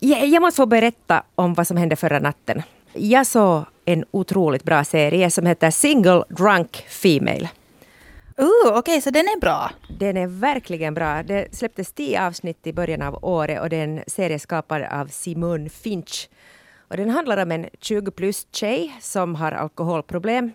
Jag, 0.00 0.42
måste 0.42 0.56
få 0.56 0.66
berätta 0.66 1.22
om 1.34 1.54
vad 1.54 1.66
som 1.66 1.76
hände 1.76 1.96
förra 1.96 2.18
natten. 2.18 2.62
Jag 2.92 3.26
såg 3.26 3.64
en 3.84 4.04
otroligt 4.10 4.64
bra 4.64 4.84
serie 4.84 5.30
som 5.30 5.46
heter 5.46 5.70
Single 5.70 6.24
Drunk 6.28 6.76
Female. 6.88 7.48
Uh, 8.40 8.66
Okej, 8.66 8.78
okay, 8.78 9.00
så 9.00 9.10
den 9.10 9.24
är 9.24 9.40
bra? 9.40 9.70
Den 9.98 10.16
är 10.16 10.26
verkligen 10.26 10.94
bra. 10.94 11.22
Det 11.22 11.56
släpptes 11.56 11.92
tio 11.92 12.26
avsnitt 12.26 12.66
i 12.66 12.72
början 12.72 13.02
av 13.02 13.24
året 13.24 13.60
och 13.60 13.68
det 13.68 13.76
är 13.76 13.84
en 13.84 14.00
serie 14.06 14.38
skapad 14.38 14.82
av 14.82 15.06
Simone 15.06 15.68
Finch. 15.68 16.28
Och 16.88 16.96
den 16.96 17.10
handlar 17.10 17.42
om 17.42 17.52
en 17.52 17.66
20 17.80 18.10
plus 18.10 18.46
tjej 18.52 18.96
som 19.00 19.34
har 19.34 19.52
alkoholproblem. 19.52 20.52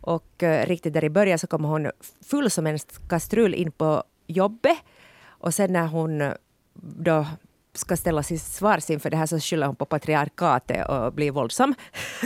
Och 0.00 0.42
uh, 0.42 0.66
riktigt 0.66 0.92
där 0.92 1.04
i 1.04 1.10
början 1.10 1.38
så 1.38 1.46
kommer 1.46 1.68
hon 1.68 1.90
full 2.24 2.50
som 2.50 2.66
en 2.66 2.78
kastrull 3.08 3.54
in 3.54 3.72
på 3.72 4.02
jobbet. 4.26 4.76
Och 5.26 5.54
sen 5.54 5.72
när 5.72 5.86
hon 5.86 6.32
då 6.74 7.26
ska 7.74 7.96
ställas 7.96 8.28
till 8.28 8.40
svars 8.40 8.90
inför 8.90 9.10
det 9.10 9.16
här 9.16 9.26
så 9.26 9.40
skyller 9.40 9.66
hon 9.66 9.76
på 9.76 9.84
patriarkatet 9.84 10.88
och 10.88 11.12
blir 11.12 11.30
våldsam. 11.30 11.74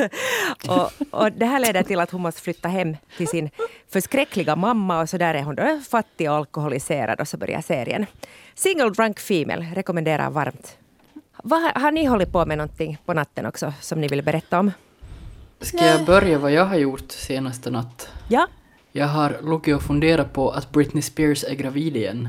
och, 0.69 0.93
och, 1.11 1.33
det 1.33 1.47
här 1.47 1.61
leder 1.61 1.83
till 1.83 2.01
att 2.01 2.11
hon 2.11 2.23
måste 2.23 2.41
flytta 2.41 2.69
hem 2.69 2.97
till 3.17 3.29
sin 3.29 3.51
förskräckliga 3.89 4.57
mamma 4.57 5.01
och 5.01 5.09
så 5.09 5.19
där 5.19 5.35
är 5.35 5.43
hon 5.43 5.55
då 5.55 5.81
fattig 5.91 6.31
och 6.31 6.37
alkoholiserad 6.37 7.21
och 7.21 7.29
så 7.29 7.37
börjar 7.37 7.61
serien. 7.61 8.07
Single 8.55 8.91
Drunk 8.91 9.21
Female 9.21 9.67
rekommenderar 9.75 10.31
varmt. 10.31 10.79
Vad, 11.43 11.63
har 11.63 11.93
ni 11.93 12.05
hållit 12.05 12.33
på 12.33 12.47
med 12.47 12.59
någonting 12.59 12.99
på 13.05 13.15
natten 13.15 13.47
också 13.47 13.73
som 13.81 14.01
ni 14.01 14.09
vill 14.09 14.23
berätta 14.23 14.61
om? 14.61 14.73
Ska 15.61 15.87
jag 15.87 16.05
börja 16.05 16.39
vad 16.39 16.53
jag 16.53 16.65
har 16.65 16.77
gjort 16.77 17.11
senaste 17.13 17.71
natt? 17.71 18.09
Ja. 18.29 18.47
Jag 18.93 19.07
har 19.07 19.31
legat 19.43 19.77
och 19.77 19.83
funderat 19.83 20.33
på 20.33 20.51
att 20.51 20.73
Britney 20.73 21.03
Spears 21.03 21.45
är 21.45 21.55
gravid 21.55 21.97
igen. 21.97 22.29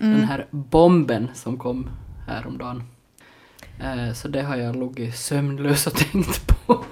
Mm. 0.00 0.12
Den 0.12 0.24
här 0.24 0.46
bomben 0.50 1.28
som 1.34 1.58
kom 1.58 1.90
häromdagen. 2.30 2.82
Eh, 3.80 4.14
så 4.14 4.28
det 4.28 4.42
har 4.42 4.56
jag 4.56 4.76
legat 4.76 5.16
sömnlös 5.16 5.86
och 5.86 5.94
tänkt 6.12 6.46
på. 6.46 6.84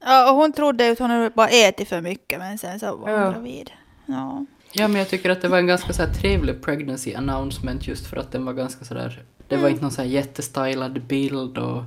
Ja, 0.00 0.30
och 0.30 0.36
hon 0.36 0.52
trodde 0.52 0.90
att 0.90 0.98
hon 0.98 1.30
bara 1.34 1.48
ätit 1.48 1.88
för 1.88 2.00
mycket 2.00 2.38
men 2.38 2.58
sen 2.58 2.80
så 2.80 2.96
var 2.96 3.10
hon 3.10 3.20
ja. 3.20 3.30
gravid. 3.30 3.70
Ja. 4.06 4.46
ja, 4.72 4.88
men 4.88 4.98
jag 4.98 5.08
tycker 5.08 5.30
att 5.30 5.42
det 5.42 5.48
var 5.48 5.58
en 5.58 5.66
ganska 5.66 5.92
så 5.92 6.02
här 6.02 6.12
trevlig 6.12 6.62
pregnancy 6.62 7.14
announcement 7.14 7.88
just 7.88 8.06
för 8.06 8.16
att 8.16 8.32
den 8.32 8.44
var 8.44 8.52
ganska 8.52 8.84
sådär, 8.84 9.22
det 9.48 9.56
var 9.56 9.62
mm. 9.62 9.70
inte 9.70 9.82
någon 9.82 9.90
så 9.90 10.02
här 10.02 10.08
jättestylad 10.08 11.02
bild 11.02 11.58
och 11.58 11.82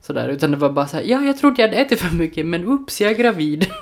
sådär, 0.00 0.28
utan 0.28 0.50
det 0.50 0.56
var 0.56 0.70
bara 0.70 0.86
så 0.88 0.96
här, 0.96 1.04
ja, 1.04 1.22
jag 1.22 1.38
trodde 1.38 1.62
jag 1.62 1.68
hade 1.68 1.80
ätit 1.80 2.00
för 2.00 2.16
mycket, 2.16 2.46
men 2.46 2.64
ups, 2.64 3.00
jag 3.00 3.10
är 3.10 3.16
gravid. 3.16 3.60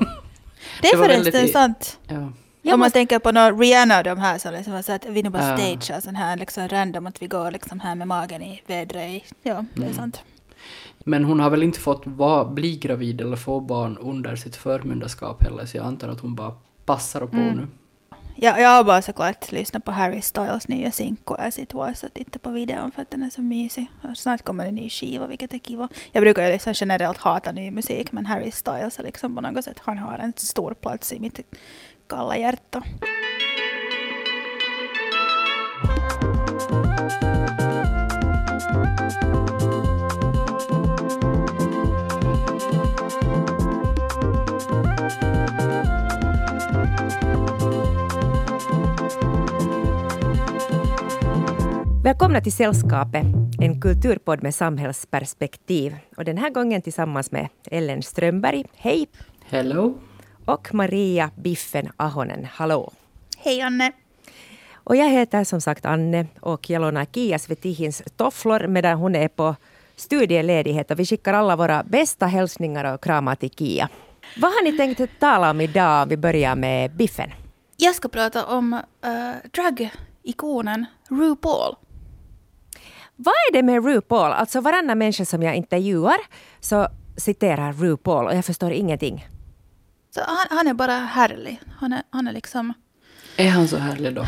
Det 0.83 0.89
är 0.89 0.97
det 0.97 1.05
förresten 1.05 1.33
väldigt, 1.33 1.53
sant. 1.53 1.99
Ja. 2.09 2.33
Jag 2.65 2.75
Om 2.75 2.81
man 2.81 2.91
tänker 2.91 3.19
på 3.19 3.33
någon 3.33 3.61
Rihanna 3.61 3.99
och 3.99 4.05
de 4.05 4.19
här 4.19 4.39
som 4.39 4.53
liksom 4.53 4.73
har 4.73 4.83
sagt 4.83 5.07
vi 5.09 5.23
nu 5.23 5.31
bara 5.31 5.49
ja. 5.49 5.57
stagear 5.57 6.01
sån 6.01 6.17
här 6.17 6.37
liksom 6.37 6.69
random 6.69 7.07
att 7.07 7.23
vi 7.23 7.27
går 7.27 7.51
liksom 7.51 7.81
här 7.81 7.95
med 7.95 8.09
magen 8.09 8.43
i 8.43 8.63
vädret. 8.67 9.23
Ja, 9.43 9.65
det 9.75 9.81
är 9.81 9.85
mm. 9.85 9.95
sant. 9.95 10.23
Men 10.99 11.25
hon 11.25 11.41
har 11.41 11.51
väl 11.51 11.63
inte 11.63 11.81
fått 11.81 12.03
va, 12.05 12.45
bli 12.45 12.77
gravid 12.77 13.21
eller 13.21 13.37
få 13.37 13.61
barn 13.61 13.99
under 13.99 14.37
sitt 14.37 14.57
förmyndarskap 14.57 15.45
heller 15.45 15.67
så 15.67 15.77
jag 15.77 15.87
antar 15.87 16.09
att 16.09 16.21
hon 16.21 16.35
bara 16.35 16.55
passar 16.85 17.21
på 17.21 17.37
mm. 17.37 17.57
nu. 17.57 17.67
Ja, 18.37 18.59
jag 18.59 18.69
har 18.69 18.85
bara 18.85 19.03
såklart 19.03 19.53
lyssnat 19.53 19.85
på 19.85 19.91
Harry 19.91 20.23
Styles 20.23 20.69
nya 20.69 20.91
sinko 20.91 21.35
As 21.35 21.59
it 21.59 21.75
was 21.75 22.03
och 22.03 22.15
tittat 22.15 22.43
på 22.43 22.51
videon 22.51 22.93
för 22.93 23.03
att 23.03 23.11
den 23.11 23.23
är 23.23 23.31
så 23.31 23.43
mysig. 23.43 23.87
snart 24.17 24.43
kommer 24.43 24.67
en 24.67 24.75
ny 24.75 24.91
skiva 24.91 25.27
vilket 25.27 25.55
är 25.55 25.59
kiva. 25.59 25.89
Jag 26.13 26.23
brukar 26.23 26.47
ju 26.47 26.53
liksom 26.53 26.73
generellt 26.77 27.19
hata 27.19 27.53
ny 27.53 27.71
musik 27.71 28.13
men 28.13 28.27
Harry 28.27 28.51
Styles 28.51 28.99
är 28.99 29.03
liksom 29.03 29.35
på 29.35 29.41
något 29.41 29.65
sätt, 29.65 29.81
han 29.85 29.99
har 29.99 30.19
en 30.19 30.33
stor 30.37 30.75
plats 30.75 31.13
i 31.13 31.21
mitt 31.21 31.41
kalla 32.13 32.37
hjärta. 32.37 32.83
Välkomna 52.05 52.41
till 52.41 52.53
Sällskapet, 52.53 53.27
en 53.61 53.81
kulturpodd 53.81 54.43
med 54.43 54.55
samhällsperspektiv. 54.55 55.97
Och 56.17 56.25
den 56.25 56.39
här 56.39 56.51
gången 56.51 56.83
tillsammans 56.83 57.33
med 57.33 57.49
Ellen 57.71 58.03
Strömberg. 58.03 58.65
Hej! 58.77 59.09
Hello! 59.51 60.12
Och 60.45 60.75
Maria 60.75 61.31
Biffen 61.37 61.89
Ahonen. 61.97 62.47
Hallå! 62.53 62.93
Hej 63.39 63.61
Anne! 63.61 63.93
Och 64.75 64.97
jag 64.97 65.11
heter 65.11 65.45
som 65.45 65.61
sagt 65.61 65.87
Anne 65.87 66.27
och 66.41 66.71
jag 66.71 66.83
lånar 66.83 67.05
Kia 67.05 67.39
Svetihins 67.39 68.03
tofflor 68.17 68.67
medan 68.67 68.99
hon 68.99 69.15
är 69.15 69.29
på 69.29 69.57
studieledighet 69.97 70.91
och 70.91 70.99
vi 70.99 71.07
skickar 71.07 71.35
alla 71.35 71.57
våra 71.57 71.83
bästa 71.83 72.27
hälsningar 72.27 72.95
och 72.95 73.05
kramar 73.05 73.35
till 73.35 73.51
Kia. 73.51 73.89
Vad 74.37 74.53
har 74.53 74.65
ni 74.65 74.77
tänkt 74.77 75.21
tala 75.21 75.51
om 75.51 75.61
idag 75.61 76.07
vi 76.07 76.17
börjar 76.17 76.57
med 76.57 76.97
Biffen? 76.97 77.31
Jag 77.77 77.95
ska 77.95 78.09
prata 78.09 78.47
om 78.47 78.73
uh, 78.73 78.81
drag-ikonen 79.51 80.87
RuPaul. 81.09 81.75
Vad 83.17 83.35
är 83.35 83.53
det 83.53 83.63
med 83.63 83.85
RuPaul? 83.85 84.33
Alltså 84.33 84.61
varannan 84.61 84.99
människa 84.99 85.25
som 85.25 85.43
jag 85.43 85.55
intervjuar 85.55 86.17
så 86.61 86.89
citerar 87.17 87.73
RuPaul 87.73 88.27
och 88.27 88.35
jag 88.35 88.45
förstår 88.45 88.73
ingenting. 88.73 89.27
Så 90.15 90.21
han, 90.27 90.47
han 90.51 90.69
är 90.69 90.75
bara 90.75 90.93
härlig. 90.93 91.61
Han 91.81 91.93
är, 91.93 92.03
han 92.11 92.29
är 92.29 92.33
liksom... 92.33 92.73
Är 93.37 93.49
han 93.49 93.69
så 93.69 93.77
härlig 93.77 94.15
då? 94.15 94.27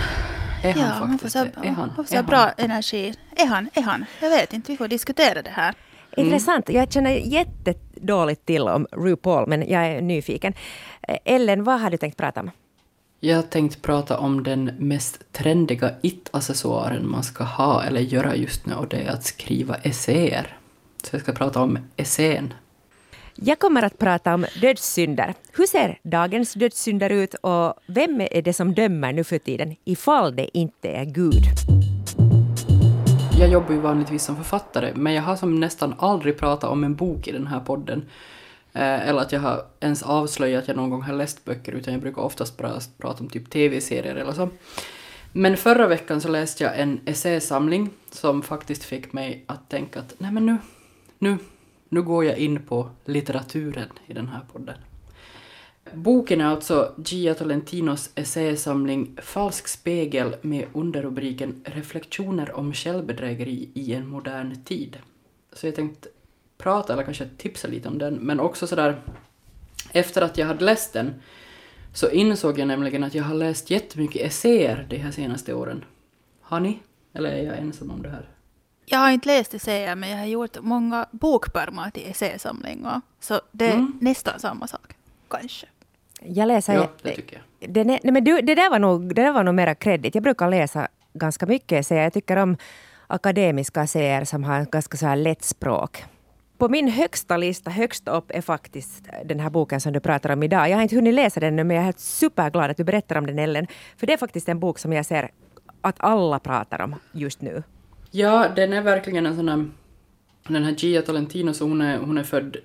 Är 0.62 0.72
han 0.72 0.83
ja, 0.83 1.06
faktiskt 1.06 1.34
han 1.34 1.47
får 1.47 1.61
så, 1.61 1.67
är 1.67 1.71
han, 1.71 1.95
får 1.97 2.05
så 2.05 2.17
är 2.17 2.22
bra 2.22 2.39
han? 2.39 2.53
energi. 2.56 3.15
Är 3.37 3.47
han? 3.47 3.69
Är 3.75 3.83
han? 3.83 4.05
Jag 4.21 4.31
vet 4.31 4.53
inte, 4.53 4.73
vi 4.73 4.78
får 4.78 4.89
diskutera 4.89 5.43
det 5.43 5.50
här. 5.50 5.75
Mm. 6.17 6.27
Intressant. 6.27 6.69
Jag 6.69 6.93
känner 6.93 7.11
jättedåligt 7.11 8.47
till 8.47 8.62
om 8.62 8.87
RuPaul, 8.93 9.49
men 9.49 9.69
jag 9.69 9.87
är 9.87 10.00
nyfiken. 10.00 10.55
Ellen, 11.25 11.65
vad 11.65 11.81
har 11.81 11.91
du 11.91 11.97
tänkt 11.97 12.17
prata 12.17 12.41
om? 12.41 12.50
Jag 13.21 13.37
har 13.37 13.43
tänkt 13.43 13.83
prata 13.83 14.19
om 14.19 14.43
den 14.43 14.65
mest 14.65 15.33
trendiga 15.33 15.91
it-accessoaren 16.03 17.06
man 17.11 17.23
ska 17.25 17.44
ha 17.44 17.83
eller 17.83 18.00
göra 18.00 18.37
just 18.37 18.67
nu 18.67 18.75
och 18.75 18.89
det 18.89 18.97
är 18.97 19.11
att 19.11 19.25
skriva 19.25 19.75
essäer. 19.75 20.56
Så 21.03 21.09
jag 21.17 21.23
ska 21.23 21.33
prata 21.33 21.61
om 21.61 21.78
essän. 21.97 22.55
Jag 23.37 23.59
kommer 23.59 23.83
att 23.83 23.99
prata 23.99 24.34
om 24.34 24.47
dödssynder. 24.61 25.34
Hur 25.53 25.67
ser 25.67 25.99
dagens 26.03 26.55
dödssynder 26.55 27.11
ut 27.11 27.34
och 27.34 27.75
vem 27.87 28.21
är 28.21 28.43
det 28.43 28.53
som 28.53 28.75
dömer 28.75 29.12
nu 29.12 29.25
för 29.25 29.39
tiden 29.39 29.77
ifall 29.84 30.37
det 30.37 30.59
inte 30.59 30.89
är 30.89 31.05
Gud? 31.05 31.43
Jag 33.39 33.49
jobbar 33.49 33.75
ju 33.75 33.81
vanligtvis 33.81 34.25
som 34.25 34.37
författare 34.37 34.93
men 34.94 35.12
jag 35.12 35.23
har 35.23 35.37
som 35.37 35.61
nästan 35.61 35.94
aldrig 35.99 36.39
pratat 36.39 36.71
om 36.71 36.84
en 36.84 36.94
bok 36.94 37.28
i 37.28 37.33
den 37.33 37.47
här 37.47 37.61
podden. 37.61 38.05
Eh, 38.73 39.09
eller 39.09 39.21
att 39.21 39.33
jag 39.33 39.41
har 39.41 39.62
ens 39.81 40.03
avslöjat 40.03 40.62
att 40.62 40.69
jag 40.69 40.77
någon 40.77 40.91
gång 40.91 41.03
har 41.03 41.15
läst 41.15 41.44
böcker, 41.44 41.73
utan 41.73 41.93
jag 41.93 42.03
brukar 42.03 42.23
oftast 42.23 42.56
prata 42.56 43.17
om 43.21 43.28
typ 43.28 43.50
tv-serier 43.50 44.15
eller 44.17 44.33
så. 44.33 44.49
Men 45.33 45.56
förra 45.56 45.87
veckan 45.87 46.21
så 46.21 46.28
läste 46.28 46.65
jag 46.65 46.78
en 46.78 47.00
essäsamling 47.05 47.91
som 48.11 48.43
faktiskt 48.43 48.84
fick 48.84 49.12
mig 49.12 49.44
att 49.47 49.69
tänka 49.71 49.99
att 49.99 50.15
nej 50.19 50.33
men 50.33 50.47
nu, 50.47 50.56
nu, 51.19 51.39
nu 51.89 52.03
går 52.03 52.25
jag 52.25 52.39
in 52.39 52.62
på 52.62 52.91
litteraturen 53.05 53.89
i 54.06 54.12
den 54.12 54.28
här 54.28 54.41
podden. 54.53 54.77
Boken 55.93 56.41
är 56.41 56.45
alltså 56.45 56.95
Gia 57.06 57.34
Tolentinos 57.34 58.11
essäsamling 58.15 59.17
Falsk 59.22 59.69
spegel 59.69 60.37
med 60.43 60.67
underrubriken 60.73 61.61
Reflektioner 61.65 62.56
om 62.56 62.73
självbedrägeri 62.73 63.69
i 63.75 63.94
en 63.94 64.09
modern 64.09 64.65
tid. 64.65 64.99
Så 65.53 65.67
jag 65.67 65.75
tänkte 65.75 66.09
prata 66.59 66.93
eller 66.93 67.03
kanske 67.03 67.28
tipsa 67.37 67.69
lite 67.69 67.89
om 67.89 67.99
den, 67.99 68.15
men 68.15 68.41
också 68.41 68.67
sådär 68.67 69.00
efter 69.93 70.23
att 70.23 70.39
jag 70.39 70.47
hade 70.47 70.65
läst 70.65 70.93
den 70.93 71.15
så 71.93 72.11
insåg 72.11 72.59
jag 72.59 72.69
nämligen 72.69 73.05
att 73.05 73.15
jag 73.15 73.25
har 73.25 73.34
läst 73.34 73.71
jättemycket 73.71 74.27
essäer 74.27 74.87
de 74.91 74.97
här 74.97 75.11
senaste 75.11 75.55
åren. 75.55 75.84
Har 76.41 76.61
ni? 76.61 76.78
Eller 77.12 77.31
är 77.31 77.43
jag 77.43 77.59
ensam 77.59 77.91
om 77.91 78.03
det 78.03 78.09
här? 78.09 78.34
Jag 78.87 78.99
har 78.99 79.11
inte 79.11 79.27
läst 79.27 79.55
essäer, 79.55 79.95
men 79.95 80.11
jag 80.11 80.19
har 80.19 80.27
gjort 80.27 80.56
många 80.61 81.06
bokpärmar 81.11 81.91
till 81.91 82.11
essäsamlingar. 82.11 83.00
Så 83.20 83.41
det 83.53 83.67
är 83.67 83.75
mm. 83.75 83.99
nästan 84.00 84.41
samma 84.41 84.67
sak, 84.67 84.93
kanske. 85.29 85.67
Jag 86.20 86.49
läser... 86.49 86.75
Ja, 86.75 86.88
det 87.03 87.14
tycker 87.14 87.37
jag. 87.37 87.70
Det, 87.70 87.85
nej, 87.85 88.00
men 88.03 88.25
du, 88.25 88.41
det, 88.41 88.55
där 88.55 88.70
var 88.70 88.79
nog, 88.79 89.14
det 89.14 89.23
där 89.23 89.32
var 89.32 89.44
nog 89.44 89.55
mera 89.55 89.75
kredit. 89.75 90.14
Jag 90.14 90.23
brukar 90.23 90.50
läsa 90.50 90.88
ganska 91.14 91.47
mycket 91.47 91.81
essäer. 91.81 92.03
Jag 92.03 92.12
tycker 92.12 92.37
om 92.37 92.56
akademiska 93.06 93.82
essäer 93.82 94.25
som 94.25 94.44
har 94.44 94.64
ganska 94.64 94.97
så 94.97 95.06
här 95.06 95.17
lätt 95.17 95.44
språk. 95.44 96.05
På 96.58 96.69
min 96.69 96.88
högsta 96.88 97.37
lista, 97.37 97.70
högst 97.70 98.08
upp, 98.08 98.31
är 98.31 98.41
faktiskt 98.41 99.08
den 99.25 99.41
här 99.41 99.50
boken 99.50 99.81
som 99.81 99.93
du 99.93 100.00
pratar 100.00 100.31
om 100.31 100.43
idag. 100.43 100.70
Jag 100.70 100.76
har 100.76 100.82
inte 100.82 100.94
hunnit 100.94 101.14
läsa 101.14 101.41
den 101.41 101.56
nu, 101.56 101.64
men 101.64 101.76
jag 101.76 101.81
är 101.82 101.85
helt 101.85 102.00
superglad 102.00 102.70
att 102.70 102.76
du 102.76 102.85
berättar 102.85 103.17
om 103.17 103.26
den, 103.26 103.38
Ellen. 103.38 103.67
För 103.97 104.06
det 104.06 104.12
är 104.12 104.17
faktiskt 104.17 104.49
en 104.49 104.61
bok 104.61 104.79
som 104.79 104.93
jag 104.93 105.06
ser 105.06 105.31
att 105.81 105.97
alla 105.99 106.38
pratar 106.38 106.81
om 106.81 106.94
just 107.12 107.41
nu. 107.41 107.62
Ja, 108.16 108.49
den 108.56 108.72
är 108.72 108.82
verkligen 108.82 109.26
en 109.26 109.37
sån 109.37 109.49
här... 109.49 109.70
Den 110.49 110.64
här 110.64 110.75
Gia 110.78 111.02
Tolentino, 111.02 111.55
så 111.55 111.64
hon 111.64 111.81
är, 111.81 111.99
hon 111.99 112.19
är 112.19 112.22
född 112.22 112.56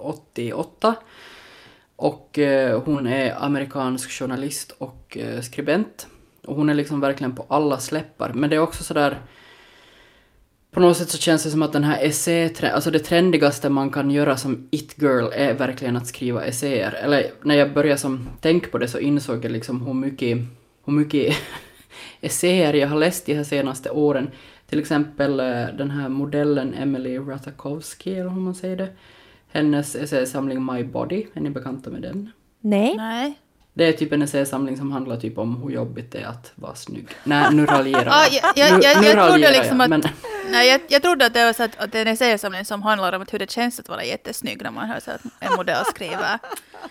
88 0.00 0.94
och 1.96 2.38
eh, 2.38 2.82
hon 2.82 3.06
är 3.06 3.44
amerikansk 3.44 4.10
journalist 4.10 4.74
och 4.78 5.16
eh, 5.20 5.40
skribent. 5.40 6.06
Och 6.46 6.56
hon 6.56 6.70
är 6.70 6.74
liksom 6.74 7.00
verkligen 7.00 7.34
på 7.34 7.46
alla 7.48 7.78
släppar. 7.78 8.32
Men 8.32 8.50
det 8.50 8.56
är 8.56 8.60
också 8.60 8.84
sådär 8.84 9.18
på 10.70 10.80
något 10.80 10.96
sätt 10.96 11.10
så 11.10 11.18
känns 11.18 11.44
det 11.44 11.50
som 11.50 11.62
att 11.62 11.72
den 11.72 11.84
här 11.84 12.02
essä, 12.02 12.50
alltså 12.74 12.90
det 12.90 12.98
trendigaste 12.98 13.68
man 13.68 13.90
kan 13.90 14.10
göra 14.10 14.36
som 14.36 14.68
it-girl 14.70 15.32
är 15.32 15.54
verkligen 15.54 15.96
att 15.96 16.06
skriva 16.06 16.44
essäer. 16.44 16.92
Eller 16.92 17.30
när 17.42 17.54
jag 17.54 17.72
började 17.74 17.98
som 17.98 18.28
tänk 18.40 18.70
på 18.70 18.78
det 18.78 18.88
så 18.88 18.98
insåg 18.98 19.44
jag 19.44 19.52
liksom 19.52 19.86
hur 19.86 19.94
mycket, 19.94 20.38
hur 20.84 20.92
mycket 20.92 21.36
essäer 22.20 22.74
jag 22.74 22.88
har 22.88 22.98
läst 22.98 23.26
de 23.26 23.34
här 23.34 23.44
senaste 23.44 23.90
åren. 23.90 24.30
Till 24.68 24.78
exempel 24.78 25.40
eh, 25.40 25.46
den 25.78 25.90
här 25.90 26.08
modellen 26.08 26.74
Emily 26.74 27.18
Ratajkowski, 27.18 28.14
eller 28.14 28.30
hur 28.30 28.40
man 28.40 28.54
säger 28.54 28.76
det. 28.76 28.88
Hennes 29.48 29.96
essäsamling 29.96 30.64
My 30.64 30.84
Body, 30.84 31.26
är 31.34 31.40
ni 31.40 31.50
bekanta 31.50 31.90
med 31.90 32.02
den? 32.02 32.30
Nej. 32.60 32.96
Nej. 32.96 33.38
Det 33.78 33.84
är 33.84 33.92
typ 33.92 34.12
en 34.12 34.22
essäsamling 34.22 34.76
som 34.76 34.92
handlar 34.92 35.16
typ 35.16 35.38
om 35.38 35.62
hur 35.62 35.70
jobbigt 35.70 36.12
det 36.12 36.18
är 36.18 36.26
att 36.26 36.52
vara 36.54 36.74
snygg. 36.74 37.08
Nej, 37.24 37.46
nu 37.52 37.66
raljerar 37.66 38.06
Ah, 38.10 38.26
jag. 38.30 38.52
jag, 38.56 38.70
jag, 38.70 38.84
jag, 38.84 38.96
Nu- 38.96 39.00
nu 39.02 39.08
jag 39.14 39.28
trodde 39.30 39.50
liksom 39.52 39.80
att... 39.80 39.88
men- 39.90 40.02
Nej, 40.50 40.68
jag, 40.68 40.80
jag 40.88 41.02
trodde 41.02 41.26
att 41.26 41.34
det 41.34 41.44
var 41.44 41.52
så 41.52 41.62
att, 41.62 41.78
att 41.78 41.92
det 41.92 41.98
är 41.98 42.06
en 42.06 42.12
essäsamling 42.12 42.64
som 42.64 42.82
handlar 42.82 43.12
om 43.12 43.24
hur 43.30 43.38
det 43.38 43.50
känns 43.50 43.80
att 43.80 43.88
vara 43.88 44.04
jättesnygg 44.04 44.62
när 44.62 44.70
man 44.70 44.88
hör 44.88 45.00
så 45.00 45.10
att 45.10 45.20
en 45.40 45.52
modell 45.56 45.84
skriver. 45.84 46.38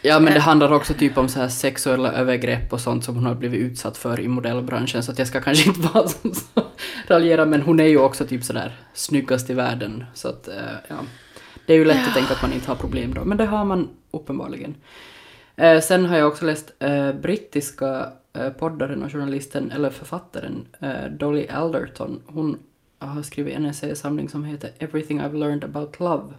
Ja, 0.01 0.19
men 0.19 0.33
det 0.33 0.39
handlar 0.39 0.73
också 0.73 0.93
typ 0.93 1.17
om 1.17 1.29
så 1.29 1.39
här 1.39 1.47
sexuella 1.47 2.11
övergrepp 2.13 2.73
och 2.73 2.81
sånt 2.81 3.03
som 3.05 3.15
hon 3.15 3.25
har 3.25 3.35
blivit 3.35 3.59
utsatt 3.61 3.97
för 3.97 4.19
i 4.19 4.27
modellbranschen, 4.27 5.03
så 5.03 5.11
att 5.11 5.19
jag 5.19 5.27
ska 5.27 5.41
kanske 5.41 5.69
inte 5.69 5.79
vara 5.93 6.07
så, 6.07 6.17
så 6.33 6.61
raljera, 7.07 7.45
men 7.45 7.61
hon 7.61 7.79
är 7.79 7.87
ju 7.87 7.97
också 7.99 8.25
typ 8.25 8.43
sådär 8.43 8.75
snyggast 8.93 9.49
i 9.49 9.53
världen, 9.53 10.05
så 10.13 10.27
att 10.27 10.47
eh, 10.47 10.53
ja. 10.87 10.95
Det 11.65 11.73
är 11.73 11.77
ju 11.77 11.85
lätt 11.85 12.07
att 12.07 12.13
tänka 12.13 12.33
att 12.33 12.41
man 12.41 12.53
inte 12.53 12.67
har 12.71 12.75
problem 12.75 13.13
då, 13.13 13.25
men 13.25 13.37
det 13.37 13.45
har 13.45 13.65
man 13.65 13.89
uppenbarligen. 14.11 14.75
Eh, 15.59 15.81
sen 15.81 16.05
har 16.05 16.17
jag 16.17 16.27
också 16.27 16.45
läst 16.45 16.71
eh, 16.79 17.13
brittiska 17.13 18.11
eh, 18.33 18.49
poddaren 18.49 19.03
och 19.03 19.11
journalisten, 19.11 19.71
eller 19.71 19.89
författaren, 19.89 20.67
eh, 20.79 21.11
Dolly 21.11 21.47
Alderton. 21.47 22.21
Hon 22.25 22.59
har 22.99 23.21
skrivit 23.21 23.55
en 23.55 23.65
essäsamling 23.65 24.29
som 24.29 24.43
heter 24.43 24.71
Everything 24.79 25.21
I've 25.21 25.37
learned 25.37 25.63
about 25.63 25.99
love. 25.99 26.33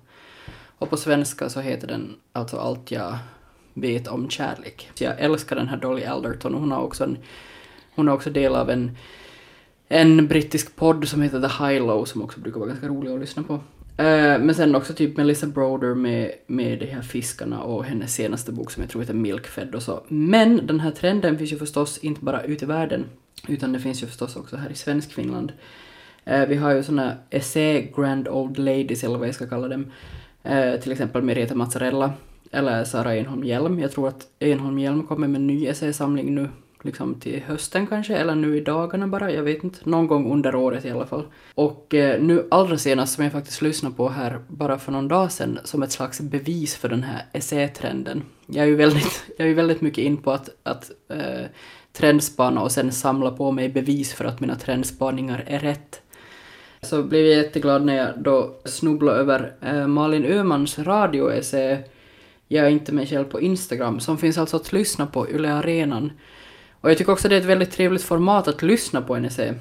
Och 0.78 0.90
på 0.90 0.96
svenska 0.96 1.48
så 1.48 1.60
heter 1.60 1.86
den 1.86 2.16
alltså 2.32 2.56
Allt 2.56 2.90
jag 2.90 3.18
vet 3.74 4.08
om 4.08 4.30
kärlek. 4.30 4.90
Så 4.94 5.04
jag 5.04 5.20
älskar 5.20 5.56
den 5.56 5.68
här 5.68 5.76
Dolly 5.76 6.04
Alderton 6.04 6.54
och 6.54 6.60
hon 6.60 6.72
har 6.72 6.82
också, 6.82 7.04
en, 7.04 7.18
hon 7.94 8.08
har 8.08 8.14
också 8.14 8.30
del 8.30 8.54
av 8.54 8.70
en, 8.70 8.96
en 9.88 10.26
brittisk 10.26 10.76
podd 10.76 11.08
som 11.08 11.22
heter 11.22 11.40
The 11.40 11.64
High 11.64 11.86
Low 11.86 12.04
som 12.04 12.22
också 12.22 12.40
brukar 12.40 12.60
vara 12.60 12.68
ganska 12.68 12.88
rolig 12.88 13.12
att 13.12 13.20
lyssna 13.20 13.42
på. 13.42 13.60
Eh, 13.98 14.38
men 14.38 14.54
sen 14.54 14.74
också 14.74 14.94
typ 14.94 15.16
Melissa 15.16 15.46
Broder 15.46 15.94
med, 15.94 16.32
med 16.46 16.78
de 16.78 16.86
här 16.86 17.02
fiskarna 17.02 17.62
och 17.62 17.84
hennes 17.84 18.14
senaste 18.14 18.52
bok 18.52 18.70
som 18.70 18.82
jag 18.82 18.90
tror 18.90 19.02
heter 19.02 19.14
Milkfed 19.14 19.74
och 19.74 19.82
så. 19.82 20.02
Men 20.08 20.66
den 20.66 20.80
här 20.80 20.90
trenden 20.90 21.38
finns 21.38 21.52
ju 21.52 21.58
förstås 21.58 21.98
inte 21.98 22.24
bara 22.24 22.42
ute 22.42 22.64
i 22.64 22.68
världen 22.68 23.04
utan 23.48 23.72
det 23.72 23.80
finns 23.80 24.02
ju 24.02 24.06
förstås 24.06 24.36
också 24.36 24.56
här 24.56 24.70
i 24.70 24.74
svensk 24.74 25.12
Finland. 25.12 25.52
Eh, 26.24 26.46
vi 26.46 26.56
har 26.56 26.74
ju 26.74 26.82
såna 26.82 27.16
essä 27.30 27.80
grand 27.96 28.28
old 28.28 28.58
ladies 28.58 29.04
eller 29.04 29.18
vad 29.18 29.28
jag 29.28 29.34
ska 29.34 29.46
kalla 29.46 29.68
dem. 29.68 29.86
Eh, 30.42 30.74
till 30.80 30.92
exempel 30.92 31.22
Merete 31.22 31.54
Mazzarella 31.54 32.12
eller 32.50 32.84
Sara 32.84 33.16
Enholm 33.16 33.44
Hjelm. 33.44 33.78
Jag 33.78 33.92
tror 33.92 34.08
att 34.08 34.26
Enholm 34.38 34.78
Hjelm 34.78 35.02
kommer 35.02 35.28
med 35.28 35.40
en 35.40 35.46
ny 35.46 35.66
essäsamling 35.66 36.34
nu 36.34 36.48
liksom 36.82 37.14
till 37.14 37.42
hösten 37.42 37.86
kanske, 37.86 38.16
eller 38.16 38.34
nu 38.34 38.56
i 38.56 38.60
dagarna 38.60 39.08
bara, 39.08 39.32
jag 39.32 39.42
vet 39.42 39.64
inte. 39.64 39.78
Någon 39.84 40.06
gång 40.06 40.32
under 40.32 40.54
året 40.54 40.84
i 40.84 40.90
alla 40.90 41.06
fall. 41.06 41.26
Och 41.54 41.94
eh, 41.94 42.22
nu 42.22 42.48
allra 42.50 42.78
senast 42.78 43.14
som 43.14 43.24
jag 43.24 43.32
faktiskt 43.32 43.62
lyssnade 43.62 43.94
på 43.94 44.08
här 44.08 44.40
bara 44.48 44.78
för 44.78 44.92
någon 44.92 45.08
dag 45.08 45.32
sedan 45.32 45.58
som 45.64 45.82
ett 45.82 45.92
slags 45.92 46.20
bevis 46.20 46.76
för 46.76 46.88
den 46.88 47.02
här 47.02 47.26
essätrenden. 47.32 48.22
Jag 48.46 48.64
är 48.64 48.68
ju 48.68 48.76
väldigt, 48.76 49.24
jag 49.36 49.44
är 49.44 49.48
ju 49.48 49.54
väldigt 49.54 49.80
mycket 49.80 50.04
in 50.04 50.16
på 50.16 50.32
att, 50.32 50.48
att 50.62 50.90
eh, 51.08 51.46
trendspana 51.92 52.62
och 52.62 52.72
sen 52.72 52.92
samla 52.92 53.30
på 53.30 53.52
mig 53.52 53.68
bevis 53.68 54.14
för 54.14 54.24
att 54.24 54.40
mina 54.40 54.54
trendspaningar 54.54 55.44
är 55.46 55.58
rätt. 55.58 56.02
Så 56.80 57.02
blev 57.02 57.26
jag 57.26 57.36
jätteglad 57.36 57.84
när 57.84 57.96
jag 57.96 58.08
då 58.18 58.60
snubblade 58.64 59.18
över 59.18 59.52
eh, 59.60 59.86
Malin 59.86 60.24
Öhmans 60.24 60.78
radioessä 60.78 61.78
Jag 62.48 62.66
är 62.66 62.70
inte 62.70 62.92
mig 62.92 63.06
själv 63.06 63.24
på 63.24 63.40
Instagram, 63.40 64.00
som 64.00 64.18
finns 64.18 64.38
alltså 64.38 64.56
att 64.56 64.72
lyssna 64.72 65.06
på 65.06 65.30
Yle 65.30 65.52
Arenan. 65.52 66.12
Och 66.80 66.90
jag 66.90 66.98
tycker 66.98 67.12
också 67.12 67.28
det 67.28 67.36
är 67.36 67.40
ett 67.40 67.46
väldigt 67.46 67.70
trevligt 67.72 68.02
format 68.02 68.48
att 68.48 68.62
lyssna 68.62 69.02
på 69.02 69.14
en 69.16 69.24
essä. 69.24 69.54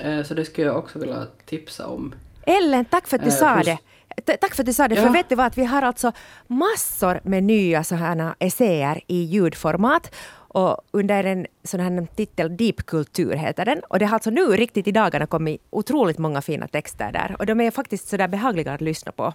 Eh, 0.00 0.22
så 0.22 0.34
det 0.34 0.44
skulle 0.44 0.66
jag 0.66 0.76
också 0.78 0.98
vilja 0.98 1.26
tipsa 1.46 1.86
om. 1.86 2.14
Ellen, 2.46 2.84
tack 2.84 3.08
för 3.08 3.16
att 3.16 3.22
du 3.22 3.28
Eh, 3.28 3.34
sa 3.34 3.62
det. 3.62 3.78
T- 4.26 4.36
Tack 4.40 4.54
för 4.54 4.62
att 4.62 4.66
du 4.66 4.72
sa 4.72 4.88
det, 4.88 4.94
Ja. 4.94 5.02
för 5.02 5.08
vet 5.10 5.28
du 5.28 5.34
vad, 5.34 5.46
att 5.46 5.58
vi 5.58 5.64
har 5.64 5.82
alltså 5.82 6.12
massor 6.46 7.20
med 7.22 7.44
nya 7.44 7.84
sådana 7.84 8.36
essäer 8.38 9.00
i 9.06 9.22
ljudformat 9.22 10.14
och 10.34 10.76
under 10.90 11.24
en 11.24 11.46
sån 11.64 11.80
här 11.80 12.06
titel 12.16 12.56
Deep 12.56 12.86
Kultur 12.86 13.32
heter 13.34 13.64
den. 13.64 13.80
Och 13.88 13.98
det 13.98 14.04
har 14.06 14.14
alltså 14.14 14.30
nu 14.30 14.40
riktigt 14.46 14.88
i 14.88 14.92
dagarna 14.92 15.26
kommit 15.26 15.62
otroligt 15.70 16.18
många 16.18 16.42
fina 16.42 16.68
texter 16.68 17.12
där 17.12 17.36
och 17.38 17.46
de 17.46 17.60
är 17.60 17.70
faktiskt 17.70 18.08
sådär 18.08 18.28
behagliga 18.28 18.72
att 18.72 18.80
lyssna 18.80 19.12
på. 19.12 19.32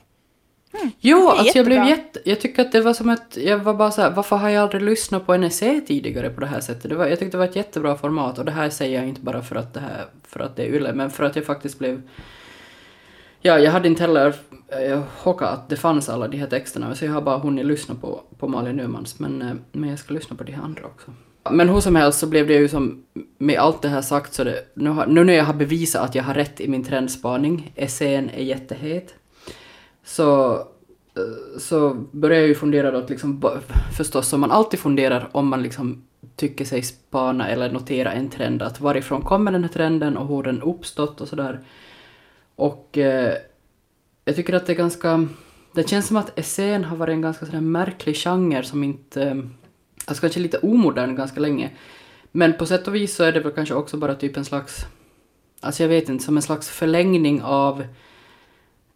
Jo, 0.99 1.17
Det 1.17 1.23
är 1.23 1.39
alltså 1.39 1.57
jag 1.57 1.65
blev 1.65 1.87
jätte... 1.87 2.19
Jag 2.25 2.41
tycker 2.41 2.61
att 2.61 2.71
det 2.71 2.81
var 2.81 2.93
som 2.93 3.09
ett... 3.09 3.37
Jag 3.37 3.57
var 3.57 3.73
bara 3.73 3.91
så 3.91 4.01
här, 4.01 4.11
varför 4.11 4.35
har 4.35 4.49
jag 4.49 4.63
aldrig 4.63 4.81
lyssnat 4.81 5.25
på 5.25 5.33
en 5.33 5.43
essä 5.43 5.81
tidigare 5.87 6.29
på 6.29 6.41
det 6.41 6.47
här 6.47 6.59
sättet? 6.59 6.89
Det 6.89 6.95
var, 6.95 7.07
jag 7.07 7.19
tyckte 7.19 7.37
det 7.37 7.39
var 7.39 7.45
ett 7.45 7.55
jättebra 7.55 7.95
format 7.95 8.39
och 8.39 8.45
det 8.45 8.51
här 8.51 8.69
säger 8.69 8.99
jag 8.99 9.07
inte 9.07 9.21
bara 9.21 9.41
för 9.41 9.55
att 9.55 9.73
det 9.73 9.79
här... 9.79 10.05
För 10.27 10.39
att 10.39 10.55
det 10.55 10.63
är 10.63 10.67
Yle, 10.67 10.93
men 10.93 11.09
för 11.09 11.23
att 11.23 11.35
jag 11.35 11.45
faktiskt 11.45 11.79
blev... 11.79 12.01
Ja, 13.41 13.59
jag 13.59 13.71
hade 13.71 13.87
inte 13.87 14.03
heller 14.03 14.35
eh, 14.67 15.01
hockat 15.17 15.49
att 15.49 15.69
det 15.69 15.75
fanns 15.75 16.09
alla 16.09 16.27
de 16.27 16.37
här 16.37 16.47
texterna, 16.47 16.95
så 16.95 17.05
jag 17.05 17.11
har 17.11 17.21
bara 17.21 17.37
hunnit 17.37 17.65
lyssna 17.65 17.95
på, 17.95 18.21
på 18.39 18.47
Malin 18.47 18.79
Öhmans, 18.79 19.19
men, 19.19 19.41
eh, 19.41 19.53
men 19.71 19.89
jag 19.89 19.99
ska 19.99 20.13
lyssna 20.13 20.35
på 20.35 20.43
de 20.43 20.51
här 20.51 20.63
andra 20.63 20.85
också. 20.85 21.11
Men 21.49 21.69
hur 21.69 21.79
som 21.79 21.95
helst 21.95 22.19
så 22.19 22.27
blev 22.27 22.47
det 22.47 22.53
ju 22.53 22.67
som, 22.67 23.03
med 23.37 23.59
allt 23.59 23.81
det 23.81 23.89
här 23.89 24.01
sagt 24.01 24.33
så 24.33 24.43
det, 24.43 24.65
nu, 24.73 24.89
har, 24.89 25.05
nu 25.07 25.23
när 25.23 25.33
jag 25.33 25.43
har 25.43 25.53
bevisat 25.53 26.01
att 26.09 26.15
jag 26.15 26.23
har 26.23 26.33
rätt 26.33 26.61
i 26.61 26.67
min 26.67 26.83
trendspaning, 26.83 27.71
essän 27.75 28.29
är 28.29 28.43
jättehet, 28.43 29.15
så, 30.03 30.53
eh, 30.55 31.59
så 31.59 31.93
börjar 32.11 32.39
jag 32.39 32.47
ju 32.47 32.55
fundera 32.55 32.91
då 32.91 33.05
liksom, 33.07 33.43
förstås 33.97 34.27
som 34.27 34.41
man 34.41 34.51
alltid 34.51 34.79
funderar 34.79 35.29
om 35.31 35.47
man 35.47 35.63
liksom 35.63 36.03
tycker 36.35 36.65
sig 36.65 36.81
spana 36.81 37.49
eller 37.49 37.71
notera 37.71 38.11
en 38.11 38.29
trend, 38.29 38.61
att 38.61 38.81
varifrån 38.81 39.21
kommer 39.21 39.51
den 39.51 39.63
här 39.63 39.71
trenden 39.71 40.17
och 40.17 40.27
hur 40.27 40.43
den 40.43 40.61
uppstått 40.61 41.21
och 41.21 41.27
sådär. 41.27 41.59
Och 42.55 42.97
eh, 42.97 43.33
jag 44.25 44.35
tycker 44.35 44.53
att 44.53 44.65
det 44.65 44.73
är 44.73 44.77
ganska... 44.77 45.27
Det 45.73 45.89
känns 45.89 46.07
som 46.07 46.17
att 46.17 46.39
essän 46.39 46.83
har 46.83 46.97
varit 46.97 47.13
en 47.13 47.21
ganska 47.21 47.45
sådär 47.45 47.61
märklig 47.61 48.15
genre 48.15 48.63
som 48.63 48.83
inte... 48.83 49.23
Eh, 49.23 49.37
alltså 50.05 50.21
kanske 50.21 50.39
lite 50.39 50.57
omodern 50.57 51.15
ganska 51.15 51.39
länge. 51.39 51.71
Men 52.31 52.53
på 52.53 52.65
sätt 52.65 52.87
och 52.87 52.95
vis 52.95 53.15
så 53.15 53.23
är 53.23 53.31
det 53.31 53.39
väl 53.39 53.51
kanske 53.51 53.75
också 53.75 53.97
bara 53.97 54.15
typ 54.15 54.37
en 54.37 54.45
slags... 54.45 54.85
Alltså 55.59 55.83
jag 55.83 55.89
vet 55.89 56.09
inte, 56.09 56.23
som 56.23 56.37
en 56.37 56.43
slags 56.43 56.69
förlängning 56.69 57.41
av... 57.41 57.83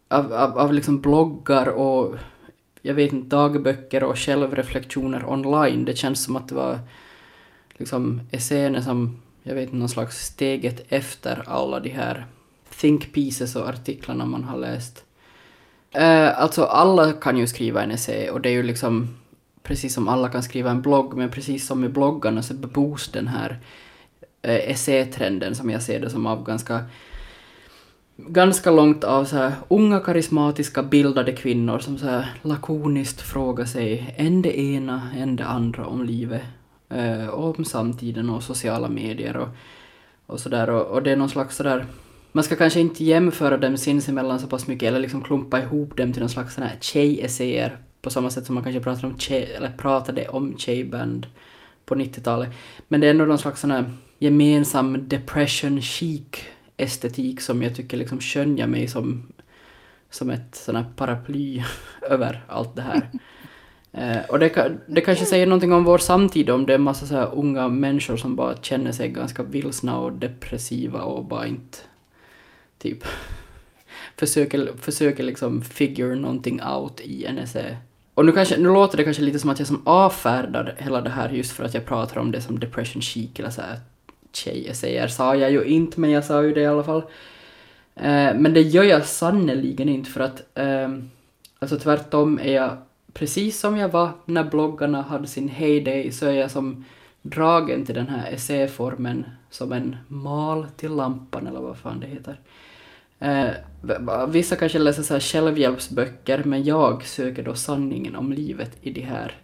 Av, 0.08 0.34
av, 0.34 0.58
av 0.58 0.74
liksom 0.74 1.02
bloggar 1.02 1.68
och... 1.68 2.16
Jag 2.82 2.94
vet 2.94 3.14
inte, 3.14 3.36
dagböcker 3.36 4.04
och 4.04 4.18
självreflektioner 4.18 5.30
online. 5.30 5.86
Det 5.86 5.98
känns 5.98 6.24
som 6.24 6.36
att 6.36 6.48
det 6.48 6.56
var 6.56 6.80
liksom 7.78 8.22
essäerna 8.32 8.82
som, 8.82 9.22
jag 9.44 9.56
vet 9.56 9.64
inte, 9.64 9.76
någon 9.76 9.90
slags 9.90 10.26
steget 10.26 10.86
efter 10.90 11.44
alla 11.48 11.80
de 11.80 11.90
här 11.90 12.26
think 12.70 13.14
pieces 13.14 13.56
och 13.56 13.70
artiklarna 13.70 14.26
man 14.26 14.44
har 14.44 14.58
läst. 14.58 15.04
Eh, 15.92 16.40
alltså 16.40 16.64
alla 16.64 17.14
kan 17.14 17.38
ju 17.38 17.48
skriva 17.48 17.84
en 17.84 17.92
essä 17.92 18.30
och 18.32 18.42
det 18.42 18.50
är 18.50 18.54
ju 18.54 18.64
liksom 18.64 19.18
precis 19.64 19.94
som 19.94 20.08
alla 20.08 20.30
kan 20.30 20.44
skriva 20.44 20.72
en 20.72 20.82
blogg 20.82 21.18
men 21.18 21.32
precis 21.32 21.68
som 21.68 21.82
med 21.82 21.94
bloggarna 21.94 22.44
så 22.44 22.54
bebos 22.54 23.12
den 23.12 23.28
här 23.28 23.60
eh, 24.42 24.70
essätrenden 24.70 25.56
som 25.56 25.70
jag 25.70 25.82
ser 25.82 26.00
det 26.00 26.10
som 26.10 26.26
av 26.26 26.44
ganska 26.44 26.84
ganska 28.18 28.72
långt 28.72 29.04
av 29.04 29.26
så 29.26 29.36
här 29.36 29.54
unga 29.68 30.00
karismatiska 30.00 30.84
bildade 30.84 31.32
kvinnor 31.32 31.80
som 31.80 31.98
så 31.98 32.06
här 32.06 32.34
lakoniskt 32.42 33.22
frågar 33.22 33.66
sig 33.66 34.16
en 34.18 34.42
det 34.42 34.60
ena, 34.60 35.10
en 35.18 35.36
det 35.36 35.46
andra 35.46 35.86
om 35.86 36.04
livet, 36.04 36.42
eh, 36.90 37.30
om 37.30 37.66
samtiden 37.66 38.30
och 38.30 38.44
sociala 38.44 38.90
medier 38.90 39.38
och, 39.38 39.50
och 40.26 40.40
sådär 40.40 40.70
och, 40.70 40.86
och 40.86 41.04
det 41.04 41.12
är 41.12 41.16
någon 41.16 41.30
slags 41.30 41.56
sådär 41.56 41.86
man 42.32 42.44
ska 42.44 42.56
kanske 42.56 42.80
inte 42.80 43.04
jämföra 43.04 43.58
dem 43.58 43.78
sinsemellan 43.78 44.40
så 44.40 44.48
pass 44.48 44.68
mycket 44.68 44.88
eller 44.88 45.00
liksom 45.00 45.22
klumpa 45.22 45.62
ihop 45.62 45.98
dem 45.98 46.14
till 46.14 46.22
någon 46.22 46.30
slags 46.30 46.56
sån 46.56 46.64
här 46.64 46.78
tjejessäer 46.82 47.78
på 48.02 48.10
samma 48.10 48.30
sätt 48.30 48.46
som 48.46 48.56
man 48.56 48.64
kanske 48.64 48.82
pratar 48.82 49.08
om 49.08 49.18
tjej, 49.18 49.54
eller 49.58 49.70
pratade 49.70 50.28
om 50.28 50.58
tjejband 50.58 51.28
på 51.86 51.96
90-talet. 51.96 52.50
Men 52.88 53.02
det 53.02 53.08
är 53.08 53.12
ändå 53.12 53.26
någon 53.26 53.38
slags 53.38 53.62
sån 53.62 53.72
här 53.72 53.92
gemensam 54.20 55.08
depression 55.08 55.82
chic 55.82 56.28
estetik 56.78 57.42
som 57.42 57.64
jag 57.64 57.76
tycker 57.76 57.98
liksom 57.98 58.20
skönjer 58.20 58.68
mig 58.68 58.88
som, 58.88 59.34
som 60.10 60.30
ett 60.30 60.56
sån 60.56 60.76
här 60.76 60.86
paraply 60.96 61.64
över 62.02 62.46
allt 62.48 62.76
det 62.76 62.82
här. 62.82 63.10
Eh, 63.98 64.26
och 64.30 64.40
det, 64.40 64.78
det 64.88 65.02
kanske 65.02 65.26
säger 65.26 65.48
någonting 65.48 65.74
om 65.74 65.84
vår 65.84 65.98
samtid, 65.98 66.50
om 66.50 66.66
det 66.66 66.74
är 66.74 66.76
en 66.76 66.82
massa 66.82 67.06
så 67.06 67.16
här 67.16 67.34
unga 67.34 67.68
människor 67.68 68.18
som 68.18 68.36
bara 68.36 68.56
känner 68.58 68.92
sig 68.92 69.10
ganska 69.10 69.44
vilsna 69.44 69.98
och 69.98 70.14
depressiva 70.14 71.02
och 71.02 71.26
bara 71.26 71.48
inte 71.48 71.78
typ 72.78 73.04
försöker, 74.18 74.72
försöker 74.78 75.24
liksom 75.24 75.62
figure 75.62 76.16
någonting 76.16 76.62
out 76.64 77.02
i 77.02 77.26
en 77.26 77.38
essä. 77.38 77.78
Och 78.14 78.26
nu, 78.26 78.32
kanske, 78.32 78.58
nu 78.58 78.70
låter 78.70 78.98
det 78.98 79.04
kanske 79.04 79.24
lite 79.24 79.40
som 79.40 79.50
att 79.50 79.60
jag 79.60 79.68
som 79.68 79.82
avfärdar 79.86 80.76
hela 80.78 81.02
det 81.02 81.10
här 81.10 81.30
just 81.30 81.52
för 81.52 81.64
att 81.64 81.74
jag 81.74 81.86
pratar 81.86 82.22
om 82.22 82.32
det 82.32 82.42
som 82.42 82.60
depression 82.60 83.02
chic 83.02 83.40
eller 83.40 83.50
så 83.50 83.62
här 83.62 83.80
tjejessäger 84.36 85.08
sa 85.08 85.36
jag 85.36 85.52
ju 85.52 85.64
inte, 85.64 86.00
men 86.00 86.12
jag 86.12 86.26
sa 86.26 86.44
ju 86.44 86.54
det 86.54 86.62
i 86.62 86.66
alla 86.66 86.84
fall. 86.84 87.04
Eh, 87.96 88.34
men 88.36 88.54
det 88.54 88.62
gör 88.62 88.84
jag 88.84 89.06
sannerligen 89.06 89.90
inte 89.90 90.10
för 90.10 90.22
att 90.22 90.58
eh, 90.58 90.90
alltså 91.60 91.78
tvärtom 91.78 92.40
är 92.40 92.54
jag 92.54 92.78
precis 93.14 93.60
som 93.60 93.78
jag 93.78 93.90
var 93.90 94.10
när 94.26 94.44
bloggarna 94.44 95.02
hade 95.02 95.28
sin 95.28 95.50
heyday 95.50 96.12
så 96.12 96.26
är 96.26 96.32
jag 96.32 96.52
som 96.52 96.86
dragen 97.22 97.86
till 97.86 97.96
den 97.96 98.08
här 98.08 98.32
essäformen 98.32 99.26
som 99.50 99.72
en 99.72 99.96
mal 100.08 100.66
till 100.78 100.92
lampan 100.92 101.48
eller 101.48 101.60
vad 101.60 101.78
fan 101.78 102.00
det 102.00 102.08
heter. 102.08 102.40
Eh, 103.20 104.28
vissa 104.28 104.56
kanske 104.56 104.80
läser 104.80 105.04
så 105.04 105.14
här 105.14 105.22
självhjälpsböcker 105.22 106.44
men 106.44 106.64
jag 106.64 107.06
söker 107.06 107.44
då 107.44 107.54
sanningen 107.54 108.16
om 108.16 108.34
livet 108.34 108.78
i 108.82 108.92
de 108.92 109.02
här 109.02 109.36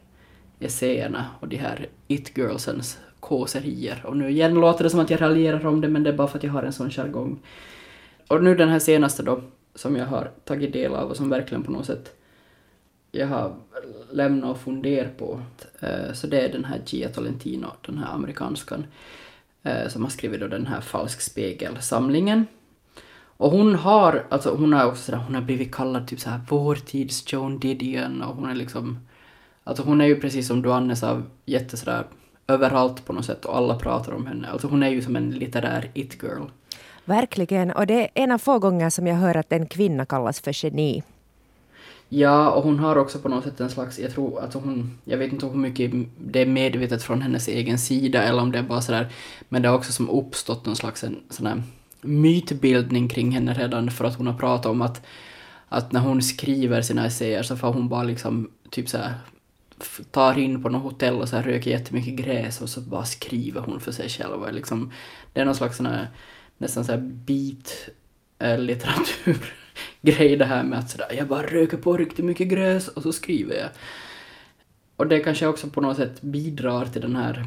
essäerna 0.60 1.26
och 1.40 1.48
de 1.48 1.58
här 1.58 1.88
it-girlsens 2.08 2.98
kåserier. 3.22 4.02
Och 4.06 4.18
nu 4.18 4.30
igen 4.30 4.54
låter 4.54 4.84
det 4.84 4.90
som 4.90 5.00
att 5.00 5.10
jag 5.10 5.22
raljerar 5.22 5.66
om 5.66 5.82
det 5.82 5.88
men 5.88 6.04
det 6.04 6.10
är 6.10 6.18
bara 6.18 6.28
för 6.28 6.38
att 6.38 6.44
jag 6.44 6.52
har 6.52 6.64
en 6.64 6.74
sån 6.74 6.90
jargong. 6.90 7.40
Och 8.28 8.44
nu 8.44 8.56
den 8.56 8.70
här 8.70 8.80
senaste 8.80 9.24
då 9.24 9.42
som 9.76 9.96
jag 9.96 10.06
har 10.06 10.32
tagit 10.44 10.74
del 10.74 10.96
av 10.96 11.10
och 11.10 11.18
som 11.18 11.30
verkligen 11.30 11.64
på 11.64 11.72
något 11.72 11.86
sätt 11.86 12.16
jag 13.12 13.28
har 13.28 13.56
lämnat 14.12 14.50
och 14.50 14.62
funderat 14.62 15.18
på. 15.18 15.42
Eh, 15.80 16.14
så 16.14 16.28
det 16.28 16.42
är 16.42 16.52
den 16.52 16.66
här 16.66 16.82
Gia 16.86 17.10
Tolentino, 17.10 17.68
den 17.86 17.98
här 17.98 18.14
amerikanskan, 18.14 18.86
eh, 19.64 19.88
som 19.88 20.04
har 20.04 20.10
skrivit 20.10 20.40
då 20.40 20.48
den 20.48 20.68
här 20.68 20.82
Falsk 20.82 21.22
spegel-samlingen. 21.22 22.46
Och 23.38 23.52
hon 23.52 23.76
har, 23.76 24.26
alltså 24.30 24.56
hon 24.56 24.74
har 24.74 24.86
också 24.86 25.04
sådär, 25.04 25.18
hon 25.18 25.36
har 25.36 25.42
blivit 25.42 25.76
kallad 25.76 26.08
typ 26.08 26.20
såhär 26.20 26.42
vår 26.50 26.76
tids 26.76 27.34
Joan 27.34 27.60
Didion 27.60 28.22
och 28.22 28.36
hon 28.36 28.50
är 28.50 28.56
liksom, 28.56 29.00
alltså 29.64 29.84
hon 29.84 30.02
är 30.02 30.06
ju 30.06 30.22
precis 30.22 30.48
som 30.48 30.62
Duanne 30.62 30.96
sa, 30.96 31.22
jätte 31.46 31.78
sådär 31.78 32.06
överallt 32.52 33.06
på 33.06 33.14
något 33.14 33.26
sätt 33.26 33.46
och 33.46 33.58
alla 33.58 33.76
pratar 33.76 34.12
om 34.12 34.28
henne. 34.28 34.48
Alltså 34.48 34.68
hon 34.68 34.84
är 34.84 34.90
ju 34.90 35.02
som 35.02 35.16
en 35.16 35.32
litterär 35.32 35.92
it-girl. 35.94 36.44
Verkligen, 37.06 37.72
och 37.72 37.88
det 37.88 38.02
är 38.02 38.10
en 38.14 38.32
av 38.32 38.38
få 38.38 38.60
gånger 38.60 38.90
som 38.90 39.08
jag 39.08 39.16
hör 39.16 39.38
att 39.38 39.52
en 39.52 39.66
kvinna 39.66 40.06
kallas 40.06 40.40
för 40.40 40.66
geni. 40.66 41.04
Ja, 42.10 42.50
och 42.50 42.64
hon 42.64 42.80
har 42.80 42.96
också 42.96 43.20
på 43.20 43.30
något 43.30 43.44
sätt 43.44 43.60
en 43.60 43.70
slags, 43.70 44.00
jag 44.00 44.12
tror, 44.12 44.42
alltså 44.42 44.60
hon, 44.60 44.98
jag 45.04 45.18
vet 45.18 45.34
inte 45.34 45.46
hur 45.46 45.54
mycket 45.54 45.92
det 46.18 46.42
är 46.42 46.46
medvetet 46.46 47.04
från 47.04 47.22
hennes 47.22 47.48
egen 47.48 47.80
sida 47.80 48.24
eller 48.24 48.42
om 48.42 48.52
det 48.52 48.60
är 48.60 48.64
bara 48.64 48.82
sådär, 48.82 49.10
men 49.50 49.62
det 49.62 49.70
har 49.70 49.78
också 49.78 49.92
som 49.92 50.10
uppstått 50.10 50.66
någon 50.66 50.76
slags 50.76 51.04
en 51.04 51.20
sån 51.30 51.46
här 51.46 51.64
mytbildning 52.02 53.08
kring 53.08 53.32
henne 53.32 53.54
redan 53.54 53.92
för 53.92 54.06
att 54.06 54.16
hon 54.16 54.28
har 54.28 54.34
pratat 54.34 54.66
om 54.66 54.82
att, 54.82 55.06
att 55.70 55.92
när 55.92 56.00
hon 56.00 56.22
skriver 56.22 56.82
sina 56.82 57.06
essäer 57.06 57.44
så 57.44 57.58
får 57.58 57.74
hon 57.74 57.90
bara 57.90 58.04
liksom 58.04 58.50
typ 58.70 58.90
så 58.90 58.98
här 58.98 59.14
tar 60.12 60.40
in 60.40 60.64
på 60.64 60.70
något 60.70 60.84
hotell 60.84 61.16
och 61.16 61.30
så 61.30 61.36
här 61.36 61.44
röker 61.44 61.72
jättemycket 61.72 62.14
gräs 62.14 62.62
och 62.62 62.70
så 62.70 62.82
bara 62.82 63.06
skriver 63.06 63.62
hon 63.62 63.80
för 63.80 63.92
sig 63.92 64.10
själv. 64.10 64.44
Och 64.44 64.54
liksom, 64.54 64.92
det 65.34 65.42
är 65.42 65.46
någon 65.46 65.56
slags 65.56 65.78
sån 65.78 65.86
här, 65.86 66.08
nästan 66.58 66.86
så 66.86 66.92
här 66.92 67.00
beat 67.00 67.90
äh, 68.40 68.60
litteratur 68.60 69.54
grej 70.02 70.38
det 70.38 70.46
här 70.46 70.64
med 70.64 70.80
att 70.80 70.90
sådär, 70.90 71.08
jag 71.18 71.28
bara 71.28 71.48
röker 71.48 71.78
på 71.78 71.98
riktigt 71.98 72.26
mycket 72.26 72.48
gräs 72.48 72.88
och 72.88 73.04
så 73.04 73.14
skriver 73.14 73.56
jag. 73.56 73.70
Och 74.96 75.08
det 75.08 75.20
kanske 75.20 75.48
också 75.48 75.68
på 75.68 75.82
något 75.82 75.98
sätt 75.98 76.22
bidrar 76.22 76.86
till 76.86 77.02
den 77.02 77.16
här 77.16 77.46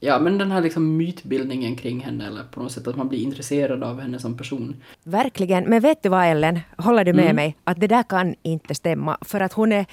ja, 0.00 0.18
men 0.18 0.38
den 0.38 0.50
här 0.50 0.60
liksom 0.60 0.96
mytbildningen 0.96 1.76
kring 1.76 2.00
henne 2.00 2.26
eller 2.26 2.42
på 2.42 2.62
något 2.62 2.72
sätt 2.72 2.86
att 2.86 2.96
man 2.96 3.08
blir 3.08 3.22
intresserad 3.22 3.82
av 3.82 4.00
henne 4.00 4.18
som 4.18 4.36
person. 4.36 4.82
Verkligen. 5.04 5.64
Men 5.64 5.80
vet 5.80 6.02
du 6.02 6.08
vad 6.08 6.26
Ellen, 6.26 6.60
håller 6.76 7.04
du 7.04 7.12
med 7.12 7.24
mm. 7.24 7.36
mig 7.36 7.56
att 7.64 7.80
det 7.80 7.86
där 7.86 8.02
kan 8.02 8.34
inte 8.42 8.74
stämma 8.74 9.18
för 9.20 9.40
att 9.40 9.52
hon 9.52 9.72
är 9.72 9.86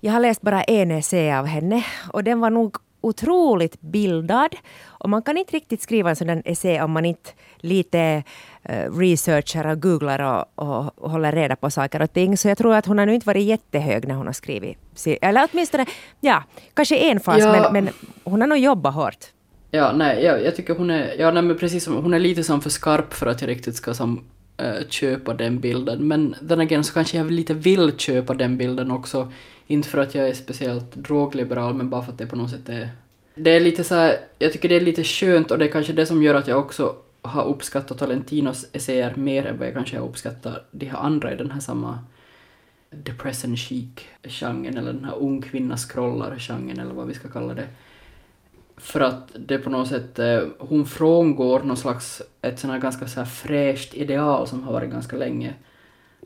jag 0.00 0.12
har 0.12 0.20
läst 0.20 0.42
bara 0.42 0.62
en 0.62 0.90
essä 0.90 1.38
av 1.38 1.46
henne 1.46 1.84
och 2.12 2.24
den 2.24 2.40
var 2.40 2.50
nog 2.50 2.76
otroligt 3.00 3.80
bildad. 3.80 4.56
Och 4.86 5.10
man 5.10 5.22
kan 5.22 5.36
inte 5.36 5.56
riktigt 5.56 5.82
skriva 5.82 6.10
en 6.10 6.16
sådan 6.16 6.42
essä 6.44 6.82
om 6.82 6.92
man 6.92 7.04
inte 7.04 7.30
lite 7.56 8.22
uh, 8.70 8.98
researchar 8.98 9.66
och 9.66 9.82
googlar 9.82 10.18
och, 10.18 10.44
och, 10.54 10.98
och, 10.98 11.10
håller 11.10 11.32
reda 11.32 11.56
på 11.56 11.70
saker 11.70 12.02
och 12.02 12.12
ting. 12.12 12.36
Så 12.36 12.48
jag 12.48 12.58
tror 12.58 12.74
att 12.74 12.86
hon 12.86 12.98
har 12.98 13.06
nu 13.06 13.14
inte 13.14 13.26
varit 13.26 13.44
jättehög 13.44 14.08
när 14.08 14.14
hon 14.14 14.26
har 14.26 14.32
skrivit. 14.32 14.78
Eller 15.20 15.48
åtminstone, 15.52 15.86
ja, 16.20 16.42
kanske 16.74 16.96
en 16.96 17.20
fas, 17.20 17.38
ja. 17.38 17.52
men, 17.52 17.72
men 17.84 17.94
hon 18.24 18.40
har 18.40 18.48
nog 18.48 18.58
jobbat 18.58 18.94
hårt. 18.94 19.26
Ja, 19.70 19.92
nej, 19.92 20.24
jag, 20.24 20.44
jag 20.44 20.56
tycker 20.56 20.74
hon 20.74 20.90
är, 20.90 21.14
ja, 21.18 21.30
nej, 21.30 21.42
men 21.42 21.58
precis 21.58 21.84
som, 21.84 21.96
hon 21.96 22.14
är 22.14 22.18
lite 22.18 22.44
som 22.44 22.60
för 22.60 22.70
skarp 22.70 23.14
för 23.14 23.26
att 23.26 23.40
jag 23.40 23.48
riktigt 23.48 23.76
ska 23.76 23.94
som, 23.94 24.24
äh, 24.56 24.88
köpa 24.88 25.34
den 25.34 25.60
bilden. 25.60 26.08
Men 26.08 26.34
den 26.40 26.60
again 26.60 26.84
så 26.84 26.92
kanske 26.92 27.16
jag 27.16 27.30
lite 27.30 27.54
vill 27.54 27.96
köpa 27.96 28.34
den 28.34 28.56
bilden 28.56 28.90
också. 28.90 29.32
Inte 29.70 29.88
för 29.88 29.98
att 29.98 30.14
jag 30.14 30.28
är 30.28 30.34
speciellt 30.34 30.94
drogliberal, 30.94 31.74
men 31.74 31.90
bara 31.90 32.02
för 32.02 32.12
att 32.12 32.18
det 32.18 32.26
på 32.26 32.36
något 32.36 32.50
sätt 32.50 32.68
är... 32.68 32.88
Det 33.34 33.50
är 33.50 33.60
lite 33.60 33.84
så 33.84 33.94
här, 33.94 34.16
jag 34.38 34.52
tycker 34.52 34.68
det 34.68 34.76
är 34.76 34.80
lite 34.80 35.04
skönt 35.04 35.50
och 35.50 35.58
det 35.58 35.64
är 35.64 35.72
kanske 35.72 35.92
det 35.92 36.06
som 36.06 36.22
gör 36.22 36.34
att 36.34 36.48
jag 36.48 36.58
också 36.58 36.96
har 37.22 37.44
uppskattat 37.44 37.98
Talentinos 37.98 38.66
essäer 38.72 39.14
mer 39.16 39.46
än 39.46 39.58
vad 39.58 39.66
jag 39.66 39.74
kanske 39.74 39.98
har 39.98 40.08
uppskattat 40.08 40.68
de 40.70 40.86
här 40.86 40.98
andra 40.98 41.32
i 41.32 41.36
den 41.36 41.50
här 41.50 41.60
samma 41.60 41.98
depression 42.90 43.56
chic-genren, 43.56 44.76
eller 44.76 44.92
den 44.92 45.04
här 45.04 45.18
ung 45.18 45.42
kvinna 45.42 45.76
scrollar-genren, 45.76 46.78
eller 46.78 46.94
vad 46.94 47.06
vi 47.06 47.14
ska 47.14 47.28
kalla 47.28 47.54
det. 47.54 47.68
För 48.76 49.00
att 49.00 49.30
det 49.38 49.58
på 49.58 49.70
något 49.70 49.88
sätt, 49.88 50.18
eh, 50.18 50.42
hon 50.58 50.86
frångår 50.86 51.62
någon 51.62 51.76
slags, 51.76 52.22
ett 52.42 52.58
sånt 52.58 52.72
här 52.72 52.80
ganska 52.80 53.08
så 53.08 53.20
här 53.20 53.26
fräscht 53.26 53.94
ideal 53.94 54.46
som 54.46 54.62
har 54.62 54.72
varit 54.72 54.90
ganska 54.90 55.16
länge. 55.16 55.54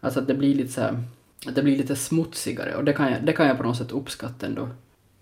Alltså 0.00 0.20
att 0.20 0.26
det 0.26 0.34
blir 0.34 0.54
lite 0.54 0.72
så 0.72 0.80
här, 0.80 1.02
det 1.52 1.62
blir 1.62 1.76
lite 1.76 1.96
smutsigare 1.96 2.74
och 2.74 2.84
det 2.84 2.92
kan 2.92 3.12
jag, 3.12 3.24
det 3.24 3.32
kan 3.32 3.46
jag 3.46 3.56
på 3.56 3.62
något 3.62 3.76
sätt 3.76 3.92
uppskatta 3.92 4.46
ändå. 4.46 4.68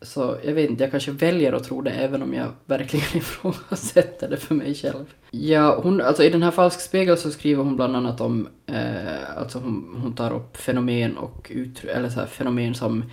Så 0.02 0.36
jag 0.44 0.52
vet 0.54 0.70
inte, 0.70 0.84
jag 0.84 0.90
kanske 0.90 1.10
väljer 1.10 1.52
att 1.52 1.64
tro 1.64 1.82
det 1.82 1.90
även 1.90 2.22
om 2.22 2.34
jag 2.34 2.48
verkligen 2.66 3.06
ifrågasätter 3.14 4.30
det 4.30 4.36
för 4.36 4.54
mig 4.54 4.74
själv. 4.74 5.04
Ja, 5.30 5.80
hon, 5.82 6.00
alltså 6.00 6.24
i 6.24 6.30
den 6.30 6.42
här 6.42 6.50
Falsk 6.50 6.80
spegel 6.80 7.18
så 7.18 7.30
skriver 7.30 7.64
hon 7.64 7.76
bland 7.76 7.96
annat 7.96 8.20
om, 8.20 8.48
eh, 8.66 9.38
alltså 9.38 9.58
hon, 9.58 9.96
hon 10.02 10.14
tar 10.14 10.34
upp 10.34 10.56
fenomen 10.56 11.16
och 11.16 11.50
uttryck, 11.54 11.90
eller 11.90 12.08
så 12.08 12.20
här, 12.20 12.26
fenomen 12.26 12.74
som 12.74 13.04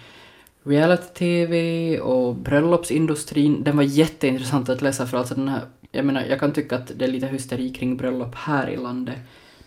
reality-tv 0.64 2.00
och 2.00 2.36
bröllopsindustrin. 2.36 3.64
Den 3.64 3.78
var 3.78 3.84
jätteintressant 3.84 4.70
att 4.70 4.82
läsa 4.82 5.06
för 5.06 5.18
alltså 5.18 5.36
den 5.36 5.48
här, 5.48 5.62
jag 5.92 6.06
menar 6.06 6.26
jag 6.26 6.40
kan 6.40 6.52
tycka 6.52 6.76
att 6.76 6.92
det 6.96 7.06
är 7.06 7.10
lite 7.10 7.28
hysteri 7.28 7.70
kring 7.70 7.98
bröllop 7.98 8.36
här 8.36 8.70
i 8.70 8.78
landet. 8.78 9.18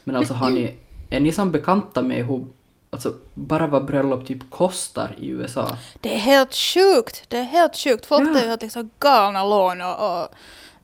Men 0.05 0.17
alltså 0.17 0.35
har 0.35 0.51
ni, 0.51 0.75
är 1.11 1.21
ni 1.21 1.33
som 1.33 1.53
bekanta 1.53 2.03
med 2.03 2.27
hur 2.27 2.47
Alltså 2.93 3.15
bara 3.35 3.67
vad 3.67 3.85
bröllop 3.85 4.27
typ 4.27 4.51
kostar 4.51 5.15
i 5.19 5.29
USA. 5.29 5.77
Det 6.01 6.15
är 6.15 6.19
helt 6.19 6.55
sjukt. 6.55 7.25
Det 7.29 7.39
är 7.39 7.45
helt 7.45 7.77
sjukt. 7.77 8.07
Folk 8.07 8.29
ja. 8.29 8.35
tar 8.35 8.47
ju 8.47 8.57
liksom 8.61 8.91
galna 8.99 9.45
lån 9.45 9.81
och, 9.81 10.21
och 10.21 10.29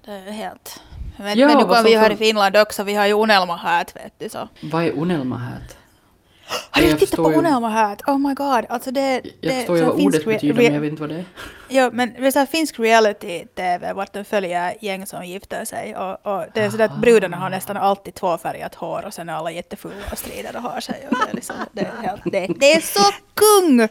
det 0.04 0.10
är 0.10 0.30
helt... 0.30 0.80
Men, 1.16 1.38
ja, 1.38 1.46
men 1.46 1.56
nu 1.56 1.62
kommer 1.62 1.82
vi 1.82 1.90
ju 1.90 1.98
här 1.98 2.10
i 2.10 2.16
Finland 2.16 2.56
också. 2.56 2.82
Vi 2.82 2.94
har 2.94 3.06
ju 3.06 3.12
unelmahät 3.12 3.96
vet 3.96 4.12
du 4.18 4.28
så. 4.28 4.48
Vad 4.62 4.84
är 4.84 4.90
unelmahät? 4.92 5.77
Har 6.70 6.82
du 6.82 6.92
tittat 6.92 7.16
på 7.16 7.30
Unelma-hat? 7.32 8.02
Oh 8.06 8.18
my 8.18 8.34
god. 8.34 8.66
Alltså 8.68 8.90
det, 8.90 9.22
jag 9.40 9.54
förstår 9.54 9.78
ju 9.78 9.84
vad 9.84 10.00
ordet 10.00 10.24
betyder 10.24 10.54
men 10.54 10.74
jag 10.74 10.80
vet 10.80 10.90
inte 10.90 11.02
vad 11.02 11.10
det 11.10 11.16
är. 11.16 11.24
Ja 11.68 11.90
men 11.92 12.12
det 12.12 12.26
är 12.26 12.30
så 12.30 12.46
finsk 12.46 12.80
reality-tv 12.80 13.92
vart 13.92 14.12
de 14.12 14.24
följer 14.24 14.74
gäng 14.80 15.06
som 15.06 15.24
gifter 15.24 15.64
sig 15.64 15.96
och, 15.96 16.26
och 16.26 16.44
det 16.54 16.60
är 16.60 16.70
så 16.70 16.82
att 16.82 16.96
brudarna 16.96 17.36
har 17.36 17.50
nästan 17.50 17.76
alltid 17.76 18.14
tvåfärgat 18.14 18.74
hår 18.74 19.04
och 19.06 19.14
sen 19.14 19.28
är 19.28 19.32
alla 19.32 19.50
jättefulla 19.50 19.94
och 20.12 20.18
strider 20.18 20.56
och 20.56 20.62
har 20.62 20.80
sig. 20.80 21.06
Och 21.10 21.16
det, 21.24 21.30
är 21.30 21.34
liksom, 21.34 21.56
det, 21.72 21.80
är 21.80 22.02
helt, 22.02 22.22
det, 22.24 22.46
det 22.58 22.72
är 22.72 22.80
så 22.80 23.12
kung! 23.34 23.88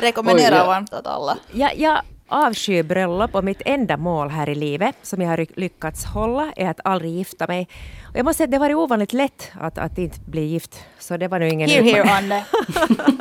Rekommenderar 0.00 0.56
Oj, 0.56 0.58
ja. 0.58 0.66
varmt 0.66 0.94
åt 0.94 1.06
alla. 1.06 1.38
Ja, 1.52 1.70
ja 1.76 2.02
avskyr 2.32 2.82
bröllop 2.82 3.34
och 3.34 3.44
mitt 3.44 3.62
enda 3.64 3.96
mål 3.96 4.28
här 4.28 4.48
i 4.48 4.54
livet 4.54 4.96
som 5.02 5.22
jag 5.22 5.28
har 5.28 5.46
lyckats 5.60 6.04
hålla 6.04 6.52
är 6.56 6.68
att 6.68 6.80
aldrig 6.84 7.12
gifta 7.12 7.46
mig. 7.46 7.68
Och 8.12 8.18
jag 8.18 8.24
måste 8.24 8.36
säga 8.36 8.44
att 8.44 8.50
det 8.50 8.58
var 8.58 8.74
ovanligt 8.74 9.12
lätt 9.12 9.52
att, 9.54 9.78
att 9.78 9.98
inte 9.98 10.20
bli 10.20 10.44
gift. 10.44 10.84
Så 10.98 11.16
det 11.16 11.28
var 11.28 11.38
nog 11.38 11.48
ingen 11.48 11.68
Here, 11.68 11.82
here, 11.82 12.10
Anne. 12.10 12.44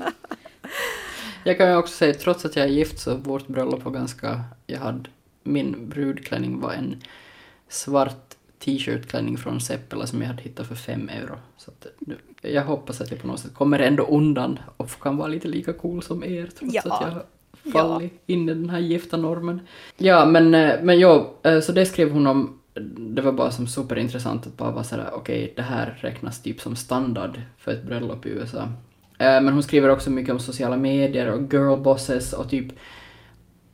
jag 1.44 1.58
kan 1.58 1.70
ju 1.70 1.76
också 1.76 1.94
säga, 1.94 2.14
trots 2.14 2.46
att 2.46 2.56
jag 2.56 2.66
är 2.66 2.70
gift 2.70 3.00
så 3.00 3.16
vårt 3.16 3.48
bröllop 3.48 3.84
var 3.84 3.92
ganska... 3.92 4.44
Jag 4.68 4.80
hade, 4.80 5.10
min 5.44 5.90
brudklänning 5.90 6.60
var 6.60 6.74
en 6.74 7.04
svart 7.70 8.36
t-shirtklänning 8.60 9.38
från 9.38 9.62
Seppela 9.62 10.08
som 10.08 10.22
jag 10.22 10.28
hade 10.28 10.44
hittat 10.44 10.68
för 10.68 10.76
fem 10.76 11.10
euro. 11.10 11.36
Så 11.58 11.72
att, 11.72 11.88
jag 12.42 12.66
hoppas 12.66 13.02
att 13.02 13.12
jag 13.12 13.22
på 13.22 13.28
något 13.28 13.40
sätt 13.40 13.54
kommer 13.54 13.80
ändå 13.80 14.04
undan 14.04 14.60
och 14.78 14.90
kan 15.02 15.18
vara 15.18 15.28
lite 15.28 15.48
lika 15.48 15.74
cool 15.74 16.04
som 16.04 16.24
er 16.24 16.50
trots 16.58 16.74
ja. 16.74 16.82
att 16.86 17.02
jag 17.02 17.24
fallit 17.74 18.14
ja. 18.26 18.34
in 18.34 18.50
i 18.50 18.54
den 18.54 18.70
här 18.70 18.80
gifta 18.80 19.18
normen. 19.18 19.60
Ja, 19.98 20.26
men, 20.26 20.56
eh, 20.56 20.82
men 20.82 21.00
ja, 21.00 21.34
eh, 21.44 21.60
så 21.60 21.72
det 21.72 21.86
skrev 21.86 22.12
hon 22.12 22.28
om 22.28 22.61
det 22.98 23.22
var 23.22 23.32
bara 23.32 23.52
som 23.52 23.68
superintressant 23.68 24.48
att 24.48 24.58
bara 24.58 24.72
vara 24.72 24.84
sådär, 24.84 25.10
okej, 25.14 25.44
okay, 25.44 25.54
det 25.56 25.62
här 25.62 25.98
räknas 26.02 26.42
typ 26.42 26.62
som 26.62 26.76
standard 26.76 27.42
för 27.58 27.72
ett 27.72 27.84
bröllop 27.84 28.26
i 28.26 28.30
USA. 28.30 28.62
Eh, 29.18 29.42
men 29.42 29.50
hon 29.50 29.64
skriver 29.64 29.90
också 29.90 30.10
mycket 30.10 30.34
om 30.34 30.40
sociala 30.40 30.78
medier 30.78 31.32
och 31.32 31.54
girlbosses 31.54 32.34
och 32.34 32.50
typ 32.50 32.66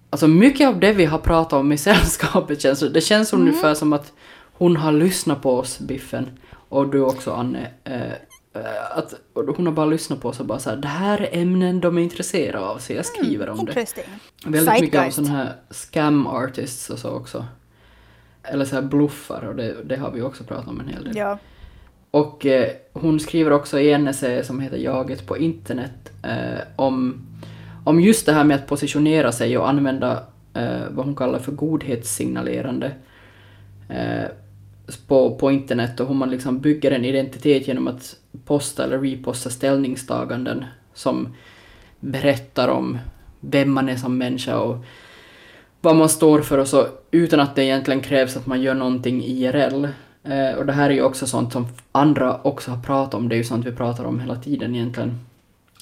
Alltså 0.10 0.28
mycket 0.28 0.68
av 0.68 0.80
det 0.80 0.94
vi 0.94 1.06
har 1.06 1.20
pratat 1.20 1.54
om 1.54 1.72
i 1.72 1.78
sällskapet 1.78 2.62
känns 2.62 2.80
det 2.80 3.02
känns 3.02 3.34
mm. 3.34 3.48
ungefär 3.48 3.74
som 3.74 3.94
att 3.94 4.14
hon 4.54 4.78
har 4.78 4.92
lyssnat 4.92 5.42
på 5.42 5.58
oss, 5.58 5.80
Biffen, 5.80 6.40
och 6.70 6.90
du 6.90 7.02
också 7.02 7.32
Anne, 7.32 7.72
Eh, 8.58 8.98
att 8.98 9.14
hon 9.34 9.66
har 9.66 9.74
bara 9.74 9.86
lyssnat 9.86 10.22
på 10.22 10.30
oss 10.30 10.40
och 10.40 10.46
bara 10.46 10.60
så 10.60 10.70
här, 10.70 10.78
det 10.78 10.88
här 10.88 11.22
är 11.22 11.42
ämnen 11.42 11.80
de 11.80 11.98
är 11.98 12.02
intresserade 12.02 12.66
av 12.66 12.78
så 12.78 12.94
jag 12.94 13.06
skriver 13.06 13.48
mm, 13.48 13.60
om 13.60 13.66
det. 13.66 13.88
Väldigt 14.46 14.82
mycket 14.82 15.06
om 15.06 15.12
sådana 15.12 15.34
här 15.34 15.56
scam 15.70 16.28
artists 16.28 16.90
och 16.90 17.00
så 17.00 17.10
också. 17.10 17.46
Eller 18.52 18.66
så 18.66 18.76
här 18.76 18.82
bluffar 18.82 19.48
och 19.48 19.56
det, 19.56 19.76
det 19.84 19.96
har 19.96 20.12
vi 20.12 20.22
också 20.22 20.44
pratat 20.44 20.68
om 20.68 20.80
en 20.80 20.88
hel 20.88 21.04
del. 21.04 21.18
Ja. 21.18 21.38
Och 22.12 22.46
eh, 22.46 22.70
hon 22.94 23.20
skriver 23.20 23.52
också 23.52 23.80
i 23.80 23.92
en 23.92 24.08
essä 24.08 24.44
som 24.44 24.60
heter 24.60 24.78
Jaget 24.78 25.28
på 25.28 25.38
internet 25.38 26.12
eh, 26.24 26.62
om, 26.76 27.22
om 27.84 28.02
just 28.02 28.26
det 28.26 28.34
här 28.34 28.44
med 28.44 28.56
att 28.56 28.68
positionera 28.68 29.32
sig 29.32 29.58
och 29.58 29.70
använda 29.70 30.24
eh, 30.54 30.90
vad 30.90 31.06
hon 31.06 31.16
kallar 31.16 31.40
för 31.40 31.52
godhetssignalerande 31.52 32.92
eh, 33.90 34.30
på, 35.08 35.36
på 35.36 35.52
internet 35.52 36.00
och 36.00 36.08
hur 36.08 36.16
man 36.16 36.30
liksom 36.30 36.60
bygger 36.60 36.92
en 36.92 37.06
identitet 37.06 37.68
genom 37.68 37.88
att 37.88 38.16
posta 38.46 38.84
eller 38.84 39.00
reposta 39.00 39.50
ställningstaganden 39.50 40.66
som 40.94 41.36
berättar 42.00 42.68
om 42.68 42.98
vem 43.40 43.74
man 43.74 43.90
är 43.90 43.96
som 43.96 44.18
människa 44.18 44.58
och 44.60 44.86
vad 45.82 45.96
man 45.96 46.10
står 46.10 46.42
för 46.42 46.58
och 46.58 46.68
så 46.68 46.88
utan 47.12 47.40
att 47.40 47.56
det 47.56 47.64
egentligen 47.64 48.02
krävs 48.02 48.38
att 48.38 48.48
man 48.48 48.62
gör 48.62 48.74
någonting 48.74 49.24
IRL. 49.24 49.88
Eh, 50.24 50.58
och 50.58 50.66
det 50.66 50.74
här 50.74 50.90
är 50.90 50.94
ju 50.94 51.02
också 51.02 51.28
sånt 51.28 51.54
som 51.54 51.68
andra 51.92 52.42
också 52.42 52.72
har 52.72 52.84
pratat 52.84 53.14
om, 53.14 53.30
det 53.30 53.36
är 53.36 53.38
ju 53.38 53.44
sånt 53.44 53.66
vi 53.66 53.72
pratar 53.72 54.04
om 54.06 54.20
hela 54.20 54.36
tiden 54.36 54.76
egentligen. 54.76 55.20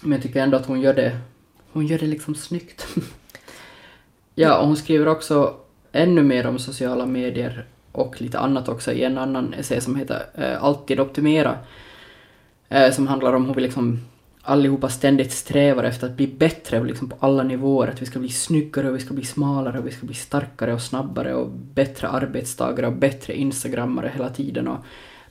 Men 0.01 0.11
jag 0.11 0.21
tycker 0.21 0.43
ändå 0.43 0.57
att 0.57 0.65
hon 0.65 0.81
gör 0.81 0.93
det, 0.93 1.17
hon 1.71 1.87
gör 1.87 1.99
det 1.99 2.07
liksom 2.07 2.35
snyggt. 2.35 2.87
ja, 4.35 4.57
och 4.57 4.67
hon 4.67 4.77
skriver 4.77 5.07
också 5.07 5.55
ännu 5.91 6.23
mer 6.23 6.47
om 6.47 6.59
sociala 6.59 7.05
medier 7.05 7.65
och 7.91 8.21
lite 8.21 8.39
annat 8.39 8.69
också 8.69 8.91
i 8.91 9.03
en 9.03 9.17
annan 9.17 9.53
essä 9.53 9.81
som 9.81 9.95
heter 9.95 10.25
eh, 10.33 10.63
Alltid 10.63 10.99
optimera. 10.99 11.57
Eh, 12.69 12.91
som 12.91 13.07
handlar 13.07 13.33
om 13.33 13.45
hur 13.45 13.53
vi 13.53 13.61
liksom 13.61 13.99
allihopa 14.45 14.89
ständigt 14.89 15.31
strävar 15.31 15.83
efter 15.83 16.07
att 16.07 16.17
bli 16.17 16.27
bättre 16.27 16.83
liksom 16.83 17.09
på 17.09 17.15
alla 17.19 17.43
nivåer. 17.43 17.87
Att 17.87 18.01
vi 18.01 18.05
ska 18.05 18.19
bli 18.19 18.29
snyggare 18.29 18.89
och 18.89 18.95
vi 18.95 18.99
ska 18.99 19.13
bli 19.13 19.25
smalare 19.25 19.79
och 19.79 19.87
vi 19.87 19.91
ska 19.91 20.05
bli 20.05 20.15
starkare 20.15 20.73
och 20.73 20.81
snabbare 20.81 21.33
och 21.33 21.49
bättre 21.51 22.07
arbetstagare 22.07 22.87
och 22.87 22.93
bättre 22.93 23.35
instagrammare 23.35 24.11
hela 24.13 24.29
tiden. 24.29 24.67
Och 24.67 24.77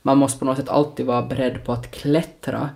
man 0.03 0.19
måste 0.19 0.39
på 0.39 0.45
något 0.45 0.57
sätt 0.57 0.69
alltid 0.69 1.07
vara 1.07 1.27
beredd 1.27 1.65
på 1.65 1.73
att 1.73 1.91
klättra. 1.91 2.71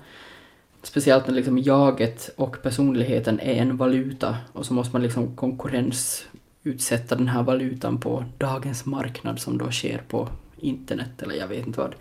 Speciellt 0.83 1.27
när 1.27 1.35
liksom 1.35 1.59
jaget 1.59 2.31
och 2.37 2.63
personligheten 2.63 3.41
är 3.41 3.55
en 3.55 3.77
valuta 3.77 4.37
och 4.53 4.67
så 4.67 4.75
måste 4.75 4.93
man 4.93 5.03
liksom 5.03 5.37
konkurrensutsätta 5.37 7.15
den 7.15 7.29
här 7.29 7.43
valutan 7.43 8.01
på 8.01 8.25
dagens 8.39 8.87
marknad 8.87 9.41
som 9.41 9.59
då 9.59 9.71
sker 9.71 10.03
på 10.09 10.29
internet 10.57 11.23
eller 11.23 11.35
jag 11.35 11.49
vet 11.49 11.67
inte 11.67 11.81
vad. 11.81 11.95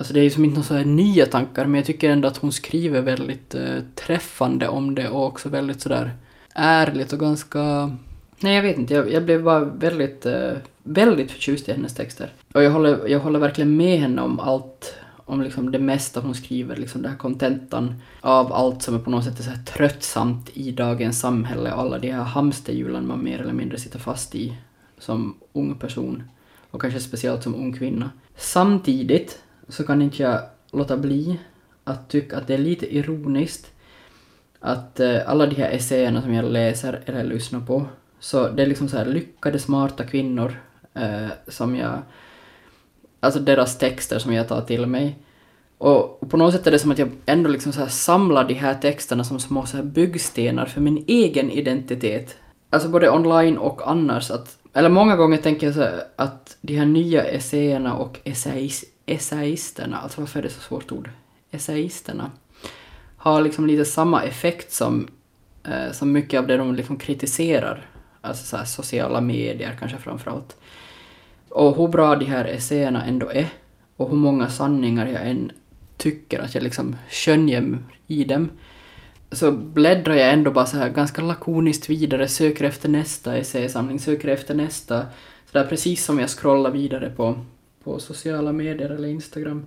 Alltså 0.00 0.14
det 0.14 0.20
är 0.20 0.24
ju 0.24 0.30
som 0.30 0.44
inte 0.44 0.74
några 0.74 0.84
nya 0.84 1.26
tankar 1.26 1.66
men 1.66 1.74
jag 1.74 1.84
tycker 1.84 2.10
ändå 2.10 2.28
att 2.28 2.36
hon 2.36 2.52
skriver 2.52 3.00
väldigt 3.00 3.54
eh, 3.54 3.78
träffande 3.94 4.68
om 4.68 4.94
det 4.94 5.08
och 5.08 5.26
också 5.26 5.48
väldigt 5.48 5.80
sådär 5.80 6.10
ärligt 6.54 7.12
och 7.12 7.20
ganska... 7.20 7.90
Nej 8.38 8.54
jag 8.54 8.62
vet 8.62 8.78
inte, 8.78 8.94
jag, 8.94 9.12
jag 9.12 9.24
blev 9.24 9.42
bara 9.42 9.64
väldigt, 9.64 10.26
eh, 10.26 10.52
väldigt 10.82 11.30
förtjust 11.30 11.68
i 11.68 11.72
hennes 11.72 11.94
texter. 11.94 12.32
Och 12.54 12.62
jag 12.62 12.70
håller, 12.70 13.08
jag 13.08 13.20
håller 13.20 13.38
verkligen 13.38 13.76
med 13.76 13.98
henne 13.98 14.22
om 14.22 14.40
allt, 14.40 14.94
om 15.16 15.42
liksom 15.42 15.72
det 15.72 15.78
mesta 15.78 16.20
hon 16.20 16.34
skriver, 16.34 16.76
liksom 16.76 17.02
den 17.02 17.10
här 17.10 17.18
kontentan 17.18 17.94
av 18.20 18.52
allt 18.52 18.82
som 18.82 18.94
är 18.94 18.98
på 18.98 19.10
något 19.10 19.24
sätt 19.24 19.38
är 19.38 19.42
så 19.42 19.50
här 19.50 19.64
tröttsamt 19.64 20.50
i 20.54 20.70
dagens 20.70 21.20
samhälle 21.20 21.72
och 21.72 21.80
alla 21.80 21.98
de 21.98 22.10
här 22.10 22.22
hamsterhjulen 22.22 23.06
man 23.06 23.24
mer 23.24 23.40
eller 23.40 23.52
mindre 23.52 23.78
sitter 23.78 23.98
fast 23.98 24.34
i 24.34 24.56
som 24.98 25.34
ung 25.52 25.74
person. 25.74 26.22
Och 26.70 26.80
kanske 26.80 27.00
speciellt 27.00 27.42
som 27.42 27.54
ung 27.54 27.72
kvinna. 27.72 28.10
Samtidigt 28.36 29.38
så 29.70 29.84
kan 29.84 30.02
inte 30.02 30.22
jag 30.22 30.40
låta 30.72 30.96
bli 30.96 31.40
att 31.84 32.08
tycka 32.08 32.36
att 32.36 32.46
det 32.46 32.54
är 32.54 32.58
lite 32.58 32.96
ironiskt 32.96 33.72
att 34.60 35.00
eh, 35.00 35.18
alla 35.26 35.46
de 35.46 35.54
här 35.54 35.70
essäerna 35.70 36.22
som 36.22 36.34
jag 36.34 36.44
läser 36.44 37.02
eller 37.06 37.24
lyssnar 37.24 37.60
på, 37.60 37.86
så 38.20 38.48
det 38.48 38.62
är 38.62 38.66
liksom 38.66 38.88
så 38.88 38.96
här 38.96 39.04
lyckade, 39.06 39.58
smarta 39.58 40.04
kvinnor 40.04 40.60
eh, 40.94 41.28
som 41.48 41.76
jag... 41.76 41.98
Alltså 43.20 43.40
deras 43.40 43.78
texter 43.78 44.18
som 44.18 44.32
jag 44.32 44.48
tar 44.48 44.60
till 44.60 44.86
mig. 44.86 45.18
Och, 45.78 46.22
och 46.22 46.30
på 46.30 46.36
något 46.36 46.54
sätt 46.54 46.66
är 46.66 46.70
det 46.70 46.78
som 46.78 46.90
att 46.90 46.98
jag 46.98 47.08
ändå 47.26 47.50
liksom 47.50 47.72
så 47.72 47.80
här 47.80 47.88
samlar 47.88 48.44
de 48.44 48.54
här 48.54 48.74
texterna 48.74 49.24
som 49.24 49.40
små 49.40 49.66
så 49.66 49.76
här 49.76 49.84
byggstenar 49.84 50.66
för 50.66 50.80
min 50.80 51.04
egen 51.06 51.50
identitet. 51.50 52.36
Alltså 52.70 52.88
både 52.88 53.10
online 53.10 53.58
och 53.58 53.90
annars. 53.90 54.30
Att, 54.30 54.58
eller 54.74 54.88
många 54.88 55.16
gånger 55.16 55.36
tänker 55.36 55.66
jag 55.66 55.74
så 55.74 55.80
här 55.80 56.04
att 56.16 56.56
de 56.60 56.76
här 56.76 56.86
nya 56.86 57.24
essäerna 57.24 57.94
och 57.94 58.18
essäis, 58.24 58.84
essäisterna, 59.10 59.98
alltså 59.98 60.20
varför 60.20 60.38
är 60.38 60.42
det 60.42 60.50
så 60.50 60.60
svårt 60.60 60.92
ord? 60.92 61.10
Essäisterna 61.50 62.30
har 63.16 63.42
liksom 63.42 63.66
lite 63.66 63.84
samma 63.84 64.22
effekt 64.22 64.72
som, 64.72 65.08
eh, 65.64 65.92
som 65.92 66.12
mycket 66.12 66.40
av 66.40 66.46
det 66.46 66.56
de 66.56 66.74
liksom 66.74 66.96
kritiserar. 66.96 67.86
Alltså 68.20 68.56
så 68.56 68.64
sociala 68.66 69.20
medier 69.20 69.76
kanske 69.78 69.98
framförallt. 69.98 70.56
Och 71.48 71.76
hur 71.76 71.88
bra 71.88 72.16
de 72.16 72.24
här 72.24 72.44
essäerna 72.44 73.04
ändå 73.04 73.32
är 73.32 73.48
och 73.96 74.10
hur 74.10 74.16
många 74.16 74.48
sanningar 74.48 75.06
jag 75.06 75.28
än 75.28 75.52
tycker 75.96 76.40
att 76.40 76.54
jag 76.54 76.64
liksom 76.64 76.96
skönjer 77.10 77.78
i 78.06 78.24
dem 78.24 78.50
så 79.32 79.52
bläddrar 79.52 80.14
jag 80.14 80.32
ändå 80.32 80.50
bara 80.50 80.66
så 80.66 80.76
här 80.76 80.88
ganska 80.88 81.22
lakoniskt 81.22 81.90
vidare, 81.90 82.28
söker 82.28 82.64
efter 82.64 82.88
nästa 82.88 83.36
essäsamling, 83.36 83.98
söker 83.98 84.28
efter 84.28 84.54
nästa. 84.54 85.06
Så 85.46 85.58
där 85.58 85.66
precis 85.66 86.04
som 86.04 86.18
jag 86.18 86.30
scrollar 86.30 86.70
vidare 86.70 87.10
på 87.10 87.44
på 87.84 87.98
sociala 87.98 88.52
medier 88.52 88.90
eller 88.90 89.08
Instagram. 89.08 89.64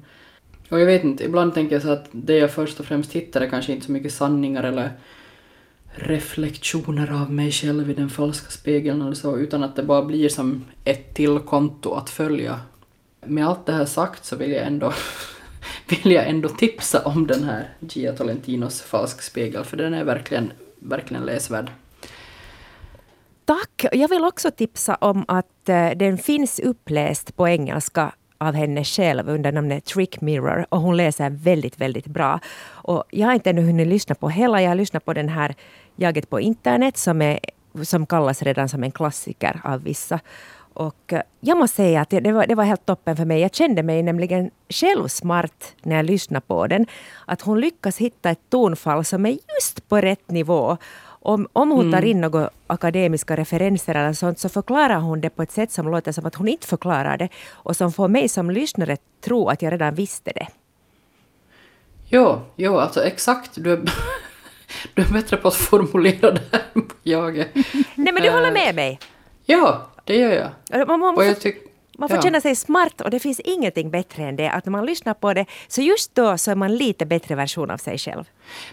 Och 0.70 0.80
jag 0.80 0.86
vet 0.86 1.04
inte, 1.04 1.24
ibland 1.24 1.54
tänker 1.54 1.76
jag 1.76 1.82
så 1.82 1.90
att 1.90 2.10
det 2.12 2.38
jag 2.38 2.52
först 2.52 2.80
och 2.80 2.86
främst 2.86 3.14
hittar 3.14 3.42
är 3.42 3.50
kanske 3.50 3.74
inte 3.74 3.86
så 3.86 3.92
mycket 3.92 4.14
sanningar 4.14 4.64
eller 4.64 4.92
reflektioner 5.96 7.22
av 7.22 7.32
mig 7.32 7.52
själv 7.52 7.92
i 7.92 7.94
den 7.94 8.10
falska 8.10 8.52
spegeln 8.52 9.02
eller 9.02 9.14
så, 9.14 9.38
utan 9.38 9.64
att 9.64 9.76
det 9.76 9.84
bara 9.84 10.06
blir 10.06 10.30
som 10.30 10.66
ett 10.84 11.14
till 11.14 11.40
konto 11.40 11.94
att 11.94 12.10
följa. 12.10 12.60
Med 13.26 13.48
allt 13.48 13.66
det 13.66 13.74
här 13.74 13.86
sagt 13.86 14.26
så 14.26 14.36
vill 14.36 14.52
jag 14.52 14.68
ändå, 14.68 14.94
vill 15.90 16.12
jag 16.12 16.28
ändå 16.28 16.50
tipsa 16.50 17.02
om 17.06 17.28
den 17.28 17.44
här 17.44 17.70
Gia 17.80 18.14
Tolentinos 18.14 18.82
falsk 18.82 19.22
spegel, 19.22 19.64
för 19.64 19.78
den 19.78 19.94
är 19.94 20.04
verkligen, 20.04 20.52
verkligen 20.80 21.26
läsvärd. 21.26 21.72
Tack! 23.46 23.86
Jag 23.92 24.10
vill 24.10 24.24
också 24.24 24.52
tipsa 24.52 24.96
om 24.96 25.26
att 25.28 25.70
eh, 25.70 25.90
den 25.90 26.18
finns 26.18 26.60
uppläst 26.60 27.36
på 27.36 27.48
engelska 27.48 28.12
av 28.38 28.54
henne 28.54 28.84
själv 28.84 29.30
under 29.30 29.52
namnet 29.52 29.86
Trick 29.86 30.22
Mirror 30.22 30.66
och 30.70 30.82
hon 30.82 30.98
läser 30.98 31.30
väldigt, 31.30 31.82
väldigt 31.82 32.08
bra. 32.08 32.40
Och 32.72 33.04
jag 33.12 33.28
har 33.28 33.34
inte 33.34 33.50
ännu 33.50 33.62
hunnit 33.62 33.88
lyssna 33.88 34.16
på 34.16 34.30
hela. 34.30 34.62
Jag 34.62 34.70
har 34.70 34.76
lyssnat 34.76 35.06
på 35.06 35.14
den 35.14 35.30
här 35.30 35.56
Jaget 35.96 36.30
på 36.30 36.40
internet 36.40 36.98
som, 36.98 37.22
är, 37.22 37.40
som 37.84 38.06
kallas 38.06 38.42
redan 38.42 38.70
som 38.70 38.84
en 38.84 38.92
klassiker 38.92 39.62
av 39.64 39.84
vissa. 39.84 40.20
Och 40.74 41.14
eh, 41.14 41.22
jag 41.40 41.58
måste 41.58 41.76
säga 41.76 42.02
att 42.02 42.10
det 42.10 42.32
var, 42.32 42.48
det 42.48 42.56
var 42.56 42.64
helt 42.64 42.86
toppen 42.86 43.18
för 43.18 43.26
mig. 43.26 43.42
Jag 43.42 43.56
kände 43.56 43.84
mig 43.84 44.04
nämligen 44.04 44.52
själv 44.70 45.08
smart 45.08 45.76
när 45.82 45.96
jag 45.96 46.06
lyssnade 46.06 46.46
på 46.48 46.68
den. 46.68 46.86
Att 47.26 47.42
hon 47.42 47.60
lyckas 47.60 47.98
hitta 47.98 48.30
ett 48.30 48.50
tonfall 48.50 49.06
som 49.06 49.26
är 49.26 49.30
just 49.32 49.90
på 49.90 49.98
rätt 49.98 50.32
nivå 50.32 50.78
om, 51.24 51.48
om 51.54 51.72
hon 51.72 51.92
tar 51.92 51.98
mm. 51.98 52.10
in 52.10 52.22
några 52.22 52.50
akademiska 52.68 53.36
referenser 53.36 53.96
eller 53.96 54.14
sånt 54.14 54.40
så 54.40 54.50
förklarar 54.50 55.00
hon 55.00 55.22
det 55.22 55.30
på 55.30 55.44
ett 55.44 55.52
sätt 55.52 55.72
som 55.72 55.92
låter 55.92 56.12
som 56.12 56.26
att 56.26 56.36
hon 56.36 56.48
inte 56.48 56.68
förklarar 56.68 57.18
det 57.18 57.30
och 57.52 57.76
som 57.76 57.94
får 57.94 58.08
mig 58.08 58.30
som 58.30 58.52
lyssnare 58.52 58.98
tro 59.22 59.50
att 59.50 59.62
jag 59.62 59.74
redan 59.74 59.96
visste 59.96 60.32
det. 60.36 60.48
Jo, 62.06 62.42
jo 62.56 62.78
alltså 62.78 63.04
exakt. 63.04 63.52
Du 63.56 63.74
är, 63.74 63.78
du 64.94 65.02
är 65.02 65.14
bättre 65.14 65.38
på 65.38 65.48
att 65.48 65.56
formulera 65.56 66.32
det 66.32 66.42
här 66.52 66.62
än 66.74 66.90
jag 67.04 67.36
Nej 67.96 68.14
men 68.14 68.16
du 68.16 68.30
håller 68.30 68.52
med 68.52 68.76
mig? 68.76 69.00
Ja, 69.46 69.88
det 70.04 70.16
gör 70.16 70.32
jag. 70.32 70.88
Man, 70.88 71.00
man, 71.00 71.16
och 71.16 71.26
jag 71.26 71.40
tycker 71.40 71.73
man 72.04 72.10
får 72.10 72.18
ja. 72.18 72.22
känna 72.22 72.42
sig 72.42 72.56
smart 72.56 73.02
och 73.02 73.10
det 73.10 73.20
finns 73.20 73.40
ingenting 73.40 73.92
bättre 73.92 74.24
än 74.24 74.36
det. 74.36 74.50
Att 74.50 74.66
när 74.66 74.72
man 74.72 74.86
lyssnar 74.86 75.14
på 75.14 75.34
det, 75.34 75.46
så 75.68 75.82
just 75.82 76.16
då 76.16 76.38
så 76.38 76.52
är 76.52 76.56
man 76.56 76.76
lite 76.76 77.06
bättre 77.06 77.36
version 77.36 77.72
av 77.72 77.78
sig 77.78 77.98
själv. 77.98 78.24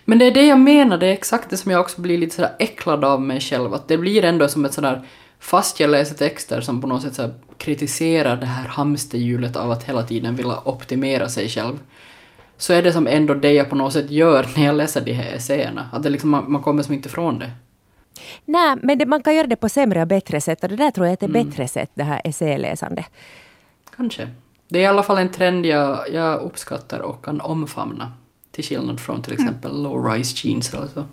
Men 0.05 0.19
det 0.19 0.25
är 0.25 0.31
det 0.31 0.47
jag 0.47 0.61
menar, 0.61 0.99
det 0.99 1.07
är 1.07 1.13
exakt 1.13 1.51
det 1.51 1.57
som 1.57 1.73
jag 1.73 1.81
också 1.81 2.01
blir 2.01 2.19
lite 2.19 2.37
sådär 2.37 2.57
äcklad 2.59 3.05
av 3.05 3.23
mig 3.23 3.41
själv. 3.41 3.75
Att 3.75 3.89
det 3.89 3.99
blir 3.99 4.25
ändå 4.25 4.49
som 4.49 4.65
ett 4.65 4.75
sådär, 4.75 5.03
fast 5.39 5.81
jag 5.81 5.91
läser 5.91 6.15
texter 6.15 6.61
som 6.61 6.81
på 6.81 6.87
något 6.87 7.03
sätt 7.03 7.15
så 7.15 7.31
kritiserar 7.59 8.37
det 8.37 8.47
här 8.47 8.69
hamsterhjulet 8.69 9.57
av 9.57 9.71
att 9.71 9.85
hela 9.85 10.03
tiden 10.03 10.37
vilja 10.37 10.59
optimera 10.65 11.29
sig 11.29 11.49
själv. 11.49 11.79
Så 12.57 12.73
är 12.73 12.83
det 12.83 12.93
som 12.93 13.07
ändå 13.07 13.35
det 13.35 13.53
jag 13.53 13.71
på 13.71 13.77
något 13.77 13.93
sätt 13.93 14.11
gör 14.11 14.47
när 14.57 14.67
jag 14.67 14.75
läser 14.75 15.01
de 15.01 15.13
här 15.13 15.33
essäerna. 15.33 15.89
Att 15.93 16.03
det 16.03 16.11
liksom, 16.11 16.31
man, 16.31 16.53
man 16.53 16.63
kommer 16.63 16.83
som 16.83 16.95
inte 16.95 17.09
ifrån 17.09 17.39
det. 17.39 17.51
Nej, 18.45 18.77
men 18.83 18.99
det, 18.99 19.07
man 19.07 19.23
kan 19.23 19.35
göra 19.37 19.47
det 19.47 19.57
på 19.57 19.69
sämre 19.69 20.03
och 20.03 20.09
bättre 20.09 20.41
sätt 20.41 20.63
och 20.63 20.69
det 20.69 20.77
där 20.77 20.91
tror 20.91 21.07
jag 21.07 21.11
är 21.11 21.15
ett 21.15 21.23
mm. 21.23 21.45
bättre 21.45 21.69
sätt, 21.69 21.91
det 21.95 22.03
här 22.03 22.21
essäläsande. 22.25 23.05
Kanske. 23.97 24.29
Det 24.69 24.79
är 24.79 24.83
i 24.83 24.87
alla 24.87 25.03
fall 25.03 25.19
en 25.19 25.31
trend 25.31 25.67
jag, 25.67 26.13
jag 26.13 26.41
uppskattar 26.41 27.01
och 27.01 27.25
kan 27.25 27.41
omfamna. 27.41 28.13
Till 28.51 28.65
skillnad 28.65 29.01
från 29.01 29.23
till 29.23 29.33
exempel 29.33 29.71
mm. 29.71 29.83
low-rise 29.83 30.47
jeans 30.47 30.75
eller 30.75 30.87
så. 30.87 31.01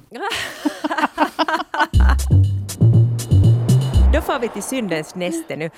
Då 4.13 4.21
får 4.21 4.39
vi 4.39 4.49
till 4.49 4.63
syndens 4.63 5.15
näste 5.15 5.55
nu. 5.55 5.69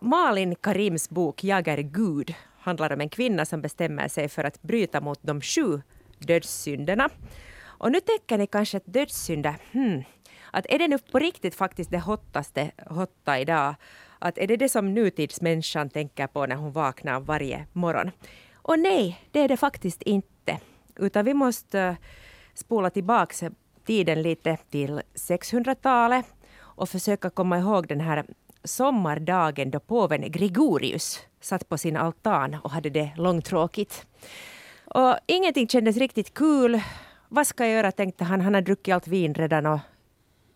Malin 0.00 0.54
Karims 0.54 1.10
bok 1.10 1.44
Jag 1.44 1.68
är 1.68 1.78
Gud 1.78 2.34
handlar 2.68 2.92
om 2.92 3.00
en 3.00 3.08
kvinna 3.08 3.44
som 3.44 3.62
bestämmer 3.62 4.08
sig 4.08 4.28
för 4.28 4.44
att 4.44 4.62
bryta 4.62 5.00
mot 5.00 5.18
de 5.22 5.40
sju 5.40 5.82
dödssynderna. 6.18 7.08
Och 7.80 7.92
nu 7.92 8.00
tänker 8.00 8.38
ni 8.38 8.46
kanske 8.46 8.76
att 8.76 8.86
dödssynder, 8.86 9.54
hmm, 9.72 10.02
att 10.52 10.66
är 10.68 10.78
det 10.78 10.88
nu 10.88 10.98
på 10.98 11.18
riktigt 11.18 11.54
faktiskt 11.54 11.90
det 11.90 11.98
hottaste 11.98 12.70
hotta 12.86 13.38
idag? 13.38 13.74
Att 14.18 14.38
är 14.38 14.46
det 14.46 14.56
det 14.56 14.68
som 14.68 14.94
nutidsmänniskan 14.94 15.90
tänker 15.90 16.26
på 16.26 16.46
när 16.46 16.56
hon 16.56 16.72
vaknar 16.72 17.20
varje 17.20 17.66
morgon? 17.72 18.10
Och 18.54 18.78
nej, 18.78 19.20
det 19.30 19.40
är 19.40 19.48
det 19.48 19.56
faktiskt 19.56 20.02
inte. 20.02 20.58
Utan 20.96 21.24
vi 21.24 21.34
måste 21.34 21.80
eh, 21.80 21.94
spola 22.54 22.90
tillbaka 22.90 23.50
tiden 23.86 24.22
lite 24.22 24.56
till 24.70 25.02
600-talet 25.14 26.26
och 26.60 26.88
försöka 26.88 27.30
komma 27.30 27.58
ihåg 27.58 27.88
den 27.88 28.00
här 28.00 28.24
sommardagen 28.64 29.70
då 29.70 29.80
påven 29.80 30.30
Gregorius 30.30 31.20
satt 31.40 31.68
på 31.68 31.78
sin 31.78 31.96
altan 31.96 32.56
och 32.62 32.70
hade 32.70 32.90
det 32.90 33.10
långtråkigt. 33.16 34.06
Och 34.84 35.16
ingenting 35.26 35.68
kändes 35.68 35.96
riktigt 35.96 36.34
kul. 36.34 36.80
Vad 37.28 37.46
ska 37.46 37.64
jag 37.64 37.74
göra, 37.74 37.92
tänkte 37.92 38.24
han. 38.24 38.40
Han 38.40 38.54
har 38.54 38.60
druckit 38.60 38.94
allt 38.94 39.08
vin 39.08 39.34
redan 39.34 39.66
och 39.66 39.80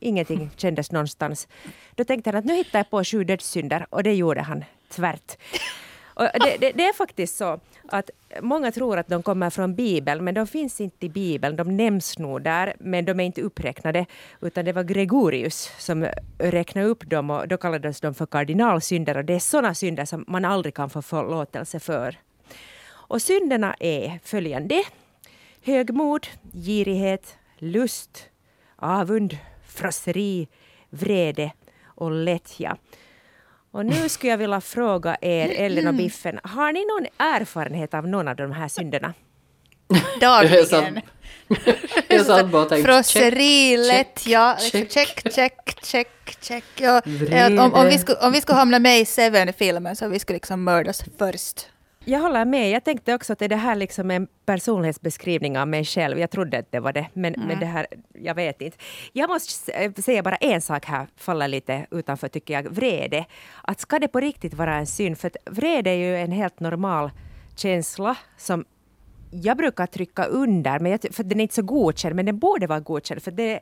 ingenting 0.02 0.50
kändes 0.56 0.92
någonstans. 0.92 1.48
Då 1.94 2.04
tänkte 2.04 2.30
han 2.30 2.38
att 2.38 2.44
nu 2.44 2.54
hittar 2.54 2.78
jag 2.78 2.90
på 2.90 3.04
sju 3.04 3.24
dödssynder 3.24 3.86
och 3.90 4.02
det 4.02 4.14
gjorde 4.14 4.40
han 4.40 4.64
tvärt. 4.88 5.36
Och 6.14 6.24
det, 6.24 6.56
det, 6.60 6.72
det, 6.72 6.84
är 6.84 6.92
faktiskt 6.92 7.36
så 7.36 7.60
att 7.88 8.10
många 8.40 8.72
tror 8.72 8.98
att 8.98 9.08
de 9.08 9.22
kommer 9.22 9.50
från 9.50 9.74
Bibeln, 9.74 10.24
men 10.24 10.34
de 10.34 10.46
finns 10.46 10.80
inte 10.80 11.06
i 11.06 11.08
Bibeln. 11.08 11.56
De 11.56 11.76
nämns 11.76 12.18
nog 12.18 12.42
där, 12.42 12.74
men 12.78 13.04
de 13.04 13.20
är 13.20 13.24
inte 13.24 13.42
uppräknade. 13.42 14.06
Utan 14.40 14.64
det 14.64 14.72
var 14.72 14.82
Gregorius 14.82 15.72
som 15.78 16.06
räknade 16.38 16.86
upp 16.86 17.10
dem 17.10 17.30
och 17.30 17.48
då 17.48 17.56
kallades 17.56 18.00
de 18.00 18.14
för 18.14 18.26
kardinalsynder. 18.26 19.16
Och 19.16 19.24
det 19.24 19.34
är 19.34 19.38
sådana 19.38 19.74
synder 19.74 20.04
som 20.04 20.24
man 20.28 20.44
aldrig 20.44 20.74
kan 20.74 20.90
få 20.90 21.02
förlåtelse 21.02 21.80
för. 21.80 22.16
Och 22.90 23.22
synderna 23.22 23.76
är 23.80 24.20
följande. 24.24 24.82
Högmod, 25.62 26.26
girighet, 26.52 27.36
lust, 27.58 28.28
avund, 28.76 29.38
frosseri, 29.72 30.48
vrede 30.90 31.52
och 31.84 32.10
lättja. 32.10 32.76
Och 33.70 33.86
nu 33.86 34.08
skulle 34.08 34.30
jag 34.30 34.38
vilja 34.38 34.60
fråga 34.60 35.16
er, 35.20 35.48
Ellen 35.48 35.88
och 35.88 35.94
Biffen, 35.94 36.40
har 36.42 36.72
ni 36.72 36.80
någon 36.80 37.06
erfarenhet 37.18 37.94
av 37.94 38.08
någon 38.08 38.28
av 38.28 38.36
de 38.36 38.52
här 38.52 38.68
synderna? 38.68 39.14
Dagligen. 40.20 41.00
Jag 42.08 42.26
satt 42.26 42.50
bara 42.50 42.62
och 42.62 42.68
tänkte 42.68 42.92
Frosseri, 42.92 43.76
lättja, 43.76 44.56
check, 44.60 44.90
check, 44.90 45.32
check, 45.34 45.84
check, 45.84 46.36
check. 46.40 46.64
Ja, 46.76 47.02
om, 47.64 47.74
om, 47.74 47.86
vi 47.86 47.98
skulle, 47.98 48.18
om 48.18 48.32
vi 48.32 48.40
skulle 48.40 48.58
hamna 48.58 48.78
med 48.78 49.00
i 49.00 49.04
Seven-filmen 49.04 49.96
så 49.96 50.08
vi 50.08 50.18
skulle 50.18 50.36
liksom 50.36 50.64
mördas 50.64 51.04
först. 51.18 51.68
Jag 52.04 52.20
håller 52.20 52.44
med. 52.44 52.70
Jag 52.70 52.84
tänkte 52.84 53.14
också 53.14 53.32
att 53.32 53.38
det 53.38 53.56
här 53.56 53.76
liksom 53.76 54.10
är 54.10 54.16
en 54.16 54.28
personlighetsbeskrivning 54.44 55.58
av 55.58 55.68
mig 55.68 55.84
själv. 55.84 56.18
Jag 56.18 56.30
trodde 56.30 56.58
att 56.58 56.72
det 56.72 56.80
var 56.80 56.92
det, 56.92 57.08
men, 57.12 57.34
mm. 57.34 57.48
men 57.48 57.60
det 57.60 57.66
här, 57.66 57.86
jag 58.12 58.34
vet 58.34 58.62
inte. 58.62 58.76
Jag 59.12 59.30
måste 59.30 60.02
säga 60.02 60.22
bara 60.22 60.36
en 60.36 60.60
sak 60.60 60.84
här, 60.84 61.06
faller 61.16 61.48
lite 61.48 61.86
utanför 61.90 62.28
tycker 62.28 62.54
jag. 62.54 62.68
Vrede. 62.68 63.26
Att 63.62 63.80
ska 63.80 63.98
det 63.98 64.08
på 64.08 64.20
riktigt 64.20 64.54
vara 64.54 64.74
en 64.74 64.86
synd? 64.86 65.18
För 65.18 65.30
vrede 65.50 65.90
är 65.90 65.94
ju 65.94 66.16
en 66.16 66.32
helt 66.32 66.60
normal 66.60 67.10
känsla 67.56 68.16
som 68.36 68.64
jag 69.30 69.56
brukar 69.56 69.86
trycka 69.86 70.24
under, 70.24 70.78
men 70.78 70.92
jag, 70.92 71.14
för 71.14 71.24
den 71.24 71.40
är 71.40 71.42
inte 71.42 71.54
så 71.54 71.62
godkänd, 71.62 72.16
men 72.16 72.26
den 72.26 72.38
borde 72.38 72.66
vara 72.66 72.80
godkänd. 72.80 73.22
För 73.22 73.30
det 73.30 73.60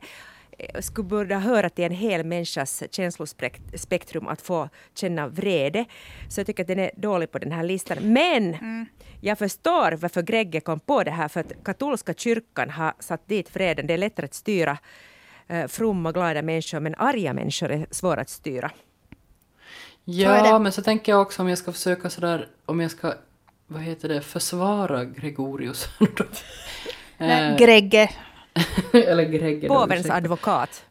skulle 0.79 1.07
borde 1.07 1.35
höra 1.35 1.69
till 1.69 1.85
en 1.85 1.91
hel 1.91 2.23
människas 2.23 2.83
känslospektrum 2.91 4.27
att 4.27 4.41
få 4.41 4.69
känna 4.95 5.27
vrede. 5.27 5.85
Så 6.29 6.39
jag 6.39 6.47
tycker 6.47 6.63
att 6.63 6.67
den 6.67 6.79
är 6.79 6.91
dålig 6.95 7.31
på 7.31 7.39
den 7.39 7.51
här 7.51 7.63
listan. 7.63 7.97
Men 8.01 8.53
mm. 8.53 8.85
jag 9.21 9.37
förstår 9.37 9.91
varför 9.91 10.21
Gregge 10.21 10.59
kom 10.59 10.79
på 10.79 11.03
det 11.03 11.11
här, 11.11 11.27
för 11.27 11.39
att 11.39 11.63
katolska 11.63 12.13
kyrkan 12.13 12.69
har 12.69 12.93
satt 12.99 13.27
dit 13.27 13.55
vreden. 13.55 13.87
Det 13.87 13.93
är 13.93 13.97
lättare 13.97 14.25
att 14.25 14.33
styra 14.33 14.77
eh, 15.47 15.67
fromma, 15.67 16.11
glada 16.11 16.41
människor, 16.41 16.79
men 16.79 16.95
arga 16.95 17.33
människor 17.33 17.71
är 17.71 17.85
svåra 17.91 18.21
att 18.21 18.29
styra. 18.29 18.71
Ja, 20.05 20.59
men 20.59 20.71
så 20.71 20.81
tänker 20.81 21.11
jag 21.11 21.21
också 21.21 21.41
om 21.41 21.49
jag 21.49 21.57
ska 21.57 21.71
försöka 21.71 22.09
sådär, 22.09 22.47
om 22.65 22.79
jag 22.79 22.91
ska, 22.91 23.13
vad 23.67 23.81
heter 23.81 24.09
det, 24.09 24.21
försvara 24.21 25.05
Gregorius. 25.05 25.89
Nej, 27.17 27.57
Gregge. 27.57 28.09
Eller 28.93 29.23
Gregge. 29.23 29.67
Påvens 29.67 30.09
advokat. 30.09 30.83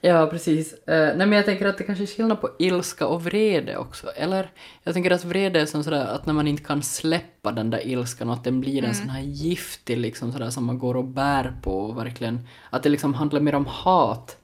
Ja, 0.00 0.26
precis. 0.26 0.72
Uh, 0.72 0.78
nej, 0.86 1.16
men 1.16 1.32
jag 1.32 1.44
tänker 1.44 1.66
att 1.66 1.78
det 1.78 1.84
kanske 1.84 2.04
är 2.04 2.06
skillnad 2.06 2.40
på 2.40 2.50
ilska 2.58 3.06
och 3.06 3.24
vrede 3.24 3.76
också. 3.76 4.10
Eller 4.10 4.50
jag 4.82 4.94
tänker 4.94 5.10
att 5.10 5.24
vrede 5.24 5.60
är 5.60 5.66
som 5.66 5.84
sådär 5.84 6.06
att 6.06 6.26
när 6.26 6.34
man 6.34 6.48
inte 6.48 6.64
kan 6.64 6.82
släppa 6.82 7.52
den 7.52 7.70
där 7.70 7.86
ilskan 7.86 8.28
och 8.28 8.34
att 8.34 8.44
den 8.44 8.60
blir 8.60 8.78
mm. 8.78 8.90
en 8.90 8.94
sån 8.94 9.08
här 9.08 9.22
giftig 9.22 9.98
liksom 9.98 10.32
sådär 10.32 10.50
som 10.50 10.64
man 10.64 10.78
går 10.78 10.96
och 10.96 11.04
bär 11.04 11.54
på 11.62 11.80
och 11.80 11.98
verkligen 11.98 12.48
att 12.70 12.82
det 12.82 12.88
liksom 12.88 13.14
handlar 13.14 13.40
mer 13.40 13.54
om 13.54 13.66
hat 13.66 14.36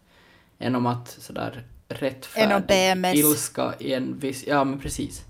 än 0.59 0.75
om 0.75 0.87
att 0.87 1.09
sådär 1.09 1.65
rättfärdig 1.89 3.17
ilska 3.17 3.75
i 3.79 3.93
en 3.93 4.19
viss... 4.19 4.47
Ja, 4.47 4.65
men 4.65 4.81
precis. 4.81 5.25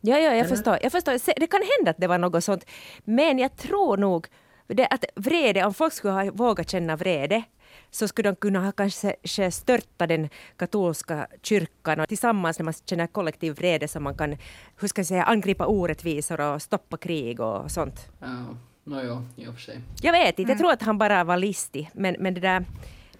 Ja, 0.00 0.18
ja, 0.18 0.34
jag 0.34 0.48
förstår. 0.48 0.78
jag 0.82 0.92
förstår. 0.92 1.40
Det 1.40 1.46
kan 1.46 1.60
hända 1.78 1.90
att 1.90 1.96
det 1.98 2.06
var 2.06 2.18
något 2.18 2.44
sånt. 2.44 2.64
Men 3.04 3.38
jag 3.38 3.56
tror 3.56 3.96
nog 3.96 4.26
det, 4.66 4.86
att 4.86 5.04
vrede, 5.14 5.64
om 5.64 5.74
folk 5.74 5.92
skulle 5.92 6.12
ha 6.12 6.30
vågat 6.30 6.70
känna 6.70 6.96
vrede 6.96 7.42
så 7.90 8.08
skulle 8.08 8.30
de 8.30 8.36
kunna 8.36 8.64
ha 8.64 8.72
kanske 8.72 9.50
störta 9.50 10.06
den 10.06 10.28
katolska 10.56 11.26
kyrkan 11.42 12.00
och 12.00 12.08
tillsammans 12.08 12.58
när 12.58 12.64
man 12.64 12.74
känner 12.84 13.06
kollektiv 13.06 13.54
vrede 13.54 13.88
så 13.88 14.00
man 14.00 14.14
kan 14.14 14.36
hur 14.80 14.88
ska 14.88 15.00
jag 15.00 15.06
säga, 15.06 15.24
angripa 15.24 15.66
orättvisor 15.66 16.40
och 16.40 16.62
stoppa 16.62 16.96
krig 16.96 17.40
och 17.40 17.70
sånt. 17.70 18.08
Ja, 18.20 18.56
no, 18.84 19.00
ja, 19.00 19.22
i 19.36 19.46
och 19.48 19.54
för 19.54 19.60
sig. 19.60 19.80
Jag 20.02 20.12
vet 20.12 20.38
inte, 20.38 20.42
jag 20.42 20.50
mm. 20.50 20.58
tror 20.58 20.72
att 20.72 20.82
han 20.82 20.98
bara 20.98 21.24
var 21.24 21.36
listig 21.36 21.90
men, 21.94 22.16
men 22.18 22.34
det 22.34 22.40
där 22.40 22.64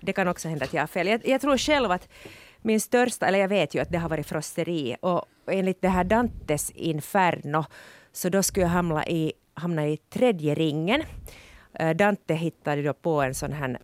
det 0.01 0.13
kan 0.13 0.29
också 0.29 0.49
hända 0.49 0.65
att 0.65 0.75
jag 0.75 0.83
har 0.83 0.87
fel. 0.87 1.07
Jag, 1.07 1.29
jag 1.29 1.41
tror 1.41 1.59
själv 1.59 1.91
att 1.91 2.09
min 2.63 2.81
största, 2.81 3.27
eller 3.27 3.39
jag 3.39 3.49
vet 3.49 3.75
ju 3.75 3.81
att 3.81 3.91
det 3.91 3.99
har 3.99 4.09
varit 4.09 4.27
frosseri 4.27 4.97
och 5.01 5.25
enligt 5.47 5.83
det 5.83 5.89
här 5.89 6.05
Dantes 6.05 6.71
Inferno 6.71 7.65
så 8.13 8.29
då 8.29 8.43
skulle 8.43 8.67
jag 8.67 8.71
hamna 8.71 9.07
i 9.07 9.33
hamnade 9.55 9.89
i 9.89 9.97
tredje 9.97 10.55
ringen. 10.55 11.03
Eh, 11.79 11.91
Dante 11.91 12.35
hittade 12.35 12.83
då 12.83 12.93
på 12.93 13.23
en 13.23 13.35
sån 13.35 13.53
här 13.53 13.79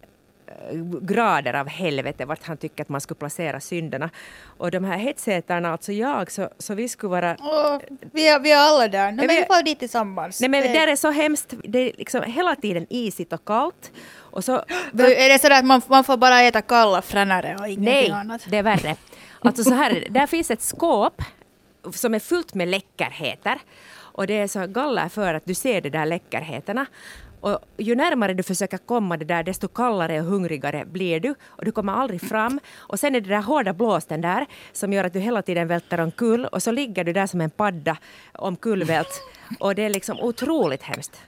eh, 0.47 0.77
grader 1.03 1.55
av 1.55 1.69
helvete 1.69 2.25
vart 2.25 2.45
han 2.45 2.57
tycker 2.57 2.83
att 2.83 2.89
man 2.89 3.01
skulle 3.01 3.19
placera 3.19 3.61
synderna. 3.61 4.11
Och 4.59 4.71
de 4.71 4.85
här 4.85 4.97
hetsätarna, 4.97 5.73
alltså 5.73 5.93
jag, 5.93 6.31
så, 6.31 6.49
så 6.59 6.75
vi 6.75 6.89
skulle 6.89 7.11
vara... 7.11 7.35
Oh, 7.35 7.79
vi, 8.13 8.29
är, 8.29 8.41
vi 8.41 8.53
är 8.53 8.57
alla 8.57 8.89
där. 8.89 9.13
Nej, 9.13 9.27
men 9.27 9.37
vi 9.37 9.43
får 9.43 9.65
dit 9.65 9.79
tillsammans. 9.79 10.41
Nej, 10.41 10.51
men 10.51 10.63
det 10.63 10.73
där 10.73 10.87
är 10.87 10.97
så 10.97 11.11
hemskt. 11.11 11.55
Det 11.65 11.79
är 11.79 11.93
liksom 11.99 12.23
hela 12.23 12.57
tiden 12.57 12.87
isigt 12.91 13.33
och 13.33 13.45
kallt. 13.45 13.93
Och 14.17 14.45
så, 14.45 14.65
är 14.93 15.29
det 15.29 15.39
så 15.39 15.53
att 15.53 15.65
man, 15.65 15.83
man 15.87 16.05
får 16.05 16.17
bara 16.17 16.43
äta 16.43 16.63
kalla 16.63 17.03
fränare 17.03 17.57
och 17.61 17.69
ingenting 17.69 17.85
nej, 17.85 18.11
annat? 18.11 18.41
Nej, 18.41 18.51
det 18.51 18.57
är 18.57 18.63
värre. 18.63 18.97
Alltså 19.41 19.65
så 19.65 19.75
här, 19.75 20.07
där 20.11 20.27
finns 20.27 20.51
ett 20.51 20.63
skåp 20.63 21.23
som 21.93 22.15
är 22.15 22.19
fullt 22.19 22.55
med 22.55 22.69
läckerheter. 22.69 23.59
Och 24.13 24.27
det 24.27 24.39
är 24.39 24.49
så 24.49 24.67
galler 24.67 25.09
för 25.09 25.35
att 25.35 25.45
du 25.47 25.55
ser 25.55 25.81
de 25.81 25.91
där 25.91 26.07
läckerheterna. 26.07 26.87
Och 27.41 27.59
ju 27.77 27.95
närmare 27.95 28.35
du 28.35 28.43
försöker 28.43 28.79
komma 28.79 29.17
det 29.17 29.25
där, 29.25 29.43
desto 29.43 29.69
kallare 29.69 30.21
och 30.21 30.27
hungrigare 30.27 30.85
blir 30.85 31.21
du. 31.21 31.35
Och 31.47 31.65
du 31.65 31.73
kommer 31.73 31.93
aldrig 31.93 32.21
fram. 32.21 32.61
Och 32.77 33.01
sen 33.01 33.15
är 33.15 33.21
det 33.21 33.29
där 33.29 33.43
hårda 33.43 33.73
blåsten 33.73 34.21
där 34.21 34.47
som 34.73 34.93
gör 34.93 35.05
att 35.05 35.13
du 35.13 35.19
hela 35.19 35.43
tiden 35.43 35.69
välter 35.69 36.01
omkull. 36.01 36.45
Och 36.45 36.63
så 36.63 36.73
ligger 36.73 37.05
du 37.05 37.13
där 37.13 37.27
som 37.27 37.41
en 37.41 37.51
padda 37.51 37.97
omkullvält. 38.33 39.23
Och 39.61 39.75
det 39.75 39.83
är 39.83 39.91
liksom 39.91 40.21
otroligt 40.21 40.83
hemskt. 40.83 41.21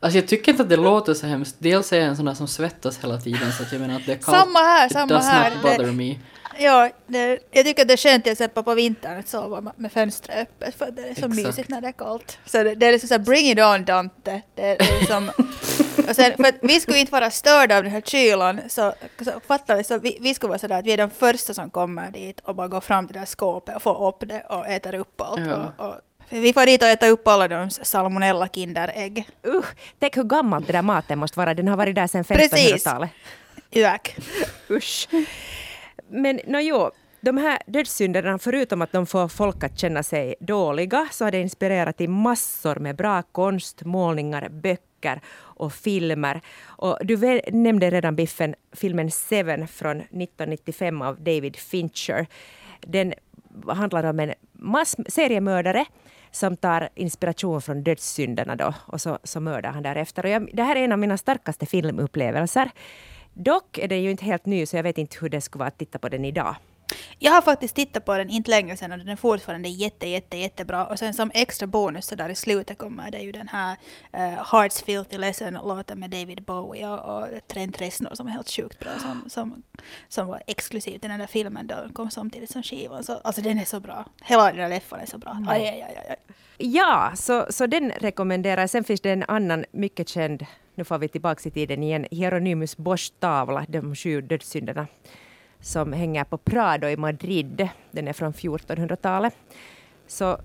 Alltså 0.00 0.18
jag 0.18 0.28
tycker 0.28 0.52
inte 0.52 0.62
att 0.62 0.68
det 0.68 0.76
låter 0.76 1.14
så 1.14 1.26
hemskt. 1.26 1.56
Dels 1.58 1.92
är 1.92 1.96
jag 1.98 2.06
en 2.06 2.16
sån 2.16 2.26
där 2.26 2.34
som 2.34 2.48
svettas 2.48 3.04
hela 3.04 3.18
tiden 3.18 3.52
så 3.52 3.62
att 3.62 3.72
jag 3.72 3.80
menar 3.80 3.96
att 3.96 4.06
det 4.06 4.12
är 4.12 4.16
kallt. 4.16 4.38
Samma 4.38 4.58
här, 4.58 4.88
samma 4.88 5.04
It 5.04 5.08
does 5.10 5.28
här. 5.28 5.50
not 5.50 5.62
bother 5.62 5.92
me. 5.92 6.14
Ja, 6.62 6.90
det, 7.06 7.38
jag 7.50 7.64
tycker 7.64 7.82
att 7.82 7.88
det 7.88 7.94
är 7.94 7.96
skönt 7.96 8.24
till 8.24 8.32
exempel 8.32 8.64
på 8.64 8.74
vintern 8.74 9.18
att 9.18 9.28
sova 9.28 9.72
med 9.76 9.92
fönstret 9.92 10.38
öppet 10.38 10.74
för 10.74 10.90
det 10.90 11.02
är 11.02 11.04
så 11.04 11.10
Exakt. 11.10 11.34
mysigt 11.34 11.68
när 11.68 11.80
det 11.80 11.88
är 11.88 11.92
kallt. 11.92 12.38
Så 12.46 12.62
det, 12.62 12.74
det 12.74 12.86
är 12.86 12.92
liksom 12.92 13.08
så 13.08 13.14
här, 13.14 13.18
bring 13.18 13.50
it 13.50 13.58
on 13.58 13.84
Dante. 13.84 14.42
Det 14.54 14.62
är, 14.62 14.78
det 14.78 14.84
är 14.84 15.00
liksom, 15.00 15.28
och 16.08 16.16
sen, 16.16 16.36
för 16.36 16.44
att 16.44 16.54
vi 16.62 16.80
skulle 16.80 16.98
inte 16.98 17.12
vara 17.12 17.30
störda 17.30 17.76
av 17.76 17.82
den 17.82 17.92
här 17.92 18.00
kylan 18.00 18.60
så, 18.68 18.94
så 19.24 19.40
fattar 19.46 19.76
vi, 19.76 19.84
så 19.84 19.98
vi, 19.98 20.18
vi 20.20 20.34
skulle 20.34 20.48
vara 20.48 20.58
sådär 20.58 20.78
att 20.78 20.86
vi 20.86 20.92
är 20.92 20.96
de 20.96 21.10
första 21.10 21.54
som 21.54 21.70
kommer 21.70 22.10
dit 22.10 22.40
och 22.40 22.54
bara 22.54 22.68
går 22.68 22.80
fram 22.80 23.06
till 23.06 23.14
det 23.14 23.20
där 23.20 23.26
skåpet 23.26 23.76
och 23.76 23.82
får 23.82 24.08
upp 24.08 24.28
det 24.28 24.40
och 24.40 24.66
äter 24.66 24.94
upp 24.94 25.20
allt. 25.20 25.46
Ja. 25.46 25.72
Och, 25.78 25.86
och, 25.86 25.94
vi 26.28 26.52
får 26.52 26.66
dit 26.66 26.82
och 26.82 26.88
äta 26.88 27.08
upp 27.08 27.28
alla 27.28 27.48
de 27.48 27.70
salmonella 27.70 28.48
kinderägg. 28.48 29.28
Uh, 29.46 29.64
tänk 29.98 30.16
hur 30.16 30.24
gammalt 30.24 30.66
det 30.66 30.72
där 30.72 30.82
maten 30.82 31.18
måste 31.18 31.38
vara. 31.38 31.54
Den 31.54 31.68
har 31.68 31.76
varit 31.76 31.94
där 31.94 32.06
sedan 32.06 32.24
1500-talet. 32.24 33.10
Precis. 33.70 33.90
Usch. 34.70 35.08
Men 36.10 36.40
no, 36.46 36.58
jo, 36.60 36.90
de 37.20 37.36
här 37.36 37.58
dödssynderna, 37.66 38.38
förutom 38.38 38.82
att 38.82 38.92
de 38.92 39.06
får 39.06 39.28
folk 39.28 39.64
att 39.64 39.78
känna 39.78 40.02
sig 40.02 40.34
dåliga, 40.40 41.08
så 41.10 41.24
har 41.24 41.30
det 41.30 41.40
inspirerat 41.40 41.96
till 41.96 42.10
massor 42.10 42.76
med 42.76 42.96
bra 42.96 43.22
konst, 43.22 43.84
målningar, 43.84 44.48
böcker 44.48 45.20
och 45.38 45.72
filmer. 45.72 46.40
Och 46.64 46.98
du 47.02 47.40
nämnde 47.52 47.90
redan 47.90 48.16
Biffen 48.16 48.54
filmen 48.72 49.10
Seven 49.10 49.68
från 49.68 49.96
1995 49.96 51.02
av 51.02 51.20
David 51.20 51.56
Fincher. 51.56 52.26
Den 52.80 53.14
handlar 53.66 54.04
om 54.04 54.20
en 54.20 54.34
mass 54.52 54.96
seriemördare 55.08 55.84
som 56.30 56.56
tar 56.56 56.88
inspiration 56.94 57.62
från 57.62 57.82
dödssynderna 57.82 58.56
då 58.56 58.74
och 58.86 59.00
så, 59.00 59.18
så 59.24 59.40
mördar 59.40 59.70
han 59.70 59.82
därefter. 59.82 60.24
Och 60.24 60.30
jag, 60.30 60.50
det 60.52 60.62
här 60.62 60.76
är 60.76 60.84
en 60.84 60.92
av 60.92 60.98
mina 60.98 61.16
starkaste 61.16 61.66
filmupplevelser. 61.66 62.70
Dock 63.34 63.78
är 63.78 63.88
den 63.88 64.02
ju 64.02 64.10
inte 64.10 64.24
helt 64.24 64.46
ny, 64.46 64.66
så 64.66 64.76
jag 64.76 64.82
vet 64.82 64.98
inte 64.98 65.16
hur 65.20 65.28
det 65.28 65.40
skulle 65.40 65.60
vara 65.60 65.68
att 65.68 65.78
titta 65.78 65.98
på 65.98 66.08
den 66.08 66.24
idag. 66.24 66.56
Jag 67.18 67.32
har 67.32 67.42
faktiskt 67.42 67.74
tittat 67.74 68.04
på 68.04 68.16
den 68.16 68.30
inte 68.30 68.50
länge 68.50 68.76
sedan 68.76 68.92
och 68.92 68.98
den 68.98 69.08
är 69.08 69.16
fortfarande 69.16 69.68
jätte, 69.68 70.08
jätte, 70.08 70.36
jättebra. 70.36 70.86
Och 70.86 70.98
sen 70.98 71.14
som 71.14 71.30
extra 71.34 71.66
bonus 71.66 72.06
så 72.06 72.14
där 72.14 72.28
i 72.28 72.34
slutet 72.34 72.78
kommer 72.78 73.10
det 73.10 73.18
ju 73.18 73.32
den 73.32 73.48
här 73.48 73.76
uh, 74.16 74.52
Hearts 74.52 74.82
Filthy 74.82 75.18
Lesson-låten 75.18 76.00
med 76.00 76.10
David 76.10 76.42
Bowie 76.42 76.88
och, 76.88 77.18
och 77.18 77.28
Trent 77.46 77.80
Reznor 77.80 78.14
som 78.14 78.26
är 78.26 78.30
helt 78.30 78.50
sjukt 78.50 78.78
bra 78.78 78.90
som, 78.98 79.30
som, 79.30 79.62
som 80.08 80.26
var 80.26 80.42
exklusivt 80.46 81.04
i 81.04 81.08
den 81.08 81.18
där 81.18 81.26
filmen 81.26 81.66
då 81.66 81.74
den 81.74 81.92
kom 81.92 82.10
samtidigt 82.10 82.50
som 82.50 82.62
skivan. 82.62 83.04
Så, 83.04 83.16
alltså 83.24 83.42
den 83.42 83.58
är 83.58 83.64
så 83.64 83.80
bra. 83.80 84.04
Hela 84.22 84.44
den 84.44 84.56
där 84.56 84.68
leffan 84.68 85.00
är 85.00 85.06
så 85.06 85.18
bra. 85.18 85.36
Aj, 85.48 85.68
aj, 85.68 85.82
aj, 85.82 86.06
aj. 86.08 86.16
Ja, 86.58 87.12
så, 87.16 87.46
så 87.50 87.66
den 87.66 87.90
rekommenderar 87.90 88.66
Sen 88.66 88.84
finns 88.84 89.00
det 89.00 89.10
en 89.10 89.24
annan 89.28 89.64
mycket 89.72 90.08
känd, 90.08 90.46
nu 90.80 90.84
får 90.84 90.98
vi 90.98 91.08
tillbaka 91.08 91.48
i 91.48 91.50
tiden 91.52 91.82
igen, 91.82 92.06
Hieronymus 92.10 92.76
Bosch 92.76 93.12
tavla, 93.18 93.64
De 93.68 93.94
sju 93.94 94.20
dödssynderna, 94.20 94.86
som 95.60 95.92
hänger 95.92 96.24
på 96.24 96.38
Prado 96.38 96.88
i 96.88 96.96
Madrid. 96.96 97.68
Den 97.90 98.08
är 98.08 98.12
från 98.12 98.32
1400-talet. 98.32 99.34
Så 100.06 100.38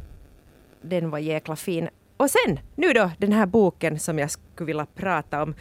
den 0.81 1.09
var 1.09 1.19
jäkla 1.19 1.55
fin. 1.55 1.89
Och 2.17 2.29
sen, 2.29 2.59
nu 2.75 2.93
då, 2.93 3.11
den 3.17 3.31
här 3.31 3.45
boken 3.45 3.99
som 3.99 4.19
jag 4.19 4.31
skulle 4.31 4.67
vilja 4.67 4.85
prata 4.95 5.43
om. 5.43 5.55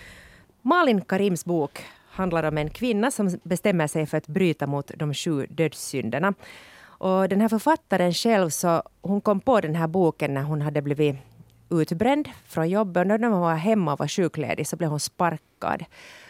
Malin 0.62 1.00
Karims 1.00 1.44
bok 1.44 1.84
handlar 2.10 2.42
om 2.42 2.58
en 2.58 2.70
kvinna 2.70 3.10
som 3.10 3.38
bestämmer 3.42 3.86
sig 3.86 4.06
för 4.06 4.18
att 4.18 4.26
bryta 4.26 4.66
mot 4.66 4.90
de 4.96 5.14
sju 5.14 5.46
dödssynderna. 5.50 6.34
Och 6.82 7.28
den 7.28 7.40
här 7.40 7.48
författaren 7.48 8.12
själv, 8.12 8.50
så 8.50 8.82
hon 9.02 9.20
kom 9.20 9.40
på 9.40 9.60
den 9.60 9.74
här 9.74 9.86
boken 9.86 10.34
när 10.34 10.42
hon 10.42 10.62
hade 10.62 10.82
blivit 10.82 11.16
utbränd 11.82 12.28
från 12.46 12.68
jobbet. 12.68 13.06
När 13.06 13.28
hon 13.28 13.40
var 13.40 13.54
hemma 13.54 13.92
och 13.92 13.98
var 13.98 14.08
sjukledig 14.08 14.66
så 14.66 14.76
blev 14.76 14.90
hon 14.90 15.00
sparkad. 15.00 15.84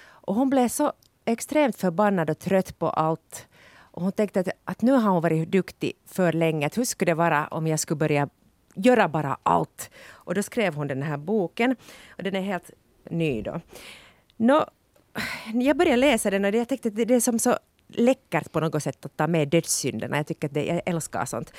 Och 0.06 0.34
hon 0.34 0.50
blev 0.50 0.68
så 0.68 0.92
extremt 1.24 1.76
förbannad 1.76 2.30
och 2.30 2.38
trött 2.38 2.78
på 2.78 2.90
allt. 2.90 3.46
Och 3.76 4.02
hon 4.02 4.12
tänkte 4.12 4.40
att, 4.40 4.48
att 4.64 4.82
nu 4.82 4.92
har 4.92 5.10
hon 5.10 5.22
varit 5.22 5.50
duktig 5.50 5.92
för 6.06 6.32
länge. 6.32 6.66
Att 6.66 6.78
hur 6.78 6.84
skulle 6.84 7.10
det 7.10 7.14
vara 7.16 7.46
om 7.46 7.66
jag 7.66 7.80
skulle 7.80 7.98
börja 7.98 8.28
göra 8.74 9.08
bara 9.08 9.38
allt? 9.42 9.90
Och 10.10 10.34
då 10.34 10.42
skrev 10.42 10.74
hon 10.74 10.88
den 10.88 11.02
här 11.02 11.16
boken. 11.16 11.76
Och 12.10 12.22
den 12.22 12.36
är 12.36 12.40
helt 12.40 12.70
ny 13.10 13.42
då. 13.42 13.60
Nå, 14.36 14.66
jag 15.54 15.76
började 15.76 15.96
läsa 15.96 16.30
den 16.30 16.44
och 16.44 16.54
jag 16.54 16.68
tänkte 16.68 16.88
att 16.88 16.96
det 16.96 17.14
är 17.14 17.20
som 17.20 17.38
så 17.38 17.58
läckert 17.88 18.52
på 18.52 18.60
något 18.60 18.82
sätt 18.82 19.06
att 19.06 19.16
ta 19.16 19.26
med 19.26 19.48
dödssynderna. 19.48 20.16
Jag 20.16 20.26
tycker 20.26 20.48
att 20.48 20.54
det, 20.54 20.64
jag 20.64 20.82
älskar 20.86 21.24
sånt. 21.24 21.52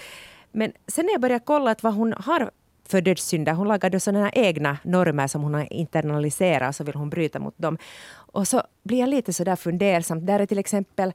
Men 0.51 0.71
sen 0.87 1.05
när 1.05 1.11
jag 1.11 1.21
började 1.21 1.45
kolla 1.45 1.71
att 1.71 1.83
vad 1.83 1.93
hon 1.93 2.13
har 2.13 2.51
för 2.89 3.01
dödssynder. 3.01 3.53
Hon 3.53 3.67
lagade 3.67 3.99
sådana 3.99 4.29
egna 4.31 4.77
normer 4.83 5.27
som 5.27 5.41
hon 5.41 5.53
har 5.53 5.73
internaliserat 5.73 6.69
och 6.69 6.75
så 6.75 6.83
vill 6.83 6.95
hon 6.95 7.09
bryta 7.09 7.39
mot 7.39 7.57
dem. 7.57 7.77
Och 8.13 8.47
så 8.47 8.63
blir 8.83 8.99
jag 8.99 9.09
lite 9.09 9.33
sådär 9.33 9.55
fundersam. 9.55 10.25
Där 10.25 10.39
är 10.39 10.45
till 10.45 10.59
exempel 10.59 11.13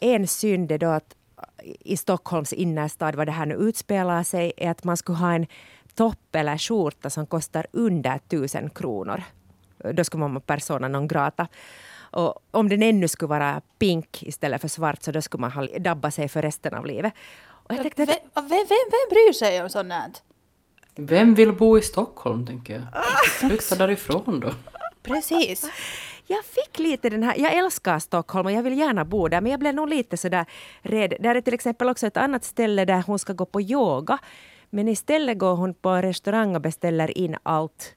en 0.00 0.26
synd 0.26 0.80
då 0.80 0.86
att 0.86 1.16
i 1.80 1.96
Stockholms 1.96 2.52
innerstad, 2.52 3.14
vad 3.14 3.28
det 3.28 3.32
här 3.32 3.46
nu 3.46 3.54
utspelar 3.54 4.22
sig, 4.22 4.52
är 4.56 4.70
att 4.70 4.84
man 4.84 4.96
skulle 4.96 5.18
ha 5.18 5.34
en 5.34 5.46
topp 5.94 6.34
eller 6.34 6.58
skjorta 6.58 7.10
som 7.10 7.26
kostar 7.26 7.66
under 7.72 8.18
tusen 8.18 8.70
kronor. 8.70 9.22
Då 9.92 10.04
skulle 10.04 10.20
man 10.20 10.34
vara 10.34 10.40
persona 10.40 10.88
non 10.88 11.08
grata. 11.08 11.48
Och 11.96 12.38
om 12.50 12.68
den 12.68 12.82
ännu 12.82 13.08
skulle 13.08 13.28
vara 13.28 13.60
pink 13.78 14.22
istället 14.22 14.60
för 14.60 14.68
svart 14.68 15.02
så 15.02 15.12
då 15.12 15.22
skulle 15.22 15.40
man 15.40 15.52
ha 15.52 15.66
dabbat 15.78 16.14
sig 16.14 16.28
för 16.28 16.42
resten 16.42 16.74
av 16.74 16.86
livet. 16.86 17.12
Och 17.46 17.74
jag 17.74 17.82
tänkte 17.82 18.04
vem, 18.04 18.16
vem, 18.34 18.66
vem 18.68 19.08
bryr 19.10 19.32
sig 19.32 19.62
om 19.62 19.68
sånt? 19.68 20.22
Vem 20.96 21.34
vill 21.34 21.52
bo 21.52 21.78
i 21.78 21.82
Stockholm, 21.82 22.46
tänker 22.46 22.74
jag? 22.74 22.82
Flytta 23.26 23.74
därifrån 23.74 24.40
då. 24.40 24.50
Precis. 25.02 25.70
Jag 26.26 26.44
fick 26.44 26.78
lite 26.78 27.10
den 27.10 27.22
här, 27.22 27.34
jag 27.38 27.52
älskar 27.52 27.98
Stockholm 27.98 28.46
och 28.46 28.52
jag 28.52 28.62
vill 28.62 28.78
gärna 28.78 29.04
bo 29.04 29.28
där, 29.28 29.40
men 29.40 29.50
jag 29.50 29.60
blev 29.60 29.74
nog 29.74 29.88
lite 29.88 30.16
sådär 30.16 30.46
rädd. 30.82 31.14
Där 31.20 31.34
är 31.34 31.40
till 31.40 31.54
exempel 31.54 31.88
också 31.88 32.06
ett 32.06 32.16
annat 32.16 32.44
ställe 32.44 32.84
där 32.84 33.02
hon 33.06 33.18
ska 33.18 33.32
gå 33.32 33.44
på 33.44 33.60
yoga, 33.60 34.18
men 34.70 34.88
istället 34.88 35.38
går 35.38 35.54
hon 35.54 35.74
på 35.74 35.88
en 35.88 36.02
restaurang 36.02 36.54
och 36.54 36.60
beställer 36.60 37.18
in 37.18 37.36
allt. 37.42 37.94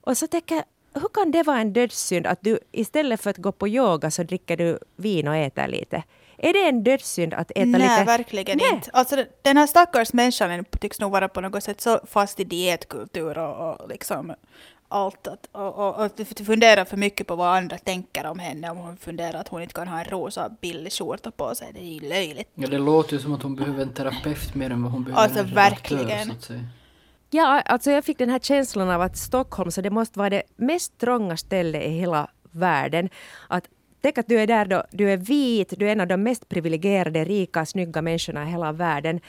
Och 0.00 0.16
så 0.16 0.26
tänker 0.26 0.54
jag, 0.54 0.64
hur 1.00 1.08
kan 1.08 1.30
det 1.30 1.42
vara 1.42 1.60
en 1.60 1.72
dödssynd 1.72 2.26
att 2.26 2.38
du 2.40 2.58
istället 2.72 3.20
för 3.20 3.30
att 3.30 3.36
gå 3.36 3.52
på 3.52 3.68
yoga 3.68 4.10
så 4.10 4.22
dricker 4.22 4.56
du 4.56 4.78
vin 4.96 5.28
och 5.28 5.36
äter 5.36 5.68
lite? 5.68 6.02
Är 6.38 6.52
det 6.52 6.68
en 6.68 6.84
dödssynd 6.84 7.34
att 7.34 7.50
äta 7.50 7.64
Nej, 7.64 7.80
lite? 7.80 7.96
Nej, 7.96 8.04
verkligen 8.04 8.58
Nej. 8.58 8.74
inte. 8.74 8.90
Alltså, 8.92 9.24
den 9.42 9.56
här 9.56 9.66
stackars 9.66 10.12
människan 10.12 10.64
tycks 10.80 11.00
nog 11.00 11.12
vara 11.12 11.28
på 11.28 11.40
något 11.40 11.62
sätt 11.62 11.80
så 11.80 12.00
fast 12.06 12.40
i 12.40 12.44
dietkultur 12.44 13.38
och, 13.38 13.80
och 13.80 13.88
liksom 13.88 14.34
allt. 14.88 15.26
Att, 15.26 15.48
och, 15.52 15.78
och, 15.78 16.04
och 16.04 16.10
fundera 16.46 16.84
för 16.84 16.96
mycket 16.96 17.26
på 17.26 17.36
vad 17.36 17.56
andra 17.56 17.78
tänker 17.78 18.26
om 18.26 18.38
henne. 18.38 18.70
Om 18.70 18.76
hon 18.76 18.96
funderar 18.96 19.40
att 19.40 19.48
hon 19.48 19.62
inte 19.62 19.74
kan 19.74 19.88
ha 19.88 19.98
en 19.98 20.04
rosa 20.04 20.50
billig 20.60 20.92
skjorta 20.92 21.30
på 21.30 21.54
sig. 21.54 21.70
Det 21.74 21.80
är 21.80 21.84
ju 21.84 22.08
löjligt. 22.08 22.50
Ja, 22.54 22.68
det 22.68 22.78
låter 22.78 23.12
ju 23.12 23.18
som 23.18 23.34
att 23.34 23.42
hon 23.42 23.56
behöver 23.56 23.82
en 23.82 23.94
terapeut 23.94 24.54
mer 24.54 24.70
än 24.70 24.82
vad 24.82 24.92
hon 24.92 25.04
behöver 25.04 25.22
alltså, 25.22 25.38
en 25.38 25.54
verkligen. 25.54 26.06
redaktör. 26.06 26.26
Så 26.26 26.32
att 26.32 26.44
säga. 26.44 26.64
Ja, 27.30 27.60
alltså 27.60 27.90
jag 27.90 28.04
fick 28.04 28.18
den 28.18 28.30
här 28.30 28.38
känslan 28.38 28.90
av 28.90 29.02
att 29.02 29.16
Stockholm, 29.16 29.70
så 29.70 29.80
det 29.80 29.90
måste 29.90 30.18
vara 30.18 30.30
det 30.30 30.42
mest 30.56 30.98
trånga 30.98 31.36
stället 31.36 31.82
i 31.82 31.88
hela 31.88 32.30
världen. 32.50 33.08
Att 33.48 33.64
Tänk 34.06 34.18
att 34.18 34.28
du 34.28 34.40
är 34.40 34.46
där 34.46 34.64
då, 34.64 34.84
du 34.90 35.10
är 35.10 35.16
vit, 35.16 35.74
du 35.76 35.88
är 35.88 35.92
en 35.92 36.00
av 36.00 36.06
de 36.06 36.22
mest 36.22 36.48
privilegierade, 36.48 37.24
rika, 37.24 37.66
snygga 37.66 38.02
människorna 38.02 38.44
i 38.44 38.50
hela 38.50 38.72
världen. 38.72 39.20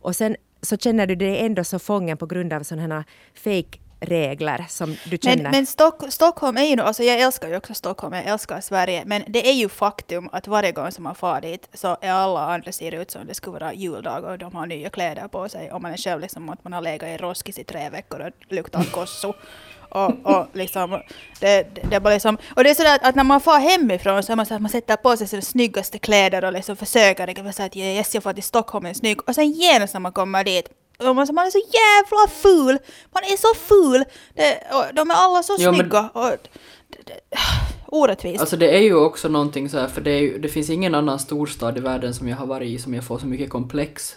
Och 0.00 0.16
sen 0.16 0.36
så 0.62 0.76
känner 0.76 1.06
du 1.06 1.14
dig 1.14 1.38
ändå 1.38 1.64
så 1.64 1.78
fången 1.78 2.16
på 2.16 2.26
grund 2.26 2.52
av 2.52 2.62
sådana 2.62 2.94
här 2.94 3.04
fake 3.34 3.78
regler 4.00 4.64
som 4.68 4.96
du 5.10 5.18
känner. 5.18 5.42
Men, 5.42 5.52
men 5.52 5.66
Stock, 5.66 6.12
Stockholm 6.12 6.56
är 6.56 6.64
ju, 6.64 6.80
alltså 6.80 7.02
jag 7.02 7.20
älskar 7.20 7.48
ju 7.48 7.56
också 7.56 7.74
Stockholm, 7.74 8.14
jag 8.14 8.24
älskar 8.24 8.60
Sverige, 8.60 9.02
men 9.06 9.22
det 9.28 9.48
är 9.48 9.52
ju 9.52 9.68
faktum 9.68 10.28
att 10.32 10.48
varje 10.48 10.72
gång 10.72 10.90
som 10.90 11.04
man 11.04 11.14
far 11.14 11.40
dit 11.40 11.68
så 11.72 11.96
är 12.00 12.10
alla 12.10 12.40
andra 12.40 12.72
ser 12.72 12.92
ut 12.92 13.10
som 13.10 13.26
det 13.26 13.34
skulle 13.34 13.58
vara 13.58 13.74
juldag 13.74 14.24
och 14.24 14.38
de 14.38 14.54
har 14.54 14.66
nya 14.66 14.90
kläder 14.90 15.28
på 15.28 15.48
sig 15.48 15.72
och 15.72 15.82
man 15.82 15.92
är 15.92 15.96
själv 15.96 16.20
liksom 16.20 16.48
att 16.48 16.64
man 16.64 16.72
har 16.72 16.80
legat 16.80 17.08
i 17.08 17.16
roskis 17.16 17.58
i 17.58 17.64
tre 17.64 17.90
veckor 17.90 18.20
och 18.20 18.54
luktar 18.54 18.84
kosso. 18.92 19.34
Och, 19.94 20.12
och, 20.22 20.46
liksom, 20.52 20.90
det, 21.40 21.74
det, 21.74 21.80
det 21.90 22.00
bara 22.00 22.14
liksom, 22.14 22.38
och 22.56 22.64
det 22.64 22.70
är 22.70 22.74
sådär 22.74 22.98
att 23.02 23.14
när 23.14 23.24
man 23.24 23.40
far 23.40 23.58
hemifrån 23.58 24.22
så 24.22 24.32
är 24.32 24.36
man 24.36 24.46
så 24.46 24.54
att 24.54 24.62
man 24.62 24.70
sätter 24.70 24.96
på 24.96 25.16
sig 25.16 25.26
sina 25.26 25.42
snyggaste 25.42 25.98
kläder 25.98 26.44
och 26.44 26.52
liksom 26.52 26.76
försöker 26.76 27.26
liksom, 27.26 27.52
så 27.52 27.62
att 27.62 27.76
yes, 27.76 28.14
jag 28.14 28.22
får 28.22 28.32
till 28.32 28.42
Stockholm 28.42 28.86
är 28.86 28.94
snygg. 28.94 29.28
Och 29.28 29.34
sen 29.34 29.50
genast 29.50 29.94
när 29.94 30.00
man 30.00 30.12
kommer 30.12 30.44
dit 30.44 30.68
och 30.98 31.16
man, 31.16 31.26
man 31.32 31.46
är 31.46 31.50
så 31.50 31.58
jävla 31.58 32.28
ful! 32.28 32.78
Man 33.12 33.22
är 33.22 33.36
så 33.36 33.54
ful! 33.54 34.04
Det, 34.34 34.58
de 34.94 35.10
är 35.10 35.14
alla 35.14 35.42
så 35.42 35.56
jo, 35.58 35.74
snygga. 35.74 36.10
Men... 36.14 36.22
Och, 36.22 36.38
det, 36.88 36.98
det, 37.04 37.20
orättvist. 37.86 38.40
Alltså 38.40 38.56
det 38.56 38.76
är 38.76 38.82
ju 38.82 38.94
också 38.94 39.28
någonting 39.28 39.68
så 39.68 39.78
här, 39.78 39.88
för 39.88 40.00
det, 40.00 40.18
ju, 40.18 40.38
det 40.38 40.48
finns 40.48 40.70
ingen 40.70 40.94
annan 40.94 41.18
storstad 41.18 41.78
i 41.78 41.80
världen 41.80 42.14
som 42.14 42.28
jag 42.28 42.36
har 42.36 42.46
varit 42.46 42.68
i 42.68 42.78
som 42.78 42.94
jag 42.94 43.04
får 43.04 43.18
så 43.18 43.26
mycket 43.26 43.50
komplex 43.50 44.16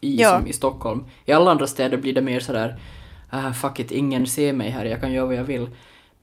i 0.00 0.22
ja. 0.22 0.38
som 0.38 0.46
i 0.46 0.52
Stockholm. 0.52 1.04
I 1.24 1.32
alla 1.32 1.50
andra 1.50 1.66
städer 1.66 1.96
blir 1.96 2.12
det 2.12 2.22
mer 2.22 2.40
sådär 2.40 2.78
ah, 3.30 3.52
fuck 3.52 3.78
it, 3.78 3.90
ingen 3.90 4.26
ser 4.26 4.52
mig 4.52 4.70
här, 4.70 4.84
jag 4.84 5.00
kan 5.00 5.12
göra 5.12 5.26
vad 5.26 5.34
jag 5.34 5.44
vill. 5.44 5.68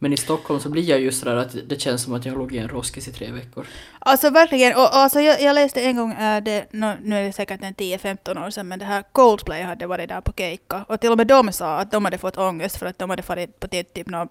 Men 0.04 0.14
i 0.14 0.18
Stockholm 0.18 0.60
så 0.60 0.70
blir 0.70 0.84
jag 0.84 1.00
just 1.00 1.20
sådär 1.20 1.36
att 1.36 1.56
det 1.70 1.82
känns 1.82 2.04
som 2.04 2.14
att 2.14 2.26
jag 2.26 2.34
har 2.34 2.40
låg 2.40 2.54
i 2.54 2.58
en 2.58 2.70
roskis 2.70 3.08
i 3.08 3.12
tre 3.12 3.32
veckor. 3.32 3.68
Alltså 4.00 4.30
verkligen, 4.30 4.76
och 4.76 4.96
alltså 4.96 5.20
jag, 5.20 5.42
jag 5.42 5.54
läste 5.54 5.82
en 5.82 5.96
gång, 5.96 6.12
äh, 6.12 6.44
det, 6.44 6.74
no, 6.74 6.94
nu 7.04 7.16
är 7.16 7.24
det 7.24 7.34
säkert 7.34 7.64
en 7.64 7.74
10-15 7.74 8.46
år 8.46 8.50
sedan, 8.50 8.68
men 8.68 8.80
det 8.80 8.86
här 8.86 9.04
Coldplay 9.12 9.62
hade 9.62 9.88
varit 9.88 10.10
där 10.10 10.22
på 10.22 10.34
Keikka. 10.34 10.86
Och 10.88 11.00
till 11.00 11.12
och 11.12 11.18
med 11.18 11.28
de 11.28 11.52
sa 11.52 11.78
att 11.78 11.92
de 11.92 12.06
hade 12.06 12.18
fått 12.18 12.38
ångest 12.38 12.78
för 12.78 12.86
att 12.86 13.00
de 13.00 13.10
hade 13.10 13.24
farit 13.24 13.60
på 13.60 13.68
typ 13.68 14.08
någon 14.08 14.28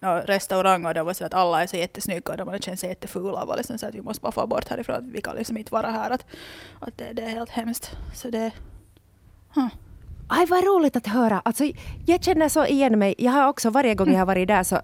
no, 0.00 0.22
restaurang 0.26 0.86
och 0.86 0.94
de 0.94 1.06
var 1.06 1.14
så 1.14 1.24
att 1.24 1.34
alla 1.34 1.62
är 1.62 1.66
så 1.66 1.76
jättesnygga 1.76 2.32
och 2.32 2.36
de 2.36 2.48
hade 2.48 2.62
känt 2.62 2.80
sig 2.80 2.88
jättefula 2.88 3.42
och 3.42 3.48
var 3.48 3.56
liksom 3.56 3.78
så 3.78 3.86
att 3.86 3.94
vi 3.94 4.02
måste 4.02 4.22
bara 4.22 4.32
få 4.32 4.46
bort 4.46 4.68
härifrån, 4.68 5.10
vi 5.12 5.20
kan 5.20 5.36
liksom 5.36 5.56
inte 5.56 5.72
vara 5.72 5.90
här. 5.90 6.10
Att, 6.10 6.26
att 6.80 6.98
det, 6.98 7.12
det 7.12 7.22
är 7.22 7.28
helt 7.28 7.50
hemskt. 7.50 7.96
Så 8.14 8.30
det... 8.30 8.50
Huh. 9.54 9.68
Aj, 10.32 10.46
vad 10.46 10.64
roligt 10.64 10.96
att 10.96 11.06
höra. 11.06 11.42
Alltså, 11.44 11.64
jag 12.06 12.24
känner 12.24 12.48
så 12.48 12.66
igen 12.66 12.98
mig. 12.98 13.14
Jag 13.18 13.32
har 13.32 13.48
också 13.48 13.70
varje 13.70 13.94
gång 13.94 14.12
jag 14.12 14.18
har 14.18 14.26
varit 14.26 14.48
där 14.48 14.62
så 14.62 14.80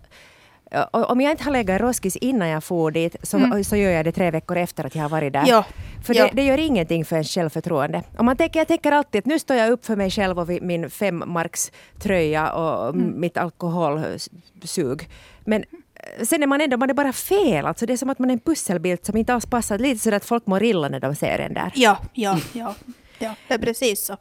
om 0.91 1.21
jag 1.21 1.31
inte 1.31 1.45
har 1.45 1.53
legat 1.53 1.81
i 1.81 1.85
roskis 1.85 2.17
innan 2.17 2.49
jag 2.49 2.65
for 2.65 2.91
dit 2.91 3.17
så, 3.23 3.37
mm. 3.37 3.65
så 3.65 3.77
gör 3.77 3.91
jag 3.91 4.05
det 4.05 4.13
tre 4.13 4.31
veckor 4.31 4.57
efter 4.57 4.85
att 4.85 4.95
jag 4.95 5.03
har 5.03 5.09
varit 5.09 5.33
där. 5.33 5.45
Ja. 5.47 5.65
För 6.05 6.15
ja. 6.15 6.25
Det, 6.25 6.31
det, 6.35 6.43
gör 6.43 6.59
ingenting 6.59 7.05
för 7.05 7.17
ens 7.17 7.31
självförtroende. 7.31 8.03
Om 8.19 8.27
man 8.27 8.37
tänker, 8.37 8.61
jag 8.61 8.69
tänker 8.69 8.93
alltid 8.93 9.19
att 9.19 9.27
nu 9.27 9.39
står 9.39 9.57
jag 9.57 9.71
upp 9.71 9.87
för 9.87 9.97
mig 9.97 10.11
själv 10.11 10.39
och 10.39 10.49
min 10.49 10.91
femmarkströja 10.91 12.53
och 12.53 12.89
mm. 12.89 13.21
mitt 13.21 13.37
alkoholsug. 13.37 15.09
Men 15.45 15.65
eh, 15.95 16.25
sen 16.25 16.43
är 16.43 16.47
man 16.47 16.61
ändå 16.61 16.77
man 16.77 16.91
är 16.91 16.95
bara 16.95 17.13
fel. 17.13 17.67
Alltså 17.67 17.87
det 17.87 17.93
är 17.93 17.97
som 17.97 18.11
att 18.11 18.19
man 18.19 18.31
är 18.31 18.35
en 18.35 18.41
pusselbild 18.41 19.05
som 19.05 19.17
inte 19.17 19.35
alls 19.35 19.47
passar. 19.47 19.79
Lite 19.79 19.99
så 19.99 20.15
att 20.15 20.25
folk 20.25 20.47
mår 20.47 20.63
illa 20.63 20.89
när 20.89 21.01
de 21.01 21.15
ser 21.15 21.39
en 21.39 21.55
där. 21.55 21.73
Ja, 21.75 21.99
ja, 22.13 22.39
ja. 22.53 22.75
ja 23.19 23.35
det 23.49 23.55
är 23.55 23.59
precis 23.59 24.05
så. 24.07 24.17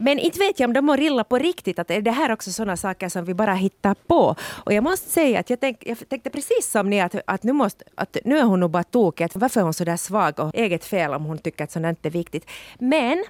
Men 0.00 0.18
inte 0.18 0.38
vet 0.38 0.60
jag 0.60 0.68
om 0.68 0.72
de 0.72 0.80
mår 0.80 1.00
illa 1.00 1.24
på 1.24 1.38
riktigt, 1.38 1.78
att 1.78 1.90
är 1.90 2.00
det 2.00 2.10
här 2.10 2.32
också 2.32 2.52
sådana 2.52 2.76
saker 2.76 3.08
som 3.08 3.24
vi 3.24 3.34
bara 3.34 3.54
hittar 3.54 3.94
på? 3.94 4.34
Och 4.64 4.72
jag 4.72 4.84
måste 4.84 5.10
säga 5.10 5.40
att 5.40 5.50
jag, 5.50 5.60
tänk, 5.60 5.82
jag 5.86 6.08
tänkte 6.08 6.30
precis 6.30 6.70
som 6.70 6.90
ni 6.90 7.00
att, 7.00 7.14
att, 7.24 7.42
nu, 7.42 7.52
måste, 7.52 7.84
att 7.94 8.16
nu 8.24 8.38
är 8.38 8.42
hon 8.42 8.60
nog 8.60 8.70
bara 8.70 8.84
tokig. 8.84 9.24
Att 9.24 9.36
varför 9.36 9.60
är 9.60 9.64
hon 9.64 9.74
så 9.74 9.84
där 9.84 9.96
svag 9.96 10.40
och 10.40 10.54
eget 10.54 10.84
fel 10.84 11.14
om 11.14 11.24
hon 11.24 11.38
tycker 11.38 11.64
att 11.64 11.72
sånt 11.72 11.86
inte 11.86 12.08
är 12.08 12.10
viktigt? 12.10 12.50
Men 12.78 13.24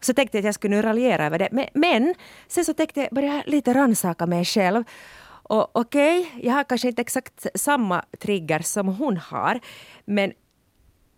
så 0.00 0.14
tänkte 0.14 0.36
jag 0.36 0.42
att 0.42 0.44
jag 0.44 0.54
skulle 0.54 0.76
nu 0.76 0.82
raljera 0.82 1.26
över 1.26 1.38
det. 1.38 1.48
Men, 1.52 1.66
men 1.74 2.14
sen 2.48 2.64
så 2.64 2.74
tänkte 2.74 3.00
jag, 3.00 3.08
börja 3.10 3.42
lite 3.46 3.74
rannsaka 3.74 4.26
mig 4.26 4.44
själv. 4.44 4.84
Och 5.26 5.76
okej, 5.76 6.20
okay, 6.20 6.46
jag 6.46 6.52
har 6.52 6.64
kanske 6.64 6.88
inte 6.88 7.02
exakt 7.02 7.46
samma 7.54 8.04
trigger 8.18 8.58
som 8.58 8.88
hon 8.88 9.16
har. 9.16 9.60
Men 10.04 10.32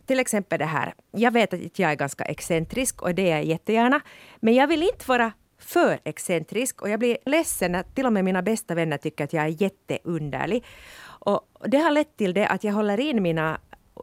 till 0.06 0.20
exempel 0.20 0.58
det 0.58 0.64
här. 0.64 0.94
Jag 1.10 1.30
vet 1.30 1.54
att 1.54 1.78
jag 1.78 1.90
är 1.90 1.94
ganska 1.94 2.24
excentrisk 2.24 3.02
och 3.02 3.14
det 3.14 3.30
är 3.30 3.36
jag 3.36 3.44
jättegärna. 3.44 4.00
Men 4.40 4.54
jag 4.54 4.66
vill 4.66 4.82
inte 4.82 5.04
vara 5.08 5.32
för 5.58 5.98
excentrisk 6.04 6.82
och 6.82 6.88
jag 6.88 6.98
blir 6.98 7.18
ledsen 7.24 7.72
när 7.72 7.82
till 7.82 8.06
och 8.06 8.12
med 8.12 8.24
mina 8.24 8.42
bästa 8.42 8.74
vänner 8.74 8.96
tycker 8.96 9.24
att 9.24 9.32
jag 9.32 9.44
är 9.44 9.62
jätteunderlig. 9.62 10.64
Och 11.04 11.48
det 11.66 11.78
har 11.78 11.90
lett 11.90 12.16
till 12.16 12.34
det 12.34 12.46
att 12.46 12.64
jag 12.64 12.72
håller 12.72 13.00
in 13.00 13.22
mina 13.22 13.60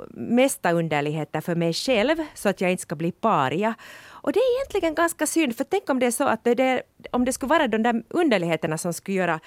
mesta 0.09 0.71
underligheter 0.71 1.41
för 1.41 1.55
mig 1.55 1.73
själv 1.73 2.17
så 2.33 2.49
att 2.49 2.61
jag 2.61 2.71
inte 2.71 2.81
ska 2.81 2.95
bli 2.95 3.11
paria. 3.11 3.73
Och 4.03 4.33
det 4.33 4.39
är 4.39 4.57
egentligen 4.57 4.95
ganska 4.95 5.27
synd, 5.27 5.57
för 5.57 5.63
tänk 5.63 5.89
om 5.89 5.99
det 5.99 6.05
är 6.05 6.11
så 6.11 6.27
att 6.27 6.43
det, 6.43 6.55
det, 6.55 6.81
om 7.11 7.25
det 7.25 7.33
skulle 7.33 7.49
vara 7.49 7.67
de 7.67 7.83
där 7.83 8.03
underligheterna 8.09 8.77
som 8.77 8.93
skulle 8.93 9.17
göra 9.17 9.39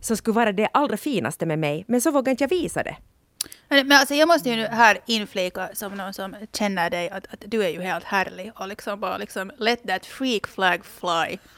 som 0.00 0.16
skulle 0.16 0.34
vara 0.34 0.52
det 0.52 0.68
allra 0.72 0.96
finaste 0.96 1.46
med 1.46 1.58
mig, 1.58 1.84
men 1.88 2.00
så 2.00 2.10
vågar 2.10 2.30
inte 2.30 2.44
jag 2.44 2.48
visa 2.48 2.82
det. 2.82 2.96
Men, 3.68 3.88
men 3.88 3.98
alltså 3.98 4.14
jag 4.14 4.28
måste 4.28 4.50
ju 4.50 4.56
nu 4.56 4.66
här 4.66 5.00
inflika 5.06 5.70
som 5.72 5.94
någon 5.94 6.14
som 6.14 6.36
känner 6.52 6.90
dig 6.90 7.10
att, 7.10 7.26
att 7.32 7.44
du 7.46 7.64
är 7.64 7.68
ju 7.68 7.80
helt 7.80 8.04
härlig 8.04 8.52
och 8.54 8.68
liksom 8.68 9.00
bara 9.00 9.18
liksom 9.18 9.52
let 9.58 9.86
that 9.86 10.06
freak 10.06 10.46
flag 10.46 10.84
fly. 10.84 11.38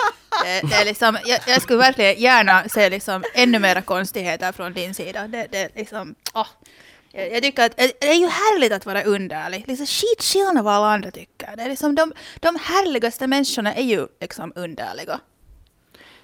Det, 0.45 0.61
det 0.69 0.75
är 0.75 0.85
liksom, 0.85 1.19
jag, 1.25 1.41
jag, 1.47 1.63
skulle 1.63 1.79
verkligen 1.79 2.21
gärna 2.21 2.69
se 2.69 2.91
liksom 2.91 3.25
ännu 3.35 3.59
mera 3.59 3.83
konstigheter 3.83 4.53
från 4.53 4.73
din 4.73 4.95
sida. 4.95 5.29
Det, 5.29 5.47
det 5.51 5.77
liksom, 5.77 6.15
oh. 6.35 6.47
jag, 7.13 7.33
jag 7.33 7.43
tycker 7.43 7.65
att 7.65 7.77
det 7.77 8.09
är 8.09 8.15
ju 8.15 8.27
härligt 8.27 8.73
att 8.73 8.87
vara 8.87 9.03
underlig. 9.03 9.65
Liksom 9.69 9.87
skitskillnad 9.87 10.65
vad 10.65 10.75
alla 10.75 10.87
andra 10.87 11.11
tycker. 11.11 11.57
Det 11.57 11.63
är 11.63 11.69
liksom 11.69 11.95
de, 11.95 12.13
de 12.41 12.59
härligaste 12.63 13.27
människorna 13.27 13.75
är 13.75 13.83
ju 13.83 14.07
liksom 14.21 14.53
underliga. 14.57 15.21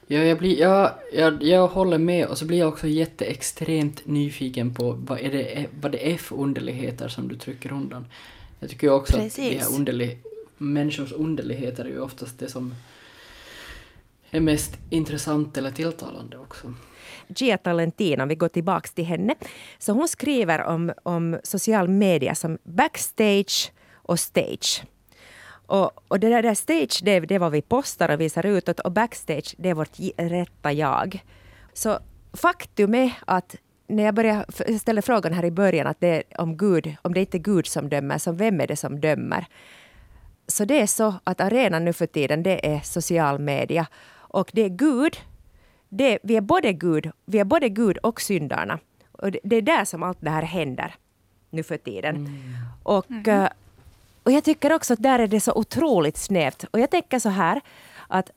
Ja, 0.09 0.19
jag, 0.19 0.39
blir, 0.39 0.61
jag, 0.61 0.93
jag, 1.13 1.43
jag 1.43 1.69
håller 1.69 1.99
med 1.99 2.27
och 2.27 2.39
så 2.39 2.45
blir 2.45 2.59
jag 2.59 2.69
också 2.69 2.87
jätteextremt 2.87 4.07
nyfiken 4.07 4.75
på 4.75 4.93
vad, 4.93 5.21
är 5.21 5.31
det, 5.31 5.67
vad 5.81 5.93
det 5.93 6.13
är 6.13 6.17
för 6.17 6.37
underligheter 6.37 7.09
som 7.09 7.29
du 7.29 7.37
trycker 7.37 7.73
undan. 7.73 8.07
Jag 8.61 8.71
tycker 8.71 8.91
också 8.91 9.13
Precis. 9.13 9.39
att 9.39 9.51
de 9.51 9.59
här 9.59 9.79
underlig, 9.79 10.19
människors 10.59 11.13
underligheter 11.13 11.85
är 11.85 11.89
ju 11.89 12.01
oftast 12.01 12.39
det 12.39 12.49
som 12.49 12.75
är 14.31 14.41
mest 14.41 14.79
intressant 14.91 15.57
eller 15.57 15.71
tilltalande 15.71 16.39
också. 16.39 16.75
Gia 17.29 17.59
Talentin, 17.59 18.21
om 18.21 18.29
vi 18.29 18.35
går 18.35 18.49
tillbaka 18.49 18.89
till 18.95 19.05
henne, 19.05 19.35
så 19.79 19.93
hon 19.93 20.09
skriver 20.09 20.65
om, 20.65 20.93
om 21.03 21.39
social 21.43 21.89
media 21.89 22.35
som 22.35 22.59
backstage 22.65 23.73
och 23.95 24.21
stage. 24.21 24.85
Och, 25.67 25.91
och 26.09 26.21
det 26.21 26.43
där 26.43 26.55
stage, 26.55 27.01
det, 27.03 27.21
det 27.21 27.35
är 27.35 27.39
vad 27.39 27.53
vi 27.53 27.63
postar 27.63 28.09
och 28.09 28.21
visar 28.21 28.47
utåt 28.47 28.81
och 28.81 28.93
backstage, 28.93 29.55
det 29.59 29.69
är 29.69 29.75
vårt 29.75 29.99
rätta 30.17 30.73
jag. 30.73 31.25
Så 31.73 31.99
faktum 32.33 32.95
är 32.95 33.13
att 33.25 33.57
när 33.89 34.05
jag 34.05 34.15
började 34.15 34.79
ställa 34.79 35.03
frågan 35.03 35.33
här 35.33 35.45
i 35.45 35.51
början 35.51 35.87
att 35.87 36.01
det 36.01 36.09
är 36.09 36.41
om 36.41 36.57
Gud, 36.57 36.97
om 37.03 37.15
det 37.15 37.21
inte 37.21 37.37
är 37.37 37.41
Gud 37.41 37.67
som 37.67 37.89
dömer, 37.89 38.19
så 38.19 38.33
vem 38.33 38.61
är 38.61 38.67
det 38.67 38.77
som 38.77 39.01
dömer? 39.01 39.47
Så 40.47 40.65
det 40.65 40.81
är 40.81 40.87
så 40.87 41.15
att 41.25 41.41
arenan 41.41 41.85
nu 41.85 41.93
för 41.93 42.07
tiden, 42.07 42.43
det 42.43 42.75
är 42.75 42.81
social 42.81 43.39
media. 43.39 43.87
Och 44.15 44.51
det 44.53 44.63
är 44.63 44.69
Gud, 44.69 45.17
det, 45.89 46.19
vi 46.23 46.37
är 46.37 46.41
både 46.41 46.73
Gud, 46.73 47.11
vi 47.27 47.39
är 47.39 47.45
både 47.45 47.69
Gud 47.69 47.99
och 47.99 48.21
syndarna. 48.21 48.79
Och 49.13 49.33
det, 49.33 49.41
det 49.45 49.57
är 49.57 49.63
där 49.63 49.85
som 49.85 50.03
allt 50.03 50.19
det 50.21 50.31
här 50.31 50.43
händer 50.43 50.95
nu 51.51 51.63
för 51.63 51.77
tiden. 51.77 52.17
Mm. 52.17 52.33
Och 52.83 53.11
mm. 53.11 53.49
Och 54.27 54.33
jag 54.33 54.45
tycker 54.45 54.73
också 54.73 54.93
att 54.93 55.03
där 55.03 55.19
är 55.19 55.27
det 55.27 55.41
så 55.41 55.53
otroligt 55.53 56.17
snävt. 56.17 56.65
Och 56.71 56.81
jag 56.81 56.91
tänker 56.91 57.19
så 57.19 57.29
här 57.29 57.61
att 58.09 58.31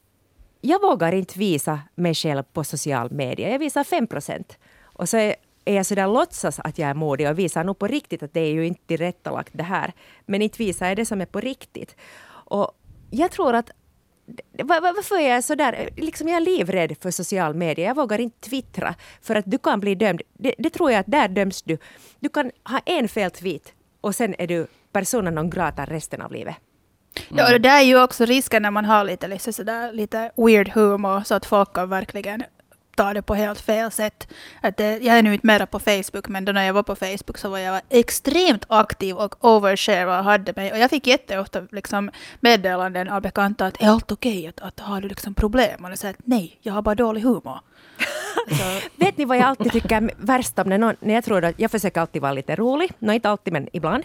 jag 0.61 0.81
vågar 0.81 1.11
inte 1.11 1.39
visa 1.39 1.79
mig 1.95 2.15
själv 2.15 2.43
på 2.43 2.63
social 2.63 3.11
media. 3.11 3.49
Jag 3.49 3.59
visar 3.59 3.83
5 3.83 4.07
procent. 4.07 4.57
Och 4.83 5.09
så 5.09 5.17
är, 5.17 5.35
jag 5.65 5.85
sådär 5.85 6.07
låtsas 6.07 6.59
att 6.59 6.77
jag 6.77 6.89
är 6.89 6.93
modig 6.93 7.29
och 7.29 7.39
visar 7.39 7.63
nog 7.63 7.79
på 7.79 7.87
riktigt 7.87 8.23
att 8.23 8.33
det 8.33 8.39
är 8.39 8.51
ju 8.51 8.67
inte 8.67 8.81
tillrättalagt 8.87 9.49
det 9.53 9.63
här. 9.63 9.93
Men 10.25 10.41
inte 10.41 10.57
visar 10.57 10.87
jag 10.87 10.97
det 10.97 11.05
som 11.05 11.21
är 11.21 11.25
på 11.25 11.39
riktigt. 11.39 11.95
Och 12.29 12.71
jag 13.09 13.31
tror 13.31 13.55
att 13.55 13.71
varför 14.63 15.19
är 15.19 15.29
jag 15.29 15.43
så 15.43 15.55
där? 15.55 15.89
Liksom 15.97 16.27
jag 16.27 16.37
är 16.37 16.41
livrädd 16.41 16.97
för 17.01 17.11
social 17.11 17.53
media. 17.53 17.85
Jag 17.85 17.95
vågar 17.95 18.19
inte 18.19 18.49
twittra 18.49 18.95
för 19.21 19.35
att 19.35 19.45
du 19.47 19.57
kan 19.57 19.79
bli 19.79 19.95
dömd. 19.95 20.21
Det, 20.33 20.55
det 20.57 20.69
tror 20.69 20.91
jag 20.91 20.99
att 20.99 21.11
där 21.11 21.27
döms 21.27 21.61
du. 21.61 21.77
Du 22.19 22.29
kan 22.29 22.51
ha 22.63 22.79
en 22.85 23.07
fel 23.07 23.31
tweet 23.31 23.73
och 24.01 24.15
sen 24.15 24.35
är 24.37 24.47
du 24.47 24.67
persona 24.91 25.31
non 25.31 25.49
grata 25.49 25.85
resten 25.85 26.21
av 26.21 26.31
livet. 26.31 26.55
Mm. 27.29 27.37
Ja, 27.37 27.53
och 27.53 27.61
det 27.61 27.69
är 27.69 27.81
ju 27.81 28.03
också 28.03 28.25
risken 28.25 28.61
när 28.61 28.71
man 28.71 28.85
har 28.85 29.03
lite, 29.03 29.27
liksom 29.27 29.53
sådär, 29.53 29.93
lite 29.93 30.31
weird 30.35 30.69
humor, 30.69 31.23
så 31.23 31.35
att 31.35 31.45
folk 31.45 31.73
kan 31.73 31.89
verkligen 31.89 32.43
ta 32.99 33.13
det 33.13 33.21
på 33.21 33.35
helt 33.35 33.61
fel 33.61 33.91
sätt. 33.91 34.27
Att 34.61 34.77
det, 34.77 35.03
jag 35.03 35.17
är 35.17 35.23
nu 35.23 35.33
inte 35.33 35.47
mera 35.47 35.65
på 35.65 35.79
Facebook, 35.79 36.27
men 36.27 36.45
då 36.45 36.51
när 36.51 36.63
jag 36.63 36.73
var 36.73 36.83
på 36.83 36.95
Facebook 36.95 37.37
så 37.37 37.49
var 37.49 37.57
jag 37.57 37.81
extremt 37.89 38.65
aktiv 38.67 39.15
och 39.15 39.45
overshare 39.45 40.05
och 40.05 40.23
hade 40.23 40.53
mig. 40.55 40.71
Och 40.71 40.77
jag 40.77 40.89
fick 40.89 41.07
jätteofta 41.07 41.61
liksom 41.71 42.11
meddelanden 42.39 43.09
av 43.09 43.21
bekanta 43.21 43.65
att 43.65 43.81
är 43.81 43.87
allt 43.87 44.11
okej? 44.11 44.39
Okay? 44.39 44.47
Att, 44.47 44.61
att 44.61 44.79
har 44.79 45.01
du 45.01 45.07
liksom 45.07 45.33
problem? 45.33 45.85
Och 45.85 45.91
jag 45.91 45.97
sa 45.97 46.09
att 46.09 46.15
nej, 46.23 46.59
jag 46.61 46.73
har 46.73 46.81
bara 46.81 46.95
dålig 46.95 47.21
humor. 47.21 47.59
Vet 48.95 49.17
ni 49.17 49.25
vad 49.25 49.37
jag 49.37 49.45
alltid 49.45 49.71
tycker 49.71 49.95
är 49.95 50.11
värst 50.17 50.59
om 50.59 50.69
när, 50.69 50.77
någon, 50.77 50.95
när 50.99 51.13
jag 51.13 51.23
tror 51.23 51.45
att 51.45 51.59
jag 51.59 51.71
försöker 51.71 52.01
alltid 52.01 52.21
vara 52.21 52.33
lite 52.33 52.55
rolig, 52.55 52.91
nå 52.99 53.13
inte 53.13 53.29
alltid 53.29 53.53
men 53.53 53.69
ibland. 53.73 54.03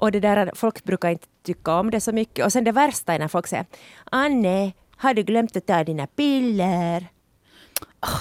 Och 0.00 0.12
det 0.12 0.20
där, 0.20 0.50
folk 0.54 0.84
brukar 0.84 1.10
inte 1.10 1.26
tycka 1.42 1.74
om 1.74 1.90
det 1.90 2.00
så 2.00 2.12
mycket. 2.12 2.44
Och 2.44 2.52
sen 2.52 2.64
det 2.64 2.72
värsta 2.72 3.14
är 3.14 3.18
när 3.18 3.28
folk 3.28 3.46
säger 3.46 3.66
Anne, 4.10 4.72
har 4.96 5.14
du 5.14 5.22
glömt 5.22 5.56
att 5.56 5.66
ta 5.66 5.84
dina 5.84 6.06
piller? 6.06 7.06
Oh. 8.02 8.20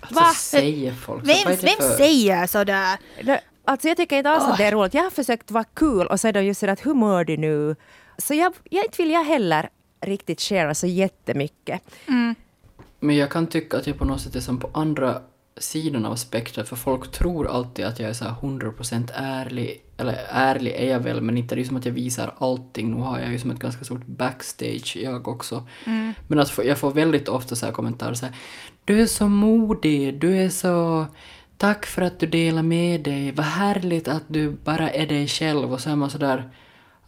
Alltså, 0.00 0.20
Va? 0.20 0.32
säger 0.34 0.92
folk 0.92 1.24
Vem, 1.24 1.56
vem 1.60 1.76
för... 1.76 1.96
säger 1.96 2.46
sådär? 2.46 2.98
Alltså 3.64 3.88
jag 3.88 3.96
tycker 3.96 4.16
inte 4.16 4.30
alls 4.30 4.44
oh. 4.44 4.50
att 4.50 4.58
det 4.58 4.64
är 4.64 4.72
roligt. 4.72 4.94
Jag 4.94 5.02
har 5.02 5.10
försökt 5.10 5.50
vara 5.50 5.64
kul 5.64 6.06
och 6.06 6.20
så 6.20 6.28
är 6.28 6.32
de 6.32 6.44
just 6.44 6.60
sådär 6.60 6.72
att 6.72 6.86
hur 6.86 6.94
mår 6.94 7.24
du 7.24 7.36
nu? 7.36 7.76
Så 8.18 8.34
jag, 8.34 8.52
jag 8.70 8.84
inte 8.84 9.02
vill 9.02 9.10
jag 9.10 9.24
heller 9.24 9.68
riktigt 10.00 10.40
share 10.40 10.74
så 10.74 10.86
jättemycket. 10.86 11.82
Mm. 12.06 12.34
Men 13.00 13.16
jag 13.16 13.30
kan 13.30 13.46
tycka 13.46 13.76
att 13.76 13.86
jag 13.86 13.98
på 13.98 14.04
något 14.04 14.20
sätt 14.20 14.34
är 14.34 14.40
som 14.40 14.58
på 14.58 14.70
andra 14.74 15.22
sidan 15.60 16.06
av 16.06 16.16
spektrat, 16.16 16.68
för 16.68 16.76
folk 16.76 17.12
tror 17.12 17.48
alltid 17.48 17.84
att 17.84 17.98
jag 17.98 18.10
är 18.10 18.14
så 18.14 18.24
här 18.24 18.34
100% 18.42 19.10
ärlig, 19.14 19.82
eller 19.96 20.18
ärlig 20.30 20.72
är 20.72 20.90
jag 20.90 21.00
väl, 21.00 21.20
men 21.20 21.38
inte 21.38 21.54
det 21.54 21.60
är 21.60 21.64
som 21.64 21.76
att 21.76 21.86
jag 21.86 21.92
visar 21.92 22.34
allting. 22.38 22.90
Nu 22.90 23.02
har 23.02 23.18
jag 23.18 23.32
ju 23.32 23.38
som 23.38 23.50
ett 23.50 23.58
ganska 23.58 23.84
stort 23.84 24.06
backstage, 24.06 24.96
jag 24.96 25.28
också. 25.28 25.66
Mm. 25.84 26.14
Men 26.28 26.38
att 26.38 26.58
jag 26.64 26.78
får 26.78 26.90
väldigt 26.90 27.28
ofta 27.28 27.56
så 27.56 27.66
här 27.66 27.72
kommentarer 27.72 28.14
så 28.14 28.26
här, 28.26 28.34
du 28.84 29.02
är 29.02 29.06
så 29.06 29.28
modig, 29.28 30.20
du 30.20 30.36
är 30.36 30.48
så... 30.48 31.06
Tack 31.56 31.86
för 31.86 32.02
att 32.02 32.20
du 32.20 32.26
delar 32.26 32.62
med 32.62 33.02
dig, 33.02 33.32
vad 33.32 33.46
härligt 33.46 34.08
att 34.08 34.22
du 34.26 34.50
bara 34.50 34.90
är 34.90 35.06
dig 35.06 35.26
själv 35.26 35.72
och 35.72 35.80
så 35.80 35.90
är 35.90 35.96
man 35.96 36.10
sådär 36.10 36.50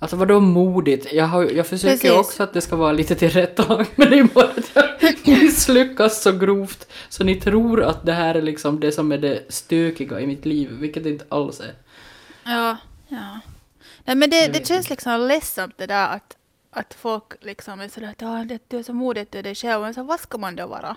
Alltså 0.03 0.17
vadå 0.17 0.41
modigt? 0.41 1.13
Jag, 1.13 1.27
har, 1.27 1.45
jag 1.45 1.67
försöker 1.67 1.95
Precis. 1.95 2.11
också 2.11 2.43
att 2.43 2.53
det 2.53 2.61
ska 2.61 2.77
vara 2.77 2.93
lite 2.93 3.15
tillrättalagt 3.15 3.91
men 3.97 4.11
det 4.11 4.19
är 4.19 4.25
bara 4.25 4.49
att 4.49 4.71
jag 4.75 5.17
misslyckas 5.43 6.23
så 6.23 6.33
grovt 6.33 6.89
så 7.09 7.25
ni 7.25 7.41
tror 7.41 7.83
att 7.83 8.07
det 8.07 8.13
här 8.13 8.35
är 8.35 8.43
liksom 8.43 8.81
det 8.81 8.93
som 8.93 9.13
är 9.13 9.19
det 9.19 9.53
stökiga 9.53 10.21
i 10.21 10.27
mitt 10.27 10.45
liv, 10.47 10.71
vilket 10.71 11.05
det 11.05 11.11
inte 11.11 11.25
alls 11.29 11.61
är. 11.61 11.75
Ja, 12.45 12.77
ja. 13.09 13.41
Nej 14.05 14.17
men 14.17 14.31
det, 14.31 14.47
det 14.47 14.67
känns 14.67 14.91
liksom 14.91 15.21
ledsamt 15.21 15.75
det 15.79 15.87
där 15.87 16.09
att, 16.09 16.37
att 16.71 16.95
folk 16.95 17.25
liksom 17.41 17.81
är 17.81 17.89
sådär 17.89 18.09
att 18.09 18.21
ja, 18.21 18.59
du 18.69 18.79
är 18.79 18.83
så 18.83 18.93
modig 18.93 19.21
att 19.21 19.33
du 19.33 19.39
är 19.39 19.43
dig 19.43 19.55
själv, 19.55 19.83
men 19.83 19.95
så 19.95 20.03
vad 20.03 20.21
ska 20.21 20.39
man 20.39 20.57
då 20.57 20.67
vara? 20.67 20.97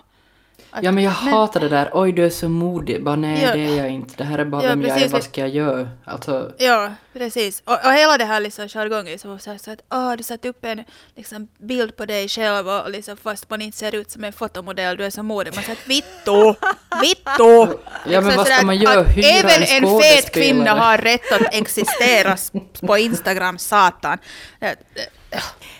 Att, 0.76 0.84
ja 0.84 0.92
men 0.92 1.04
jag 1.04 1.14
men, 1.24 1.32
hatar 1.32 1.60
det 1.60 1.68
där, 1.68 1.90
oj 1.92 2.12
du 2.12 2.24
är 2.24 2.30
så 2.30 2.48
modig, 2.48 3.04
bara 3.04 3.16
nej 3.16 3.42
ja, 3.42 3.52
det 3.52 3.60
är 3.60 3.76
jag 3.76 3.90
inte, 3.90 4.14
det 4.16 4.24
här 4.24 4.38
är 4.38 4.44
bara 4.44 4.62
ja, 4.62 4.68
vem 4.68 4.82
precis, 4.82 4.96
jag 4.96 5.06
är, 5.06 5.12
vad 5.12 5.22
ska 5.22 5.40
jag 5.40 5.50
göra? 5.50 5.88
Alltså... 6.04 6.52
Ja, 6.58 6.92
precis. 7.12 7.62
Och, 7.64 7.72
och 7.84 7.92
hela 7.92 8.18
det 8.18 8.24
här 8.24 8.40
liksom 8.40 8.68
jargongen 8.68 9.18
var 9.24 9.38
så, 9.38 9.58
så 9.58 9.70
att 9.70 9.80
åh, 9.90 10.12
du 10.16 10.22
satt 10.22 10.44
upp 10.44 10.64
en 10.64 10.84
liksom, 11.16 11.48
bild 11.58 11.96
på 11.96 12.06
dig 12.06 12.28
själv 12.28 12.68
och 12.68 12.90
liksom, 12.90 13.16
fast 13.16 13.50
man 13.50 13.62
inte 13.62 13.78
ser 13.78 13.94
ut 13.94 14.10
som 14.10 14.24
en 14.24 14.32
fotomodell, 14.32 14.96
du 14.96 15.04
är 15.04 15.10
så 15.10 15.22
modig. 15.22 15.54
Man 15.54 15.64
säger 15.64 15.78
vittu, 15.86 16.54
vittu! 17.02 17.78
Ja 18.06 18.20
men 18.20 18.24
liksom 18.24 18.36
vad 18.36 18.46
ska 18.46 18.66
man 18.66 18.78
göra, 18.78 19.02
hyra 19.02 19.28
Även 19.28 19.62
en 19.62 20.00
fet 20.00 20.30
kvinna 20.34 20.70
har 20.70 20.98
rätt 20.98 21.32
att 21.32 21.54
existera 21.54 22.36
på 22.80 22.98
Instagram, 22.98 23.58
satan. 23.58 24.18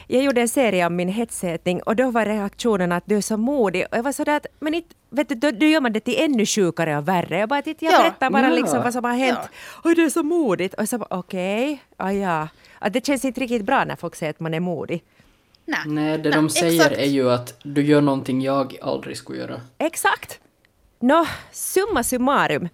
Jag 0.07 0.23
gjorde 0.23 0.41
en 0.41 0.49
serie 0.49 0.87
om 0.87 0.97
min 0.97 1.09
hetsätning 1.09 1.83
och 1.83 1.97
då 1.97 2.11
var 2.11 2.27
reaktionen 2.27 2.93
att 2.93 3.05
du 3.07 3.17
är 3.17 3.21
så 3.21 3.37
modig. 3.37 3.87
Och 3.91 3.99
jag 3.99 4.03
var 4.03 4.13
sådär 4.13 4.37
att, 4.37 4.47
men 4.61 4.75
inte, 4.75 4.95
vet 5.11 5.29
du, 5.29 5.35
då, 5.35 5.51
då 5.51 5.67
gör 5.67 5.81
man 5.81 5.93
det 5.93 6.01
till 6.01 6.17
ännu 6.19 6.47
sjukare 6.47 6.99
och 6.99 7.09
värre. 7.09 7.39
Jag 7.39 7.49
bara, 7.49 7.63
jag 7.65 7.77
ja. 7.79 7.99
berättar 7.99 8.31
bara 8.31 8.49
ja. 8.49 8.55
liksom 8.55 8.83
vad 8.83 8.93
som 8.93 9.05
har 9.05 9.15
hänt. 9.15 9.39
Ja. 9.43 9.49
Och 9.91 9.95
det 9.95 10.03
är 10.03 10.11
så 10.11 10.23
modigt. 10.23 10.75
Och 10.75 10.89
så 10.89 11.07
okej, 11.11 11.83
okay, 11.99 12.19
ja. 12.19 12.49
Att 12.79 12.93
det 12.93 13.07
känns 13.07 13.25
inte 13.25 13.41
riktigt 13.41 13.65
bra 13.65 13.85
när 13.85 13.97
folk 13.97 14.17
säger 14.17 14.31
att 14.31 14.41
man 14.41 14.55
är 14.55 14.61
modig. 14.61 15.03
Nej, 15.67 15.79
Nej 15.87 16.19
det 16.19 16.31
Nej, 16.31 16.33
de 16.33 16.51
säger 16.51 16.81
exakt. 16.81 16.97
är 16.97 17.07
ju 17.07 17.31
att 17.31 17.59
du 17.63 17.83
gör 17.83 18.01
någonting 18.01 18.43
jag 18.43 18.77
aldrig 18.83 19.17
skulle 19.17 19.39
göra. 19.39 19.61
Exakt. 19.79 20.41
Nå, 21.01 21.27
summa 21.53 22.03
summarum. 22.03 22.69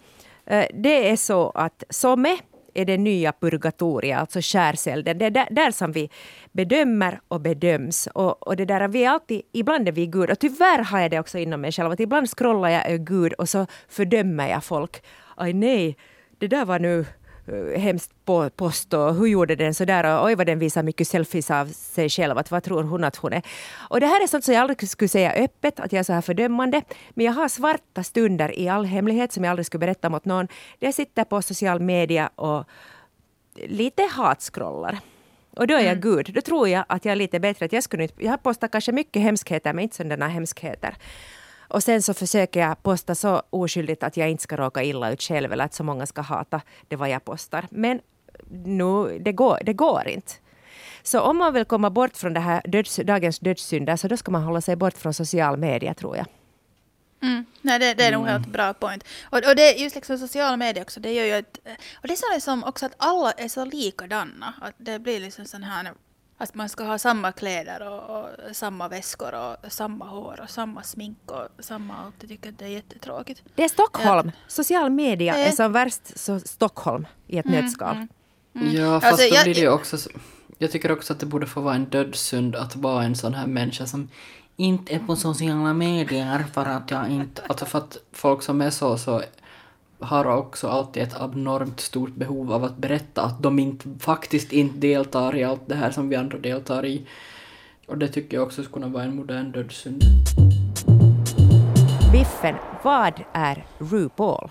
Eh, 0.46 0.66
det 0.74 1.10
är 1.10 1.16
så 1.16 1.50
att 1.50 1.84
Somme 1.90 2.38
är 2.80 2.84
det 2.84 2.96
nya 2.96 3.32
purgatoriet, 3.32 4.18
alltså 4.18 4.40
skärselden. 4.42 5.18
Det 5.18 5.26
är 5.26 5.30
där, 5.30 5.48
där, 5.50 5.70
som 5.70 5.92
vi 5.92 6.10
bedömer 6.52 7.20
och 7.28 7.40
bedöms. 7.40 8.08
Och, 8.14 8.46
och 8.46 8.56
det 8.56 8.64
där, 8.64 8.88
vi 8.88 9.04
är 9.04 9.10
alltid, 9.10 9.42
ibland 9.52 9.88
är 9.88 9.92
vi 9.92 10.06
Gud. 10.06 10.30
Och 10.30 10.38
tyvärr 10.38 10.82
har 10.84 11.00
jag 11.00 11.10
det 11.10 11.20
också 11.20 11.38
inom 11.38 11.60
mig 11.60 11.72
själv. 11.72 11.90
Att 11.90 12.00
ibland 12.00 12.30
scrollar 12.30 12.68
jag 12.68 13.06
Gud 13.06 13.32
och 13.32 13.48
så 13.48 13.66
fördömer 13.88 14.48
jag 14.48 14.64
folk. 14.64 15.02
Aj 15.36 15.52
nej, 15.52 15.96
det 16.38 16.48
där 16.48 16.64
var 16.64 16.78
nu 16.78 17.06
hemskt 17.76 18.12
på 18.24 18.50
och 18.90 19.14
hur 19.14 19.26
gjorde 19.26 19.56
den 19.56 19.74
sådär 19.74 20.18
och 20.18 20.26
oj 20.26 20.34
vad 20.34 20.46
den 20.46 20.58
visar 20.58 20.82
mycket 20.82 21.08
selfies 21.08 21.50
av 21.50 21.66
sig 21.66 22.08
själv. 22.08 22.38
Att 22.38 22.50
vad 22.50 22.62
tror 22.62 22.82
hon 22.82 23.04
att 23.04 23.16
hon 23.16 23.32
är? 23.32 23.42
Och 23.90 24.00
det 24.00 24.06
här 24.06 24.22
är 24.22 24.26
sånt 24.26 24.44
som 24.44 24.54
jag 24.54 24.60
aldrig 24.60 24.88
skulle 24.88 25.08
säga 25.08 25.32
öppet, 25.32 25.80
att 25.80 25.92
jag 25.92 26.00
är 26.00 26.04
så 26.04 26.12
här 26.12 26.20
fördömande. 26.20 26.82
Men 27.10 27.26
jag 27.26 27.32
har 27.32 27.48
svarta 27.48 28.02
stunder 28.02 28.58
i 28.58 28.68
all 28.68 28.84
hemlighet 28.84 29.32
som 29.32 29.44
jag 29.44 29.50
aldrig 29.50 29.66
skulle 29.66 29.86
berätta 29.86 30.10
mot 30.10 30.24
någon. 30.24 30.46
Där 30.78 30.86
jag 30.86 30.94
sitter 30.94 31.24
på 31.24 31.42
social 31.42 31.80
media 31.80 32.30
och 32.34 32.64
lite 33.54 34.02
hatskrollar. 34.02 34.98
Och 35.56 35.66
då 35.66 35.74
är 35.74 35.78
jag 35.78 35.96
mm. 35.96 36.00
Gud. 36.00 36.30
Då 36.34 36.40
tror 36.40 36.68
jag 36.68 36.84
att 36.88 37.04
jag 37.04 37.12
är 37.12 37.16
lite 37.16 37.40
bättre. 37.40 37.66
Att 37.66 37.72
jag, 37.72 37.82
skulle 37.82 38.08
jag 38.18 38.30
har 38.30 38.36
postat 38.36 38.70
kanske 38.70 38.92
mycket 38.92 39.22
hemskheter, 39.22 39.72
men 39.72 39.82
inte 39.82 39.96
sådana 39.96 40.28
hemskheter. 40.28 40.94
Och 41.70 41.82
sen 41.82 42.02
så 42.02 42.14
försöker 42.14 42.60
jag 42.60 42.82
posta 42.82 43.14
så 43.14 43.42
oskyldigt 43.50 44.02
att 44.02 44.16
jag 44.16 44.30
inte 44.30 44.42
ska 44.42 44.56
råka 44.56 44.82
illa 44.82 45.10
ut 45.10 45.22
själv 45.22 45.52
eller 45.52 45.64
att 45.64 45.74
så 45.74 45.84
många 45.84 46.06
ska 46.06 46.20
hata 46.20 46.60
det 46.88 46.96
vad 46.96 47.08
jag 47.08 47.24
postar. 47.24 47.66
Men 47.70 48.00
nu, 48.50 49.18
det, 49.18 49.32
går, 49.32 49.58
det 49.62 49.72
går 49.72 50.08
inte. 50.08 50.32
Så 51.02 51.20
om 51.20 51.36
man 51.36 51.54
vill 51.54 51.64
komma 51.64 51.90
bort 51.90 52.16
från 52.16 52.34
det 52.34 52.40
här 52.40 52.62
döds, 52.64 52.96
dagens 52.96 53.38
dödssynder 53.38 53.96
så 53.96 54.08
då 54.08 54.16
ska 54.16 54.30
man 54.30 54.42
hålla 54.42 54.60
sig 54.60 54.76
bort 54.76 54.96
från 54.96 55.14
social 55.14 55.56
media 55.56 55.94
tror 55.94 56.16
jag. 56.16 56.26
Mm. 57.22 57.44
Nej, 57.60 57.78
det, 57.78 57.94
det 57.94 58.04
är 58.04 58.12
nog 58.12 58.22
mm. 58.22 58.32
helt 58.32 58.52
bra 58.52 58.74
point. 58.74 59.04
Och, 59.22 59.38
och 59.38 59.56
det 59.56 59.72
just 59.72 59.94
liksom 59.94 60.18
sociala 60.18 60.56
medier 60.56 60.82
också, 60.82 61.00
det 61.00 61.12
gör 61.12 61.24
ju 61.24 61.32
att... 61.32 61.58
Och 61.94 62.08
det 62.08 62.12
är 62.12 62.16
så 62.16 62.34
liksom 62.34 62.64
också 62.64 62.86
att 62.86 62.94
alla 62.96 63.32
är 63.32 63.48
så 63.48 63.64
likadana. 63.64 64.54
Att 64.60 64.74
det 64.76 64.98
blir 64.98 65.20
liksom 65.20 65.44
sån 65.44 65.62
här... 65.62 65.92
Att 66.40 66.54
man 66.54 66.68
ska 66.68 66.84
ha 66.84 66.98
samma 66.98 67.32
kläder 67.32 67.88
och, 67.88 68.18
och, 68.18 68.56
samma 68.56 68.88
väskor 68.88 69.34
och 69.34 69.72
samma 69.72 70.04
hår 70.04 70.40
och 70.42 70.50
samma 70.50 70.82
smink 70.82 71.18
och 71.26 71.64
samma 71.64 71.96
allt. 71.96 72.14
Jag 72.20 72.28
tycker 72.28 72.48
att 72.48 72.58
det 72.58 72.64
är 72.64 72.68
jättetråkigt. 72.68 73.42
Det 73.54 73.64
är 73.64 73.68
Stockholm. 73.68 74.32
Ja. 74.34 74.42
Social 74.48 74.90
media 74.90 75.36
är 75.36 75.52
som 75.52 75.72
värst 75.72 76.18
så 76.18 76.40
Stockholm 76.40 77.06
i 77.26 77.38
ett 77.38 77.46
mm, 77.46 77.64
nötskal. 77.64 77.96
Mm, 77.96 78.08
mm. 78.54 78.76
Ja, 78.76 79.00
fast 79.00 79.12
alltså, 79.12 79.36
då 79.36 79.42
blir 79.42 79.54
det 79.54 79.60
ju 79.60 79.70
också... 79.70 79.96
Jag 80.58 80.70
tycker 80.70 80.92
också 80.92 81.12
att 81.12 81.20
det 81.20 81.26
borde 81.26 81.46
få 81.46 81.60
vara 81.60 81.74
en 81.74 81.84
dödssynd 81.84 82.56
att 82.56 82.76
vara 82.76 83.04
en 83.04 83.16
sån 83.16 83.34
här 83.34 83.46
människa 83.46 83.86
som 83.86 84.08
inte 84.56 84.94
är 84.94 84.98
på 84.98 85.16
sociala 85.16 85.74
medier 85.74 86.44
för 86.52 86.66
att 86.66 86.90
jag 86.90 87.08
inte... 87.08 87.42
Alltså 87.48 87.66
för 87.66 87.78
att 87.78 87.96
folk 88.12 88.42
som 88.42 88.60
är 88.60 88.70
så, 88.70 88.98
så 88.98 89.22
har 90.00 90.24
också 90.24 90.68
alltid 90.68 91.02
ett 91.02 91.20
abnormt 91.20 91.80
stort 91.80 92.14
behov 92.14 92.52
av 92.52 92.64
att 92.64 92.76
berätta 92.76 93.22
att 93.22 93.42
de 93.42 93.58
inte, 93.58 93.88
faktiskt 93.98 94.52
inte 94.52 94.78
deltar 94.78 95.36
i 95.36 95.44
allt 95.44 95.62
det 95.66 95.74
här 95.74 95.90
som 95.90 96.08
vi 96.08 96.16
andra 96.16 96.38
deltar 96.38 96.86
i. 96.86 97.06
Och 97.86 97.98
det 97.98 98.08
tycker 98.08 98.36
jag 98.36 98.46
också 98.46 98.62
skulle 98.62 98.82
kunna 98.82 98.94
vara 98.94 99.04
en 99.04 99.16
modern 99.16 99.52
dödssynd. 99.52 100.02
Biffen, 102.12 102.56
vad 102.82 103.22
är 103.32 103.66
RuPaul? 103.78 104.50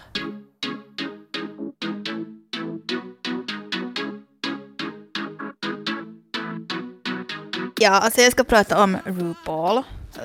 Ja, 7.81 7.91
alltså 7.91 8.21
jag 8.21 8.31
ska 8.31 8.43
prata 8.43 8.83
om 8.83 8.97
RuPaul. 9.05 9.83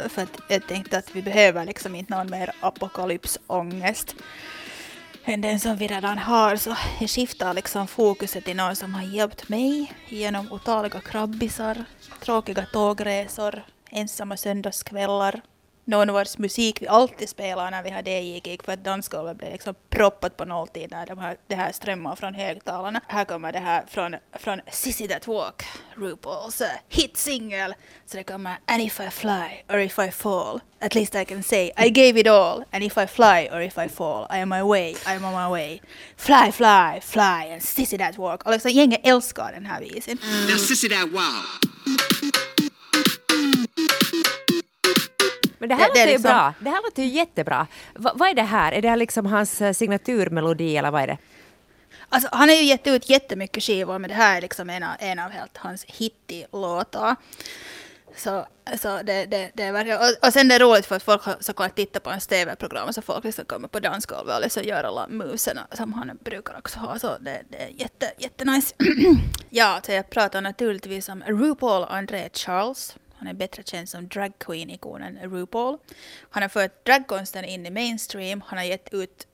För 0.08 0.22
att 0.22 0.40
jag 0.48 0.66
tänkte 0.68 0.98
att 0.98 1.16
vi 1.16 1.22
behöver 1.22 1.64
liksom 1.64 1.94
inte 1.94 2.16
någon 2.16 2.30
mer 2.30 2.50
apokalypsångest 2.60 4.16
den 5.26 5.60
som 5.60 5.76
vi 5.76 5.86
redan 5.86 6.18
har. 6.18 6.56
Så 6.56 6.76
jag 7.00 7.10
skiftar 7.10 7.54
liksom 7.54 7.86
fokuset 7.86 8.44
till 8.44 8.56
någon 8.56 8.76
som 8.76 8.94
har 8.94 9.02
hjälpt 9.02 9.48
mig 9.48 9.92
genom 10.08 10.52
otaliga 10.52 11.00
krabbisar, 11.00 11.84
tråkiga 12.20 12.66
tågresor, 12.72 13.62
ensamma 13.90 14.36
söndagskvällar, 14.36 15.40
någon 15.84 16.12
vars 16.12 16.38
musik 16.38 16.82
vi 16.82 16.86
alltid 16.88 17.28
spelar 17.28 17.70
när 17.70 17.82
vi 17.82 17.90
har 17.90 18.02
DJ-gig 18.02 18.62
för 18.62 18.72
att 18.72 18.84
dansgolvet 18.84 19.38
blir 19.38 19.50
liksom 19.50 19.74
proppat 19.90 20.36
på 20.36 20.44
nolltid 20.44 20.90
när 20.90 21.06
de 21.06 21.18
här, 21.18 21.36
det 21.46 21.54
här 21.54 21.72
strömmar 21.72 22.16
från 22.16 22.34
högtalarna. 22.34 23.00
Här 23.08 23.24
kommer 23.24 23.52
det 23.52 23.58
här 23.58 23.84
från, 23.88 24.16
från 24.32 24.60
Sissy 24.72 25.08
That 25.08 25.26
Walk, 25.26 25.62
RuPaul's 25.96 26.62
uh, 26.62 26.68
hitsingel. 26.88 27.74
Så 28.06 28.16
det 28.16 28.24
kommer 28.24 28.56
And 28.66 28.82
if 28.82 29.00
I 29.00 29.10
fly 29.10 29.62
or 29.68 29.78
if 29.78 29.98
I 29.98 30.10
fall, 30.10 30.60
at 30.80 30.94
least 30.94 31.14
I 31.14 31.24
can 31.24 31.42
say 31.42 31.72
I 31.78 31.88
gave 31.88 32.20
it 32.20 32.26
all. 32.26 32.64
And 32.70 32.84
if 32.84 32.98
I 32.98 33.06
fly 33.06 33.48
or 33.52 33.60
if 33.60 33.78
I 33.78 33.88
fall, 33.88 34.26
I 34.30 34.38
am 34.38 34.48
my 34.48 34.62
way, 34.62 34.90
I 34.90 35.14
am 35.16 35.24
on 35.24 35.32
my 35.32 35.50
way. 35.52 35.80
Fly, 36.16 36.52
fly, 36.52 37.00
fly 37.00 37.52
and 37.52 37.62
Sissy 37.62 37.98
That 37.98 38.18
Walk. 38.18 38.42
Och 38.46 38.52
liksom 38.52 38.70
gänget 38.70 39.00
älskar 39.04 39.52
den 39.52 39.66
här 39.66 39.80
visen. 39.80 40.18
Mm. 40.22 40.46
Now 40.46 40.56
Sissy 40.56 40.88
That 40.88 41.12
Walk. 41.12 41.64
Men 45.68 45.68
det 45.68 45.82
här 45.82 45.88
låter 45.88 46.06
det 46.06 46.12
liksom... 46.12 46.30
ju 46.30 46.34
bra. 46.34 46.54
Det 46.58 46.70
här 46.70 46.82
låter 46.82 47.02
ju 47.02 47.08
jättebra. 47.08 47.66
V 47.94 48.10
vad 48.14 48.28
är 48.28 48.34
det 48.34 48.42
här? 48.42 48.72
Är 48.72 48.82
det 48.82 48.88
här 48.88 48.96
liksom 48.96 49.26
hans 49.26 49.62
eh, 49.62 49.72
signaturmelodi 49.72 50.76
eller 50.76 50.90
vad 50.90 51.02
är 51.02 51.06
det? 51.06 51.18
Alltså, 52.08 52.28
han 52.32 52.48
har 52.48 52.56
ju 52.56 52.62
gett 52.62 52.86
ut 52.86 53.10
jättemycket 53.10 53.62
skivor 53.62 53.98
men 53.98 54.08
det 54.08 54.16
här 54.16 54.36
är 54.36 54.40
liksom 54.40 54.70
en 54.70 54.82
av, 54.82 54.90
en 54.98 55.18
av 55.18 55.30
helt 55.30 55.56
hans 55.56 55.84
hitti-låtar. 55.84 57.16
Så, 58.16 58.46
så 58.80 59.02
det, 59.02 59.24
det, 59.24 59.50
det 59.54 59.62
är 59.62 59.72
verkligen, 59.72 59.98
och, 59.98 60.26
och 60.26 60.32
sen 60.32 60.48
det 60.48 60.54
är 60.54 60.58
roligt 60.58 60.86
för 60.86 60.96
att 60.96 61.02
folk 61.02 61.22
har 61.22 61.36
såklart 61.40 61.74
tittat 61.74 62.02
på 62.02 62.10
hans 62.10 62.26
TV-program 62.26 62.92
så 62.92 63.02
folk 63.02 63.24
liksom 63.24 63.44
kommer 63.44 63.68
på 63.68 63.80
dansgolvet 63.80 64.36
och 64.36 64.42
liksom 64.42 64.62
gör 64.62 64.84
alla 64.84 65.08
muserna 65.08 65.66
som 65.72 65.92
han 65.92 66.18
brukar 66.24 66.58
också 66.58 66.78
ha. 66.78 66.98
Så 66.98 67.18
det, 67.20 67.42
det 67.48 67.62
är 67.62 67.68
jätte, 67.68 68.12
jättenice. 68.18 68.74
ja, 69.50 69.80
så 69.86 69.92
jag 69.92 70.10
pratar 70.10 70.40
naturligtvis 70.40 71.08
om 71.08 71.22
RuPaul 71.26 71.84
André 71.88 72.28
Charles 72.32 72.96
han 73.26 73.34
är 73.34 73.38
bättre 73.38 73.62
känd 73.62 73.88
som 73.88 74.08
dragqueen-ikonen 74.08 75.18
RuPaul. 75.22 75.78
Han 76.30 76.42
har 76.42 76.48
fört 76.48 76.86
dragkonsten 76.86 77.44
in 77.44 77.66
i 77.66 77.70
mainstream. 77.70 78.42
Han 78.46 78.58
har 78.58 78.64
gett 78.64 78.94
ut 78.94 79.26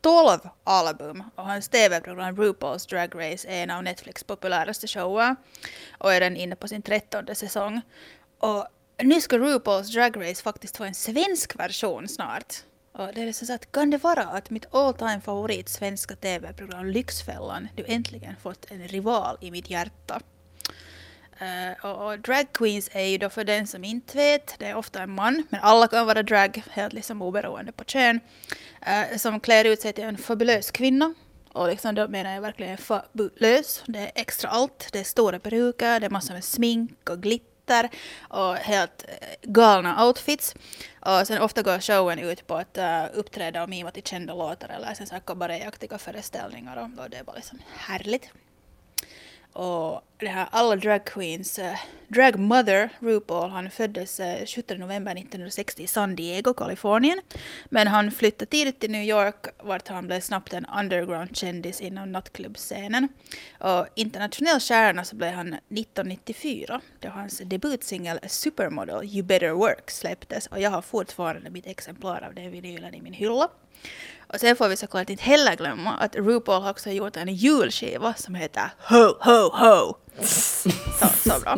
12 0.00 0.38
album 0.64 1.22
och 1.34 1.44
hans 1.44 1.68
TV-program 1.68 2.36
RuPaul's 2.36 2.88
Drag 2.88 3.14
Race 3.14 3.48
är 3.48 3.62
en 3.62 3.70
av 3.70 3.82
Netflix 3.82 4.24
populäraste 4.24 4.86
shower 4.86 5.36
och 5.98 6.12
är 6.12 6.20
den 6.20 6.36
inne 6.36 6.56
på 6.56 6.68
sin 6.68 6.82
trettonde 6.82 7.34
säsong. 7.34 7.80
Och 8.38 8.66
nu 9.02 9.20
ska 9.20 9.36
RuPaul's 9.36 9.92
Drag 9.92 10.16
Race 10.16 10.42
faktiskt 10.42 10.76
få 10.76 10.84
en 10.84 10.94
svensk 10.94 11.58
version 11.58 12.08
snart. 12.08 12.54
Och 12.92 13.14
det 13.14 13.22
är 13.22 13.26
liksom 13.26 13.46
så 13.46 13.52
att 13.52 13.72
kan 13.72 13.90
det 13.90 13.98
vara 13.98 14.22
att 14.22 14.50
mitt 14.50 14.74
all 14.74 14.94
time 14.94 15.20
favorit 15.20 15.68
svenska 15.68 16.16
TV-program 16.16 16.86
Lyxfällan 16.86 17.68
nu 17.76 17.84
äntligen 17.86 18.36
fått 18.36 18.70
en 18.70 18.88
rival 18.88 19.38
i 19.40 19.50
mitt 19.50 19.70
hjärta. 19.70 20.20
Uh, 21.42 21.86
och, 21.86 22.06
och 22.06 22.18
drag 22.18 22.52
queens 22.52 22.90
är 22.92 23.04
ju 23.04 23.18
då 23.18 23.30
för 23.30 23.44
den 23.44 23.66
som 23.66 23.84
inte 23.84 24.16
vet, 24.16 24.54
det 24.58 24.66
är 24.66 24.74
ofta 24.74 25.02
en 25.02 25.10
man, 25.10 25.42
men 25.50 25.60
alla 25.60 25.88
kan 25.88 26.06
vara 26.06 26.22
drag, 26.22 26.62
helt 26.70 26.92
liksom 26.92 27.22
oberoende 27.22 27.72
på 27.72 27.84
kön, 27.84 28.20
uh, 28.88 29.16
som 29.16 29.40
klär 29.40 29.64
ut 29.64 29.80
sig 29.80 29.92
till 29.92 30.04
en 30.04 30.18
fabulös 30.18 30.70
kvinna. 30.70 31.14
Och 31.52 31.68
liksom 31.68 31.94
då 31.94 32.08
menar 32.08 32.34
jag 32.34 32.40
verkligen 32.40 32.78
fabulös. 32.78 33.82
Det 33.86 33.98
är 33.98 34.12
extra 34.14 34.50
allt. 34.50 34.88
Det 34.92 35.00
är 35.00 35.04
stora 35.04 35.38
peruker, 35.38 36.00
det 36.00 36.06
är 36.06 36.10
massor 36.10 36.34
med 36.34 36.44
smink 36.44 37.10
och 37.10 37.22
glitter 37.22 37.90
och 38.28 38.56
helt 38.56 39.04
uh, 39.08 39.50
galna 39.50 40.06
outfits. 40.06 40.54
Och 41.00 41.26
sen 41.26 41.42
ofta 41.42 41.62
går 41.62 41.80
showen 41.80 42.18
ut 42.18 42.46
på 42.46 42.54
att 42.54 42.78
uh, 42.78 43.04
uppträda 43.18 43.62
och 43.62 43.68
mima 43.68 43.90
till 43.90 44.02
kända 44.02 44.34
låtar 44.34 44.68
eller 44.68 44.94
sen 44.94 45.06
så 45.06 45.14
här 45.14 45.20
kabaréaktiga 45.20 45.98
föreställningar 45.98 46.76
och, 46.76 47.04
och 47.04 47.10
det 47.10 47.16
är 47.16 47.24
bara 47.24 47.36
liksom 47.36 47.58
härligt. 47.76 48.30
Och 49.52 50.02
det 50.18 50.28
här, 50.28 50.48
alla 50.50 50.76
drag 50.76 51.04
queens, 51.04 51.56
dragmother 51.56 51.78
drag 52.08 52.38
mother 52.38 52.88
RuPaul, 53.00 53.50
han 53.50 53.70
föddes 53.70 54.20
eh, 54.20 54.46
17 54.46 54.78
november 54.78 55.12
1960 55.12 55.82
i 55.82 55.86
San 55.86 56.16
Diego, 56.16 56.54
Kalifornien. 56.54 57.20
Men 57.64 57.86
han 57.86 58.10
flyttade 58.10 58.50
tidigt 58.50 58.80
till 58.80 58.90
New 58.90 59.02
York 59.02 59.46
vart 59.62 59.88
han 59.88 60.06
blev 60.06 60.20
snabbt 60.20 60.52
en 60.52 60.66
underground-kändis 60.78 61.80
inom 61.80 62.12
nattklubbscenen. 62.12 63.08
Och 63.58 63.86
internationell 63.94 64.60
stjärna 64.60 65.04
så 65.04 65.16
blev 65.16 65.32
han 65.32 65.48
1994 65.48 66.80
då 67.00 67.08
hans 67.08 67.38
debutsingel 67.38 68.18
Supermodel 68.26 69.04
You 69.04 69.22
Better 69.22 69.50
Work 69.50 69.90
släpptes 69.90 70.46
och 70.46 70.60
jag 70.60 70.70
har 70.70 70.82
fortfarande 70.82 71.50
mitt 71.50 71.66
exemplar 71.66 72.22
av 72.22 72.34
den 72.34 72.50
vinylen 72.50 72.94
i 72.94 73.00
min 73.00 73.12
hylla. 73.12 73.48
Och 74.32 74.40
sen 74.40 74.56
får 74.56 74.68
vi 74.68 74.76
såklart 74.76 75.10
inte 75.10 75.22
heller 75.22 75.56
glömma 75.56 75.90
att 75.96 76.16
RuPaul 76.16 76.68
också 76.68 76.88
har 76.88 76.94
gjort 76.94 77.16
en 77.16 77.34
julskiva 77.34 78.14
som 78.14 78.34
heter 78.34 78.70
Ho 78.78 79.16
Ho 79.20 79.50
Ho. 79.50 79.96
Så, 80.22 81.30
så 81.30 81.40
bra. 81.40 81.56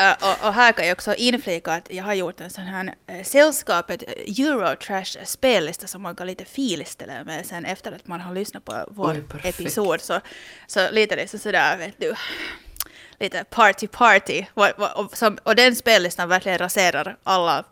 Uh, 0.00 0.12
och, 0.30 0.46
och, 0.46 0.54
här 0.54 0.72
kan 0.72 0.86
jag 0.86 0.94
också 0.94 1.14
inflika 1.14 1.72
att 1.72 1.90
jag 1.90 2.04
har 2.04 2.14
gjort 2.14 2.40
en 2.40 2.50
sån 2.50 2.64
här 2.64 2.94
uh, 3.10 3.22
sällskapet 3.22 4.02
Eurotrash 4.02 5.24
spellista 5.24 5.86
som 5.86 6.02
man 6.02 6.16
kan 6.16 6.26
lite 6.26 6.44
filställa 6.44 7.24
med 7.24 7.46
sen 7.46 7.64
efter 7.64 7.92
att 7.92 8.06
man 8.06 8.20
har 8.20 8.34
lyssnat 8.34 8.64
på 8.64 8.84
vår 8.88 9.24
Oj, 9.34 9.40
episod. 9.42 10.00
Så, 10.00 10.20
så 10.66 10.90
lite 10.90 11.16
liksom 11.16 11.38
sådär 11.38 11.76
vet 11.76 11.94
du 12.00 12.14
lite 13.20 13.44
party 13.44 13.86
party. 13.86 14.44
Och, 14.54 15.16
som, 15.16 15.38
och 15.42 15.56
den 15.56 15.76
spellistan 15.76 16.28
verkligen 16.28 16.58
raserar 16.58 17.16
alla 17.22 17.64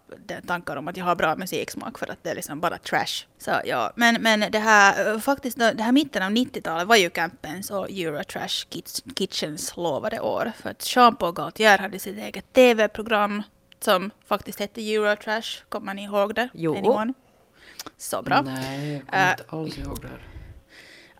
tankar 0.46 0.76
om 0.76 0.88
att 0.88 0.96
jag 0.96 1.04
har 1.04 1.14
bra 1.14 1.36
musiksmak 1.36 1.98
för 1.98 2.10
att 2.10 2.18
det 2.22 2.30
är 2.30 2.34
liksom 2.34 2.60
bara 2.60 2.78
trash. 2.78 3.26
Så 3.38 3.50
ja, 3.64 3.92
men, 3.96 4.22
men 4.22 4.44
det 4.50 4.58
här 4.58 5.18
faktiskt, 5.18 5.58
det 5.58 5.82
här 5.82 5.92
mitten 5.92 6.22
av 6.22 6.30
90-talet 6.30 6.88
var 6.88 6.96
ju 6.96 7.10
Campens 7.10 7.70
och 7.70 7.90
Eurotrash 7.90 8.66
Kitchens 9.18 9.76
lovade 9.76 10.20
år. 10.20 10.52
För 10.62 10.70
att 10.70 10.96
Jean-Paul 10.96 11.32
Gaultier 11.32 11.78
hade 11.78 11.98
sitt 11.98 12.18
eget 12.18 12.52
TV-program 12.52 13.42
som 13.80 14.10
faktiskt 14.26 14.60
hette 14.60 14.94
Eurotrash. 14.94 15.64
Kommer 15.68 15.94
ni 15.94 16.04
ihåg 16.04 16.34
det? 16.34 16.48
Jo. 16.54 16.76
Anyone? 16.76 17.14
Så 17.98 18.22
bra. 18.22 18.42
Nej, 18.42 18.92
jag 18.92 19.06
kommer 19.06 19.30
inte 19.30 19.44
alls 19.48 19.78
ihåg 19.78 20.02
det 20.02 20.08
här. 20.08 20.31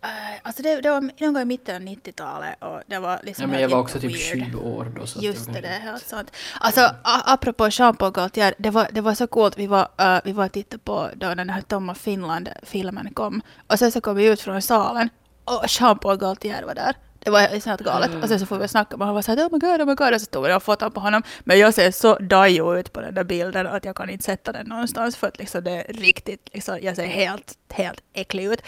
Uh, 0.05 0.09
alltså 0.43 0.63
det, 0.63 0.81
det 0.81 0.91
var 0.91 1.01
någon 1.01 1.33
gång 1.33 1.43
i 1.43 1.45
mitten 1.45 1.77
av 1.77 1.83
90-talet 1.83 2.55
och 2.63 2.81
det 2.87 2.99
var 2.99 3.21
liksom 3.23 3.43
Ja, 3.43 3.49
men 3.49 3.61
jag 3.61 3.69
var 3.69 3.79
också 3.79 4.01
typ 4.01 4.11
weird. 4.35 4.45
20 4.51 4.59
år 4.59 4.93
då. 4.97 5.07
Så 5.07 5.21
Just 5.21 5.53
det, 5.53 5.61
det 5.61 5.69
är 5.69 5.81
helt 5.81 6.07
sant. 6.09 6.31
Alltså 6.61 6.81
a- 6.81 7.23
apropå 7.27 7.69
Jean-Paul 7.69 8.13
Gaultier, 8.13 8.55
det 8.59 8.71
var, 8.71 8.89
det 8.93 9.01
var 9.01 9.15
så 9.15 9.27
coolt. 9.27 9.59
Vi 9.59 9.67
var, 9.67 9.89
uh, 10.01 10.19
vi 10.25 10.33
var 10.33 10.45
och 10.45 10.53
tittade 10.53 10.79
på 10.85 11.09
då 11.17 11.35
den 11.35 11.51
här 11.51 11.61
Tom 11.63 11.95
Finland-filmen 11.95 13.15
kom. 13.15 13.43
Och 13.67 13.79
sen 13.79 13.93
så 13.93 14.01
kom 14.01 14.17
vi 14.17 14.27
ut 14.27 14.41
från 14.41 14.63
salen 14.63 15.09
och 15.45 15.65
Jean-Paul 15.69 16.17
Gaultier 16.17 16.63
var 16.63 16.75
där. 16.75 16.97
Det 17.25 17.31
var 17.31 17.49
liksom 17.53 17.71
helt 17.71 17.81
galet. 17.83 18.11
Och 18.23 18.29
sen 18.29 18.41
så 18.41 18.47
får 18.47 18.59
vi 18.59 18.69
snacka 18.69 18.97
med 18.97 18.99
honom 18.99 19.01
och 19.01 19.07
han 19.07 19.15
var 19.15 19.23
såhär 19.23 19.49
oh 19.49 19.53
my 19.53 19.59
god, 19.59 19.81
oh 19.81 19.87
my 19.87 19.95
god. 19.95 20.15
Och 20.15 20.21
så 20.21 20.25
stod 20.25 20.47
vi 20.47 20.55
och 20.55 20.63
fotade 20.63 20.91
på 20.91 21.01
honom. 21.01 21.23
Men 21.41 21.59
jag 21.59 21.75
ser 21.75 21.91
så 21.91 22.19
dajo 22.19 22.77
ut 22.79 22.93
på 22.93 23.01
den 23.01 23.15
där 23.15 23.25
bilden 23.25 23.67
att 23.67 23.85
jag 23.85 23.97
kan 23.97 24.11
inte 24.11 24.25
sätta 24.25 24.53
den 24.53 24.67
någonstans 24.67 25.17
för 25.17 25.27
att 25.27 25.39
liksom 25.39 25.65
det 25.65 25.71
är 25.71 25.93
riktigt, 25.93 26.49
liksom, 26.53 26.79
jag 26.83 26.97
ser 26.97 27.07
helt, 27.07 27.55
helt 27.73 28.01
äcklig 28.13 28.45
ut. 28.45 28.63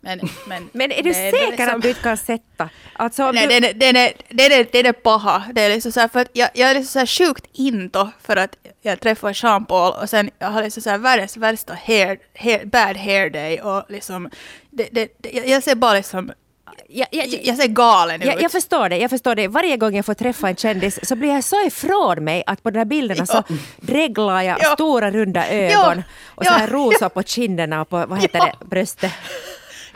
Men, 0.00 0.20
men, 0.46 0.68
Men 0.72 0.92
är 0.92 1.02
du 1.02 1.08
det 1.08 1.14
säker 1.14 1.50
liksom- 1.50 1.76
att 1.76 1.82
du 1.82 1.88
inte 1.88 2.02
kan 2.02 2.16
sätta? 2.16 2.68
Alltså, 2.92 3.32
Nej, 3.32 3.46
du, 3.46 3.54
den, 3.54 3.64
är, 3.64 3.74
den, 3.74 3.96
är, 3.96 4.12
den, 4.28 4.52
är, 4.52 4.66
den 4.72 4.86
är 4.86 4.92
paha. 4.92 5.42
Det 5.52 5.60
är 5.62 5.68
liksom 5.68 5.92
så 5.92 6.00
här, 6.00 6.08
för 6.08 6.20
att 6.20 6.28
jag, 6.32 6.48
jag 6.54 6.70
är 6.70 6.74
liksom 6.74 6.92
så 6.92 6.98
här 6.98 7.06
sjukt 7.06 7.46
into 7.52 8.10
för 8.22 8.36
att 8.36 8.56
jag 8.82 9.00
träffade 9.00 9.32
Jean-Paul 9.32 9.92
och 10.02 10.10
sen 10.10 10.30
jag 10.38 10.48
har 10.48 10.62
liksom 10.62 10.82
så 10.82 10.90
här 10.90 10.98
världens 10.98 11.36
värsta 11.36 11.74
hair, 11.84 12.18
hair, 12.34 12.64
bad 12.64 12.96
hair 12.96 13.30
day 13.30 13.60
och 13.60 13.84
liksom 13.88 14.30
det, 14.70 14.88
det, 14.92 15.08
det, 15.18 15.30
jag 15.30 15.62
ser 15.62 15.74
bara 15.74 15.94
liksom 15.94 16.32
jag, 16.88 17.08
jag, 17.10 17.26
jag, 17.42 17.56
ser 17.56 17.66
galen 17.68 18.22
ut. 18.22 18.26
jag, 18.26 18.42
jag 18.42 18.52
förstår 18.52 18.88
det, 18.88 18.96
jag 18.98 19.10
förstår 19.10 19.34
det. 19.34 19.48
Varje 19.48 19.76
gång 19.76 19.96
jag 19.96 20.04
får 20.06 20.14
träffa 20.14 20.48
en 20.48 20.56
kändis 20.56 20.98
så 21.02 21.16
blir 21.16 21.28
jag 21.34 21.44
så 21.44 21.66
ifrån 21.66 22.24
mig 22.24 22.42
att 22.46 22.62
på 22.62 22.70
de 22.70 22.78
där 22.78 22.84
bilderna 22.84 23.26
så 23.26 23.42
dreglar 23.80 24.42
jag 24.42 24.58
Ja. 24.60 24.74
stora 24.74 25.10
runda 25.10 25.48
ögon 25.48 26.02
och 26.26 26.44
så 26.44 26.52
här 26.52 26.66
rosa 26.68 27.08
på 27.08 27.22
kinderna 27.22 27.80
och 27.80 27.88
på 27.88 28.06
vad 28.06 28.18
heter 28.18 28.40
det, 28.40 28.64
bröstet. 28.66 29.12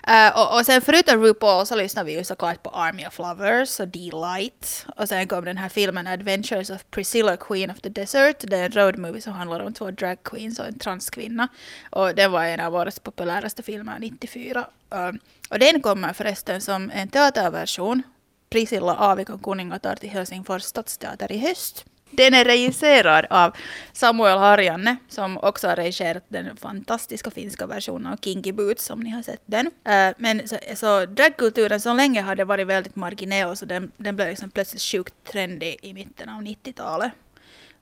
Äh, 0.08 0.38
och, 0.38 0.58
och 0.58 0.66
sen 0.66 0.82
förutom 0.82 1.22
RuPaul 1.22 1.66
så 1.66 1.76
lyssnar 1.76 2.04
vi 2.04 2.12
ju 2.12 2.24
såklart 2.24 2.62
på 2.62 2.70
Army 2.70 3.06
of 3.06 3.18
Lovers 3.18 3.80
och 3.80 3.88
Delight. 3.88 4.86
Och 4.96 5.08
sen 5.08 5.28
kom 5.28 5.44
den 5.44 5.56
här 5.56 5.68
filmen 5.68 6.06
Adventures 6.06 6.70
of 6.70 6.84
Priscilla 6.90 7.36
Queen 7.36 7.70
of 7.70 7.80
the 7.80 7.88
Desert. 7.88 8.36
Det 8.40 8.56
är 8.56 8.64
en 8.64 8.72
road 8.72 8.98
movie 8.98 9.20
som 9.20 9.32
handlar 9.32 9.60
om 9.60 9.72
två 9.72 9.90
drag 9.90 10.22
queens 10.22 10.58
och 10.58 10.66
en 10.66 10.78
transkvinna. 10.78 11.48
Och 11.90 12.14
den 12.14 12.32
var 12.32 12.44
en 12.44 12.60
av 12.60 12.74
årets 12.74 13.00
populäraste 13.00 13.62
filmer 13.62 13.98
94. 13.98 14.66
Um, 14.90 14.98
ähm, 14.98 15.18
och 15.50 15.58
den 15.58 15.80
kommer 15.80 16.12
förresten 16.12 16.60
som 16.60 16.90
en 16.94 17.08
teaterversion. 17.08 18.02
Priscilla 18.50 18.94
Aavikon 18.94 19.38
kuningatar 19.38 19.96
till 19.96 20.10
Helsingfors 20.10 20.62
stadsteater 20.62 21.32
i 21.32 21.38
höst. 21.38 21.84
Den 22.10 22.34
är 22.34 22.44
regisserad 22.44 23.26
av 23.30 23.56
Samuel 23.92 24.38
Harjanne 24.38 24.96
som 25.08 25.38
också 25.38 25.68
har 25.68 25.76
regisserat 25.76 26.24
den 26.28 26.56
fantastiska 26.56 27.30
finska 27.30 27.66
versionen 27.66 28.12
av 28.12 28.16
Kinky 28.16 28.52
Boots 28.52 28.90
om 28.90 29.00
ni 29.00 29.10
har 29.10 29.22
sett 29.22 29.42
den. 29.46 29.70
Eh, 29.84 30.14
men 30.18 30.48
så, 30.48 30.58
så 30.74 31.06
dragkulturen 31.06 31.80
så 31.80 31.94
länge 31.94 32.20
hade 32.20 32.44
varit 32.44 32.66
väldigt 32.66 32.96
marginell 32.96 33.56
så 33.56 33.64
den, 33.64 33.92
den 33.96 34.16
blev 34.16 34.28
liksom 34.28 34.50
plötsligt 34.50 34.82
sjukt 34.82 35.14
trendig 35.24 35.76
i 35.82 35.92
mitten 35.92 36.28
av 36.28 36.42
90-talet. 36.42 37.12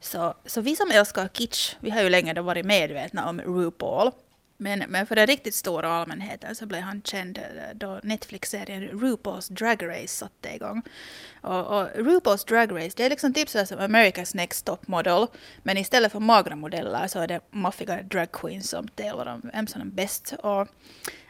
Så, 0.00 0.34
så 0.46 0.60
vi 0.60 0.76
som 0.76 0.90
älskar 0.90 1.28
kitsch, 1.28 1.76
vi 1.80 1.90
har 1.90 2.02
ju 2.02 2.08
länge 2.08 2.32
då 2.32 2.42
varit 2.42 2.66
medvetna 2.66 3.28
om 3.28 3.40
RuPaul. 3.40 4.10
Men, 4.64 4.84
men 4.88 5.06
för 5.06 5.16
den 5.16 5.26
riktigt 5.26 5.54
stora 5.54 5.88
allmänheten 5.88 6.54
så 6.54 6.66
blev 6.66 6.80
han 6.80 7.02
känd 7.02 7.38
eh, 7.38 7.44
då 7.74 8.00
Netflix-serien 8.02 8.82
RuPaul's 8.82 9.52
Drag 9.52 9.88
Race 9.88 10.08
satte 10.08 10.54
igång. 10.54 10.82
Och, 11.40 11.66
och 11.66 11.88
RuPaul's 11.88 12.48
Drag 12.48 12.72
Race, 12.72 12.92
det 12.96 13.04
är 13.04 13.10
liksom 13.10 13.34
typ 13.34 13.48
sådär 13.48 13.64
som 13.64 13.78
America's 13.78 14.36
Next 14.36 14.64
Top 14.64 14.88
Model. 14.88 15.26
Men 15.62 15.76
istället 15.76 16.12
för 16.12 16.20
magra 16.20 16.56
modeller 16.56 17.06
så 17.06 17.18
är 17.18 17.28
det 17.28 17.40
maffiga 17.50 18.02
drag 18.02 18.32
queens 18.32 18.70
som 18.70 18.88
tävlar 18.88 19.26
om 19.26 19.50
vem 19.52 19.66
som 19.66 19.80
är 19.80 19.86
bäst. 19.86 20.34
Och 20.38 20.68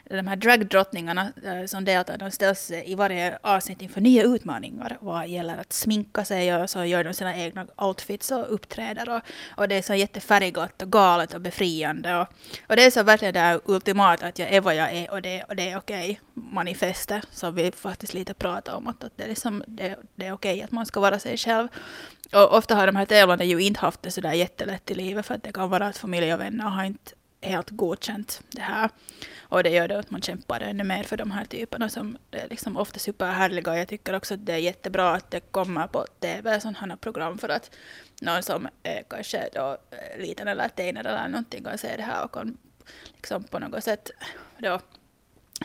de 0.09 0.27
här 0.27 0.35
dragdrottningarna 0.35 1.31
eh, 1.43 1.65
som 1.65 1.85
deltar, 1.85 2.17
de 2.17 2.31
ställs 2.31 2.71
eh, 2.71 2.89
i 2.89 2.95
varje 2.95 3.37
avsnitt 3.41 3.81
inför 3.81 4.01
nya 4.01 4.23
utmaningar 4.23 4.97
vad 5.01 5.27
gäller 5.27 5.57
att 5.57 5.73
sminka 5.73 6.25
sig 6.25 6.55
och 6.55 6.69
så 6.69 6.85
gör 6.85 7.03
de 7.03 7.13
sina 7.13 7.35
egna 7.35 7.67
outfits 7.77 8.31
och 8.31 8.53
uppträder. 8.53 9.09
Och, 9.09 9.21
och 9.57 9.67
det 9.67 9.75
är 9.75 9.81
så 9.81 9.93
jättefärgglatt 9.93 10.81
och 10.81 10.91
galet 10.91 11.33
och 11.33 11.41
befriande. 11.41 12.15
Och, 12.15 12.27
och 12.67 12.75
det 12.75 12.83
är 12.83 12.91
så 12.91 13.03
verkligen 13.03 13.33
det 13.33 13.39
här 13.39 13.61
ultimata 13.65 14.27
att 14.27 14.39
jag 14.39 14.49
är 14.49 14.61
vad 14.61 14.75
jag 14.75 14.93
är 14.93 15.11
och 15.11 15.21
det, 15.21 15.43
och 15.43 15.55
det 15.55 15.69
är 15.69 15.77
okej 15.77 16.19
manifestet 16.33 17.27
som 17.31 17.55
vi 17.55 17.71
faktiskt 17.71 18.13
lite 18.13 18.33
pratar 18.33 18.75
om. 18.75 18.87
Att, 18.87 19.03
att 19.03 19.17
det, 19.17 19.23
är 19.23 19.27
liksom, 19.27 19.63
det, 19.67 19.95
det 20.15 20.25
är 20.25 20.33
okej 20.33 20.61
att 20.61 20.71
man 20.71 20.85
ska 20.85 20.99
vara 20.99 21.19
sig 21.19 21.37
själv. 21.37 21.67
Och 22.33 22.57
ofta 22.57 22.75
har 22.75 22.87
de 22.87 22.95
här 22.95 23.05
tävlande 23.05 23.45
ju 23.45 23.59
inte 23.59 23.79
haft 23.79 24.01
det 24.01 24.11
sådär 24.11 24.33
jättelätt 24.33 24.91
i 24.91 24.95
livet 24.95 25.25
för 25.25 25.35
att 25.35 25.43
det 25.43 25.51
kan 25.51 25.69
vara 25.69 25.87
att 25.87 25.97
familj 25.97 26.33
och 26.33 26.39
vänner 26.39 26.63
har 26.63 26.83
inte 26.83 27.11
helt 27.45 27.69
godkänt 27.69 28.41
det 28.49 28.61
här. 28.61 28.89
Och 29.39 29.63
det 29.63 29.69
gör 29.69 29.87
det 29.87 29.99
att 29.99 30.11
man 30.11 30.21
kämpar 30.21 30.59
ännu 30.59 30.83
mer 30.83 31.03
för 31.03 31.17
de 31.17 31.31
här 31.31 31.45
typerna 31.45 31.89
som 31.89 32.17
är 32.31 32.47
liksom 32.49 32.77
ofta 32.77 32.99
superhärliga. 32.99 33.77
Jag 33.77 33.87
tycker 33.87 34.15
också 34.15 34.33
att 34.33 34.45
det 34.45 34.53
är 34.53 34.57
jättebra 34.57 35.11
att 35.11 35.31
det 35.31 35.39
kommer 35.39 35.87
på 35.87 36.05
TV 36.19 36.59
sådana 36.59 36.77
här 36.79 36.95
program 36.95 37.37
för 37.37 37.49
att 37.49 37.75
någon 38.21 38.43
som 38.43 38.67
är 38.83 39.03
kanske 39.09 39.49
då 39.53 39.77
eh, 39.91 40.21
liten 40.21 40.47
eller 40.47 40.69
teiner 40.69 41.05
eller 41.05 41.27
någonting 41.27 41.63
kan 41.63 41.77
se 41.77 41.97
det 41.97 42.03
här 42.03 42.23
och 42.25 42.31
kan 42.31 42.57
liksom 43.15 43.43
på 43.43 43.59
något 43.59 43.83
sätt 43.83 44.11
då 44.57 44.79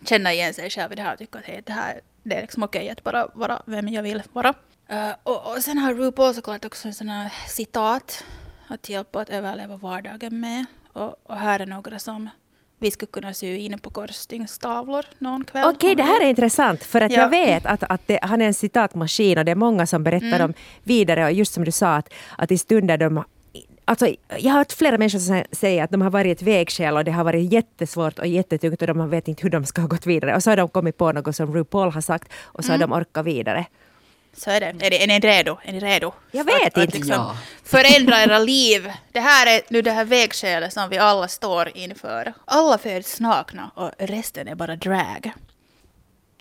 känna 0.05 0.33
igen 0.33 0.55
sig 0.55 0.71
själv 0.71 0.93
i 0.93 0.95
det 0.95 1.03
här 1.03 1.13
och 1.13 1.19
tycka 1.19 1.39
att 1.39 1.45
hej, 1.45 1.63
det 1.67 1.73
här 1.73 2.01
det 2.23 2.37
är 2.37 2.41
liksom 2.41 2.63
okej 2.63 2.91
att 2.91 3.05
bara 3.05 3.27
vara 3.35 3.63
vem 3.67 3.89
jag 3.89 4.03
vill 4.03 4.23
vara. 4.33 4.55
Uh, 4.93 5.15
och, 5.23 5.53
och 5.53 5.65
sen 5.65 5.79
har 5.79 5.95
RuPaul 5.95 6.35
såklart 6.35 6.65
också 6.65 6.89
en 6.89 6.95
sån 6.95 7.09
här 7.09 7.33
citat 7.49 8.25
att 8.67 8.89
hjälpa 8.89 9.21
att 9.21 9.31
överleva 9.31 9.77
vardagen 9.77 10.41
med. 10.41 10.67
Och, 10.93 11.15
och 11.23 11.37
här 11.37 11.61
är 11.61 11.67
några 11.67 11.99
som 11.99 12.29
vi 12.79 12.91
skulle 12.91 13.11
kunna 13.13 13.35
sy 13.35 13.57
in 13.57 13.79
på 13.79 13.91
korsstygngstavlor 13.91 15.05
någon 15.19 15.45
kväll. 15.45 15.65
Okej, 15.75 15.95
det 15.95 16.03
här 16.03 16.23
är 16.25 16.29
intressant 16.29 16.85
för 16.85 17.01
att 17.01 17.13
Ja. 17.13 17.21
jag 17.21 17.29
vet 17.29 17.67
att, 17.67 17.83
att 17.83 18.01
det, 18.07 18.19
han 18.23 18.43
är 18.43 18.47
en 18.47 18.55
citatmaskin 18.55 19.39
och 19.39 19.45
det 19.45 19.51
är 19.51 19.55
många 19.57 19.87
som 19.87 20.05
berättar 20.05 20.27
Mm. 20.27 20.39
dem 20.39 20.55
vidare 20.83 21.25
och 21.25 21.33
just 21.33 21.53
som 21.55 21.65
du 21.65 21.71
sa 21.73 21.95
att, 21.97 22.09
att 22.39 22.51
i 22.51 22.59
stunder 22.59 22.99
de 22.99 23.25
Alltså, 23.85 24.07
jag 24.39 24.51
har 24.53 24.59
hört 24.59 24.73
flera 24.73 24.99
människor 24.99 25.19
som 25.19 25.43
säger 25.53 25.85
att 25.85 25.91
de 25.91 26.01
har 26.03 26.11
varit 26.11 26.37
ett 26.39 26.43
vägskäl 26.47 26.97
och 26.97 27.05
det 27.05 27.11
har 27.11 27.25
varit 27.25 27.53
jättesvårt 27.53 28.19
och 28.19 28.27
jättetungt 28.27 28.83
och 28.83 28.87
de 28.89 29.11
vet 29.11 29.29
inte 29.29 29.43
hur 29.43 29.51
de 29.51 29.65
ska 29.67 29.81
ha 29.81 29.89
gått 29.89 30.07
vidare. 30.07 30.37
Och 30.37 30.43
så 30.43 30.51
har 30.51 30.57
de 30.57 30.69
kommit 30.69 30.97
på 30.97 31.13
något 31.13 31.37
som 31.37 31.55
RuPaul 31.55 31.93
har 31.93 32.01
sagt 32.01 32.33
och 32.43 32.65
så 32.65 32.73
har 32.73 32.77
Mm. 32.77 32.91
de 32.91 32.97
orkat 32.97 33.27
vidare. 33.27 33.67
Så 34.33 34.51
är 34.51 34.61
det. 34.61 34.67
Är, 34.67 34.91
det, 34.91 35.03
är 35.03 35.07
ni 35.07 35.21
redo? 35.21 35.59
Är 35.63 35.73
ni 35.73 35.81
redo? 35.81 36.13
Jag 36.31 36.45
vet 36.45 36.67
att, 36.67 36.79
att 36.79 36.85
inte. 36.85 36.99
liksom 36.99 37.15
Ja. 37.15 37.37
Förändra 37.65 38.23
era 38.23 38.39
liv. 38.39 38.93
Det 39.13 39.21
här 39.21 39.47
är 39.47 39.63
nu 39.69 39.83
det 39.83 39.91
här 39.91 40.05
vägskälet 40.05 40.73
som 40.73 40.89
vi 40.89 40.99
alla 40.99 41.29
står 41.29 41.77
inför. 41.77 42.33
Alla 42.45 42.79
föds 42.79 43.21
nakna 43.21 43.71
och 43.75 43.91
resten 43.99 44.49
är 44.49 44.55
bara 44.55 44.77
drag. 44.77 45.33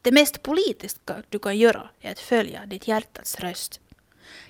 Det 0.01 0.11
mest 0.11 0.43
politiska 0.43 1.15
du 1.29 1.39
kan 1.39 1.57
göra 1.57 1.89
är 2.01 2.11
att 2.11 2.19
följa 2.19 2.65
ditt 2.65 2.87
hjärtats 2.87 3.39
röst. 3.39 3.79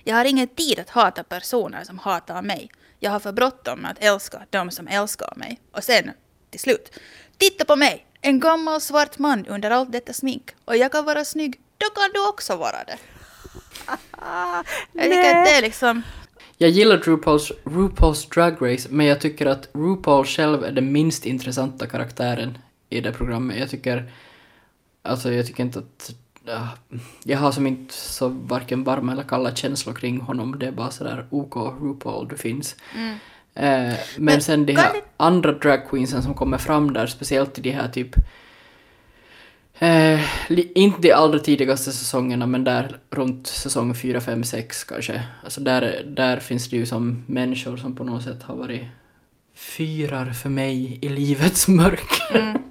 Jag 0.03 0.15
har 0.15 0.25
ingen 0.25 0.47
tid 0.47 0.79
att 0.79 0.89
hata 0.89 1.23
personer 1.23 1.83
som 1.83 1.99
hatar 1.99 2.41
mig. 2.41 2.69
Jag 2.99 3.11
har 3.11 3.19
för 3.19 3.31
bråttom 3.31 3.85
att 3.85 4.03
älska 4.03 4.41
de 4.49 4.71
som 4.71 4.87
älskar 4.87 5.33
mig. 5.35 5.59
Och 5.71 5.83
sen, 5.83 6.11
till 6.49 6.59
slut, 6.59 6.99
titta 7.37 7.65
på 7.65 7.75
mig! 7.75 8.05
En 8.21 8.39
gammal 8.39 8.81
svart 8.81 9.17
man 9.17 9.45
under 9.45 9.71
allt 9.71 9.91
detta 9.91 10.13
smink. 10.13 10.51
Och 10.65 10.77
jag 10.77 10.91
kan 10.91 11.05
vara 11.05 11.25
snygg, 11.25 11.59
då 11.77 11.85
kan 11.85 12.09
du 12.13 12.27
också 12.27 12.55
vara 12.55 12.83
det. 12.83 12.97
Jag 14.93 15.03
tycker 15.03 15.35
att 15.39 15.45
det 15.45 15.51
är 15.57 15.61
liksom... 15.61 16.01
Jag 16.57 16.69
gillar 16.69 16.97
RuPaul's, 16.97 17.51
RuPaul's 17.63 18.33
Drag 18.33 18.55
Race, 18.61 18.87
men 18.91 19.05
jag 19.05 19.21
tycker 19.21 19.45
att 19.45 19.69
RuPaul 19.73 20.25
själv 20.25 20.63
är 20.63 20.71
den 20.71 20.91
minst 20.91 21.25
intressanta 21.25 21.87
karaktären 21.87 22.57
i 22.89 23.01
det 23.01 23.11
programmet. 23.11 23.59
Jag 23.59 23.69
tycker... 23.69 24.11
Alltså, 25.01 25.31
jag 25.33 25.47
tycker 25.47 25.63
inte 25.63 25.79
att... 25.79 26.11
ja, 26.45 26.67
jag 27.23 27.37
har 27.37 27.51
som 27.51 27.67
inte 27.67 27.93
så 27.93 28.27
varken 28.27 28.83
varma 28.83 29.11
eller 29.11 29.23
kalla 29.23 29.55
känslor 29.55 29.93
kring 29.93 30.19
honom. 30.21 30.59
Det 30.59 30.67
är 30.67 30.71
bara 30.71 30.91
sådär 30.91 31.25
OK, 31.29 31.55
RuPaul, 31.81 32.27
du 32.27 32.37
finns. 32.37 32.75
Eh, 32.95 33.13
men, 33.55 33.95
Men 34.17 34.41
sen 34.41 34.65
de 34.65 34.73
här 34.75 34.93
det- 34.93 35.01
andra 35.17 35.51
dragqueensen 35.51 36.23
som 36.23 36.33
kommer 36.33 36.57
fram 36.57 36.93
där, 36.93 37.07
speciellt 37.07 37.57
i 37.57 37.61
de 37.61 37.71
här 37.71 37.87
typ... 37.87 38.15
Eh, 39.81 40.21
inte 40.75 41.01
de 41.01 41.11
allra 41.11 41.39
tidigaste 41.39 41.91
säsongerna, 41.91 42.47
men 42.47 42.63
där 42.63 42.99
runt 43.09 43.47
säsong 43.47 43.95
4, 43.95 44.21
5, 44.21 44.43
6 44.43 44.83
kanske. 44.83 45.23
Alltså 45.43 45.61
där, 45.61 46.03
där 46.07 46.39
finns 46.39 46.69
det 46.69 46.75
ju 46.75 46.85
som 46.85 47.23
människor 47.27 47.77
som 47.77 47.95
på 47.95 48.03
något 48.03 48.23
sätt 48.23 48.43
har 48.43 48.55
varit 48.55 48.83
fyrar 49.55 50.31
för 50.31 50.49
mig 50.49 50.99
i 51.01 51.09
livets 51.09 51.67
mörker. 51.67 52.35
Mm. 52.35 52.61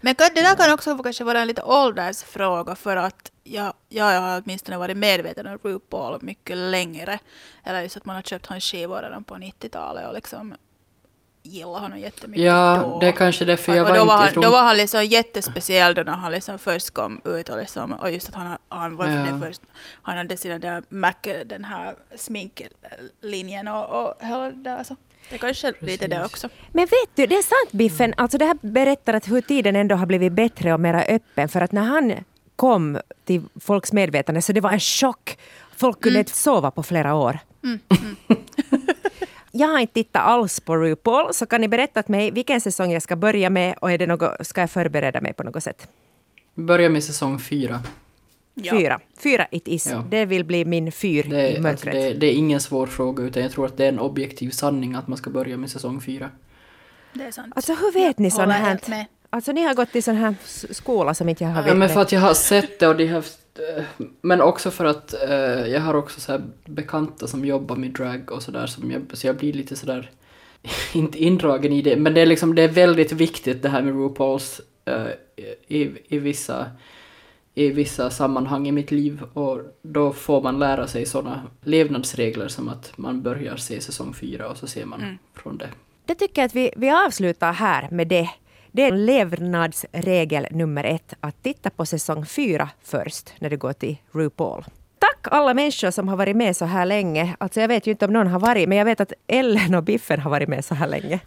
Men 0.00 0.14
det 0.18 0.42
där 0.42 0.56
kan 0.56 0.74
också 0.74 0.98
kanske 0.98 1.24
vara 1.24 1.40
en 1.40 1.46
lite 1.46 1.62
åldersfråga 1.62 2.74
för 2.74 2.96
att 2.96 3.32
jag, 3.44 3.72
jag 3.88 4.20
har 4.20 4.42
åtminstone 4.44 4.78
varit 4.78 4.96
medveten 4.96 5.46
om 5.46 5.58
RuPaul 5.62 6.18
mycket 6.22 6.56
längre. 6.56 7.18
Eller 7.64 7.82
just 7.82 7.96
att 7.96 8.04
man 8.04 8.16
har 8.16 8.22
köpt 8.22 8.46
hans 8.46 8.64
skivor 8.64 9.02
redan 9.02 9.24
på 9.24 9.34
90-talet 9.34 10.08
och 10.08 10.14
liksom 10.14 10.54
gillar 11.42 11.80
honom 11.80 11.98
jättemycket 11.98 12.44
Ja, 12.44 12.80
då. 12.84 13.00
det 13.00 13.06
är 13.08 13.12
kanske 13.12 13.44
därför 13.44 13.74
jag 13.74 13.82
och 13.82 13.88
var 13.88 13.96
då 13.96 14.02
inte... 14.02 14.08
var, 14.14 14.24
han, 14.24 14.42
då 14.42 14.50
var 14.50 14.62
han 14.62 14.76
liksom 14.76 15.04
jättespeciell 15.04 15.94
då 15.94 16.02
när 16.02 16.12
han 16.12 16.32
liksom 16.32 16.58
först 16.58 16.90
kom 16.90 17.20
ut 17.24 17.48
och, 17.48 17.58
liksom, 17.58 17.92
och 17.92 18.10
just 18.10 18.28
att 18.28 18.34
han, 18.34 18.58
han 18.68 18.96
var 18.96 19.06
Ja. 19.08 19.12
det 19.32 19.46
först, 19.46 19.60
han 20.02 20.16
hade 20.16 20.36
sina 20.36 20.58
där 20.58 20.82
Mac, 20.88 21.12
den 21.46 21.64
här 21.64 21.94
sminklinjen 22.16 23.68
och, 23.68 24.02
och 24.02 24.14
hela 24.20 24.50
det 24.50 24.62
där 24.62 24.84
så. 24.84 24.96
Det 25.30 25.38
kanske 25.38 25.68
är 25.68 25.74
lite 25.80 26.06
det 26.06 26.16
Precis. 26.16 26.32
också. 26.32 26.48
Men 26.72 26.84
vet 26.86 27.10
du, 27.14 27.26
det 27.26 27.34
är 27.34 27.42
sant 27.42 27.72
Biffen, 27.72 28.14
alltså 28.16 28.38
det 28.38 28.44
här 28.44 28.56
berättar 28.60 29.14
att 29.14 29.28
hur 29.28 29.40
tiden 29.40 29.76
ändå 29.76 29.94
har 29.94 30.06
blivit 30.06 30.32
bättre 30.32 30.72
och 30.74 30.80
mera 30.80 31.02
öppen. 31.02 31.48
För 31.48 31.60
att 31.60 31.72
när 31.72 31.82
han 31.82 32.12
kom 32.56 32.98
till 33.24 33.42
folks 33.60 33.92
medvetande 33.92 34.42
så 34.42 34.52
det 34.52 34.60
var 34.60 34.70
en 34.72 34.80
chock. 34.80 35.38
Folk 35.76 36.00
kunde 36.00 36.18
inte 36.18 36.32
sova 36.32 36.70
på 36.70 36.82
flera 36.82 37.14
år. 37.14 37.38
Jag 39.58 39.68
har 39.68 39.78
inte 39.78 39.94
tittat 39.94 40.22
alls 40.22 40.60
på 40.60 40.76
RuPaul, 40.76 41.34
så 41.34 41.46
kan 41.46 41.60
ni 41.60 41.68
berätta 41.68 42.00
åt 42.00 42.08
mig 42.08 42.30
vilken 42.30 42.60
säsong 42.60 42.90
jag 42.92 43.02
ska 43.02 43.16
börja 43.16 43.50
med 43.50 43.74
och 43.80 43.92
är 43.92 43.98
det 43.98 44.06
något, 44.06 44.46
ska 44.46 44.60
jag 44.60 44.70
förbereda 44.70 45.20
mig 45.20 45.32
på 45.32 45.42
något 45.42 45.62
sätt? 45.62 45.88
Vi 46.54 46.62
börjar 46.62 46.90
med 46.90 47.04
säsong 47.04 47.38
fyra. 47.38 47.80
Ja. 48.54 48.72
Fyra. 48.78 49.00
Fyra 49.22 49.46
it 49.50 49.68
is. 49.68 49.86
Ja. 49.86 50.04
Det 50.10 50.24
vill 50.24 50.44
bli 50.44 50.64
min 50.64 50.92
fyr 50.92 51.26
Det 51.30 51.48
i 51.50 51.56
är, 51.56 51.60
mörkret. 51.60 51.94
alltså, 51.94 52.10
det, 52.10 52.14
det 52.18 52.26
är 52.26 52.32
ingen 52.34 52.60
svår 52.60 52.86
fråga, 52.86 53.24
utan 53.24 53.42
jag 53.42 53.52
tror 53.52 53.66
att 53.66 53.76
det 53.76 53.84
är 53.84 53.88
en 53.88 53.98
objektiv 53.98 54.50
sanning 54.50 54.94
att 54.94 55.08
man 55.08 55.16
ska 55.18 55.30
börja 55.30 55.56
med 55.56 55.70
säsong 55.70 56.00
fyra. 56.00 56.30
Det 57.12 57.24
är 57.24 57.30
sant. 57.30 57.52
Alltså 57.56 57.74
hur 57.74 57.92
vet 57.92 58.18
ni 58.18 58.30
sånt 58.30 58.40
Håller 58.42 58.54
här? 58.54 58.78
med. 58.86 59.06
Alltså 59.30 59.52
ni 59.52 59.62
har 59.62 59.74
gått 59.74 59.96
i 59.96 60.02
sån 60.02 60.16
här 60.16 60.34
skola 60.70 61.14
som 61.14 61.28
inte 61.28 61.44
jag 61.44 61.50
har 61.50 61.60
Ja, 61.62 61.66
vet 61.66 61.76
men 61.76 61.88
för 61.88 62.00
att 62.00 62.12
jag 62.12 62.20
har 62.20 62.34
sett 62.34 62.78
det 62.80 62.88
och 62.88 62.96
det 62.96 63.06
har, 63.06 63.24
men 64.20 64.40
också 64.40 64.70
för 64.70 64.84
att 64.84 65.14
eh, 65.28 65.66
jag 65.66 65.80
har 65.80 65.94
också 65.94 66.20
så 66.20 66.40
bekanta 66.64 67.26
som 67.26 67.44
jobbar 67.44 67.76
med 67.76 67.90
drag 67.90 68.32
och 68.32 68.42
sådär, 68.42 68.66
så 69.12 69.26
jag 69.26 69.36
blir 69.36 69.52
lite 69.52 69.76
sådär, 69.76 70.10
inte 70.94 71.18
indragen 71.18 71.72
i 71.72 71.82
det, 71.82 71.96
men 71.96 72.14
det 72.14 72.20
är 72.20 72.26
liksom, 72.26 72.54
det 72.54 72.62
är 72.62 72.68
väldigt 72.68 73.12
viktigt 73.12 73.62
det 73.62 73.68
här 73.68 73.82
med 73.82 73.94
RuPaul's 73.94 74.60
eh, 74.84 75.12
i, 75.66 75.90
i 76.08 76.18
vissa 76.18 76.66
i 77.54 77.70
vissa 77.70 78.10
sammanhang 78.10 78.68
i 78.68 78.72
mitt 78.72 78.90
liv 78.90 79.22
och 79.32 79.60
då 79.82 80.12
får 80.12 80.42
man 80.42 80.58
lära 80.58 80.86
sig 80.86 81.06
sådana 81.06 81.42
levnadsregler 81.62 82.48
som 82.48 82.68
att 82.68 82.92
man 82.96 83.22
börjar 83.22 83.56
se 83.56 83.80
säsong 83.80 84.14
fyra 84.14 84.48
och 84.48 84.56
så 84.56 84.66
ser 84.66 84.84
man 84.84 85.18
från 85.34 85.58
det. 85.58 85.68
Det 86.06 86.14
tycker 86.14 86.42
jag 86.42 86.46
att 86.46 86.54
vi, 86.54 86.70
vi 86.76 86.90
avslutar 86.90 87.52
här 87.52 87.88
med 87.90 88.08
det. 88.08 88.28
Det 88.78 88.84
är 88.84 88.92
levnadsregel 88.92 90.46
nummer 90.50 90.84
ett, 90.84 91.14
att 91.20 91.42
titta 91.42 91.70
på 91.70 91.86
säsong 91.86 92.26
fyra 92.26 92.70
först 92.84 93.32
när 93.38 93.50
du 93.50 93.56
går 93.56 93.72
till 93.72 93.96
RuPaul. 94.12 94.64
Tack 94.98 95.18
alla 95.30 95.54
människor 95.54 95.90
som 95.90 96.08
har 96.08 96.16
varit 96.16 96.36
med 96.36 96.56
så 96.56 96.64
här 96.64 96.86
länge. 96.86 97.36
Alltså 97.40 97.60
jag 97.60 97.68
vet 97.68 97.86
ju 97.86 97.90
inte 97.90 98.04
om 98.04 98.12
någon 98.12 98.26
har 98.26 98.40
varit, 98.40 98.68
men 98.68 98.78
jag 98.78 98.84
vet 98.84 99.00
att 99.00 99.12
Ellen 99.26 99.74
och 99.74 99.82
Biffen 99.82 100.20
har 100.20 100.30
varit 100.30 100.48
med 100.48 100.64
så 100.64 100.74
här 100.74 100.88
länge. 100.88 101.20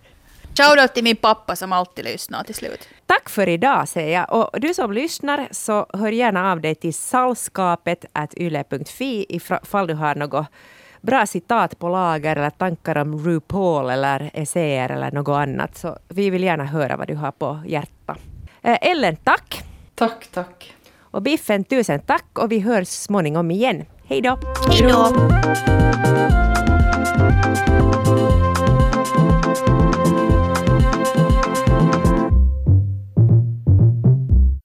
Shoutout 0.58 0.94
till 0.94 1.04
min 1.04 1.16
pappa 1.16 1.56
som 1.56 1.74
alltid 1.74 2.06
lyssnar 2.06 2.44
till 2.44 2.56
slut. 2.56 2.90
Tack 3.06 3.30
för 3.30 3.50
idag 3.50 3.88
säger 3.88 4.14
jag. 4.14 4.34
Och 4.34 4.62
du 4.62 4.74
som 4.74 4.92
lyssnar 4.92 5.48
så 5.52 5.86
hör 5.94 6.12
gärna 6.12 6.52
av 6.52 6.62
dig 6.62 6.76
till 6.76 6.94
salskapet 6.94 8.06
yle.fi 8.38 9.26
ifall 9.30 9.88
du 9.88 9.94
har 9.94 10.16
något 10.16 10.48
bra 11.02 11.26
citat 11.26 11.80
på 11.80 11.90
lager 11.90 12.36
eller 12.36 12.50
tankar 12.50 12.98
om 12.98 13.26
RuPaul 13.26 13.90
eller 13.90 14.32
essäer 14.34 14.90
eller 14.90 15.12
något 15.12 15.38
annat. 15.48 15.78
Så 15.78 15.98
vi 16.08 16.30
vill 16.30 16.44
gärna 16.44 16.66
höra 16.66 16.98
vad 16.98 17.08
du 17.08 17.16
har 17.16 17.32
på 17.32 17.60
hjärta. 17.66 18.18
Eh, 18.62 18.78
Ellen, 18.82 19.16
tack. 19.16 19.64
Tack, 19.96 20.28
tack. 20.34 20.74
Och 21.02 21.22
Biffen, 21.22 21.64
tusen 21.64 22.00
tack 22.00 22.40
och 22.40 22.52
vi 22.52 22.60
hörs 22.60 22.88
småningom 22.88 23.52
igen. 23.52 23.86
Hej 24.06 24.22
då. 24.22 24.38
Hej 24.70 24.90
då. 24.90 25.08